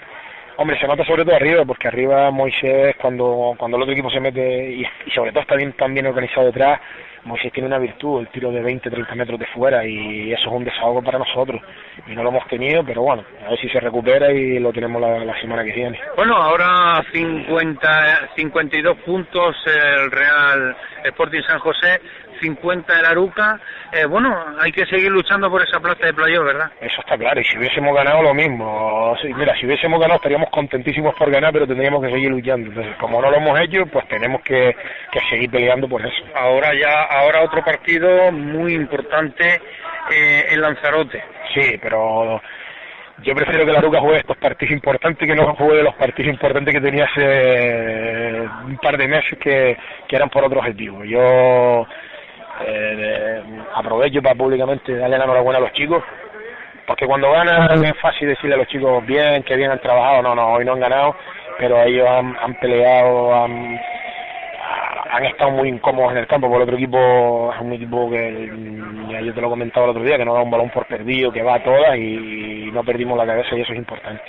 Hombre, 0.62 0.78
se 0.78 0.88
nota 0.88 1.06
sobre 1.06 1.24
todo 1.24 1.38
arriba, 1.38 1.64
porque 1.64 1.88
arriba 1.88 2.30
Moisés, 2.32 2.94
cuando, 3.00 3.56
cuando 3.58 3.78
el 3.78 3.84
otro 3.84 3.94
equipo 3.94 4.10
se 4.10 4.20
mete, 4.20 4.70
y, 4.70 4.86
sobre 5.16 5.32
todo 5.32 5.44
está 5.44 5.56
bien, 5.56 5.72
tan 5.72 5.94
bien 5.94 6.06
organizado 6.06 6.48
detrás, 6.48 6.82
Moisés 7.24 7.54
tiene 7.54 7.68
una 7.68 7.78
virtud, 7.78 8.20
el 8.20 8.28
tiro 8.28 8.52
de 8.52 8.62
20, 8.62 8.90
30 8.90 9.16
metros 9.16 9.40
de 9.40 9.46
fuera, 9.46 9.86
y 9.86 10.34
eso 10.34 10.50
es 10.50 10.54
un 10.54 10.66
desahogo 10.66 11.02
para 11.02 11.18
nosotros. 11.18 11.62
Y 12.08 12.14
no 12.14 12.24
lo 12.24 12.30
hemos 12.32 12.46
tenido, 12.50 12.84
pero 12.84 13.04
bueno, 13.04 13.24
a 13.46 13.52
ver 13.52 13.60
si 13.62 13.70
se 13.70 13.80
recupera 13.80 14.34
y 14.34 14.60
lo 14.60 14.74
tenemos 14.74 15.02
la, 15.02 15.40
semana 15.40 15.64
que 15.64 15.72
viene. 15.72 15.98
Bueno, 16.18 16.36
ahora 16.36 17.06
50, 17.10 18.30
52 18.36 18.98
puntos 18.98 19.56
el 19.66 20.12
Real 20.12 20.76
Sporting 21.06 21.42
San 21.48 21.60
José, 21.60 22.02
50 22.40 23.00
el 23.00 23.06
Aruca. 23.06 23.60
Eh, 23.92 24.06
bueno, 24.06 24.36
hay 24.60 24.72
que 24.72 24.86
seguir 24.86 25.12
luchando 25.12 25.50
por 25.50 25.62
esa 25.62 25.80
plaza 25.80 26.06
de 26.06 26.14
playoff, 26.14 26.46
¿verdad? 26.46 26.72
Eso 26.80 27.02
está 27.02 27.18
claro, 27.18 27.40
y 27.40 27.44
si 27.44 27.58
hubiésemos 27.58 27.96
ganado 27.96 28.22
lo 28.22 28.34
mismo. 28.34 29.16
Mira, 29.36 29.56
si 29.58 29.66
hubiésemos 29.66 30.00
ganado 30.00 30.18
estaríamos 30.18 30.50
contentísimos 30.50 31.16
por 31.16 31.32
ganar, 31.32 31.52
pero 31.52 31.68
tendríamos 31.68 32.04
que 32.04 32.12
seguir 32.12 32.30
luchando. 32.30 32.70
Entonces, 32.70 32.96
como 32.98 33.22
no 33.22 33.32
lo 33.32 33.38
hemos 33.38 33.60
hecho, 33.60 33.86
pues 33.88 34.08
tenemos 34.08 34.42
que, 34.42 34.76
seguir 35.30 35.50
peleando 35.50 35.88
por 35.88 36.06
eso. 36.06 36.26
Ahora 36.36 36.74
ya, 36.74 37.04
ahora 37.04 37.42
otro 37.42 37.64
partido 37.64 38.32
muy 38.32 38.74
importante 38.74 39.62
eh, 40.12 40.46
en 40.50 40.62
Lanzarote. 40.62 41.24
Sí, 41.54 41.78
pero 41.82 42.42
yo 43.24 43.36
prefiero 43.36 43.66
que 43.66 43.72
la 43.72 43.80
Aruca 43.80 44.00
juegue 44.00 44.20
estos 44.20 44.38
partidos 44.38 44.74
importantes 44.74 45.28
que 45.28 45.36
no 45.36 45.54
juegue 45.56 45.84
los 45.84 45.96
partidos 45.96 46.34
importantes 46.34 46.74
que 46.74 46.82
tenía 46.82 47.06
hace 47.06 48.48
un 48.66 48.78
par 48.78 48.98
de 48.98 49.08
meses 49.08 49.38
que, 49.40 49.78
que 50.08 50.16
eran 50.16 50.30
por 50.30 50.44
otro 50.44 50.60
objetivo. 50.60 51.04
Yo 51.04 51.86
eh, 52.66 53.44
aprovecho 53.76 54.22
para 54.22 54.36
públicamente 54.36 54.96
darle 54.96 55.18
la 55.18 55.24
enhorabuena 55.26 55.60
a 55.60 55.62
los 55.62 55.74
chicos, 55.74 56.04
porque 56.86 57.06
cuando 57.06 57.32
ganan 57.32 57.84
es 57.84 57.98
fácil 58.02 58.30
decirle 58.30 58.56
a 58.56 58.60
los 58.60 58.68
chicos 58.68 59.06
bien, 59.06 59.44
que 59.44 59.56
bien 59.56 59.72
han 59.72 59.80
trabajado, 59.80 60.22
no, 60.22 60.36
no, 60.36 60.54
hoy 60.54 60.66
no 60.66 60.74
han 60.74 60.80
ganado, 60.80 61.16
pero 61.58 61.82
ellos 61.84 62.08
han, 62.08 62.56
peleado, 62.56 63.44
han, 63.44 63.80
han 65.12 65.26
estado 65.26 65.52
muy 65.52 65.70
incómodos 65.70 66.14
en 66.14 66.20
el 66.20 66.28
campo, 66.28 66.50
por 66.50 66.62
otro 66.62 66.76
equipo 66.76 67.54
es 67.54 67.62
un 67.62 67.74
equipo 67.74 68.10
que 68.10 68.52
yo 69.24 69.34
te 69.34 69.42
lo 69.42 69.50
comentaba 69.50 69.86
el 69.86 69.92
otro 69.92 70.04
día, 70.04 70.18
que 70.18 70.26
no 70.26 70.34
da 70.34 70.42
un 70.42 70.52
balón 70.52 70.70
por 70.70 70.86
perdido, 70.86 71.32
que 71.32 71.44
va 71.44 71.56
a 71.56 71.64
todas 71.64 71.98
y 71.98 72.70
no 72.72 72.84
perdimos 72.84 73.18
la 73.18 73.26
cabeza 73.26 73.56
y 73.56 73.62
eso 73.62 73.74
es 73.74 73.80
importante. 73.80 74.24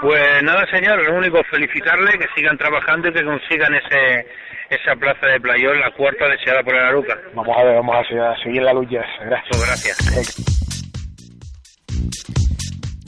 Pues 0.00 0.42
nada, 0.42 0.66
señor, 0.66 1.02
lo 1.02 1.14
único 1.14 1.42
felicitarle, 1.44 2.18
que 2.18 2.28
sigan 2.34 2.56
trabajando 2.56 3.08
y 3.08 3.12
que 3.12 3.24
consigan 3.24 3.74
ese 3.74 4.26
esa 4.70 4.94
plaza 4.94 5.26
de 5.26 5.40
playón, 5.40 5.80
la 5.80 5.90
cuarta 5.90 6.28
deseada 6.28 6.62
por 6.62 6.74
el 6.74 6.84
Aruca. 6.84 7.18
Vamos 7.34 7.56
a 7.56 7.64
ver, 7.64 7.74
vamos 7.74 7.96
a 7.96 8.42
seguir 8.42 8.62
la 8.62 8.72
lucha. 8.72 9.02
Gracias. 9.24 9.48
Pues 9.50 9.66
gracias. 9.66 10.60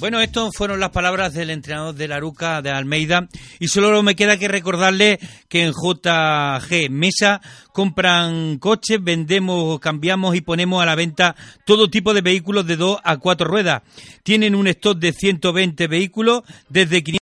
Bueno, 0.02 0.20
estas 0.20 0.50
fueron 0.56 0.80
las 0.80 0.90
palabras 0.90 1.32
del 1.32 1.50
entrenador 1.50 1.94
de 1.94 2.08
la 2.08 2.16
Aruca 2.16 2.60
de 2.60 2.70
Almeida 2.70 3.28
y 3.60 3.68
solo 3.68 4.02
me 4.02 4.16
queda 4.16 4.36
que 4.36 4.48
recordarle 4.48 5.20
que 5.48 5.62
en 5.62 5.70
JG 5.70 6.90
Mesa 6.90 7.40
compran 7.72 8.58
coches, 8.58 8.98
vendemos, 9.00 9.78
cambiamos 9.78 10.34
y 10.34 10.40
ponemos 10.40 10.82
a 10.82 10.86
la 10.86 10.96
venta 10.96 11.36
todo 11.64 11.88
tipo 11.88 12.14
de 12.14 12.20
vehículos 12.20 12.66
de 12.66 12.74
dos 12.74 12.98
a 13.04 13.18
cuatro 13.18 13.46
ruedas. 13.46 13.82
Tienen 14.24 14.56
un 14.56 14.66
stock 14.66 14.98
de 14.98 15.12
120 15.12 15.86
vehículos 15.86 16.42
desde 16.68 17.04
500 17.04 17.20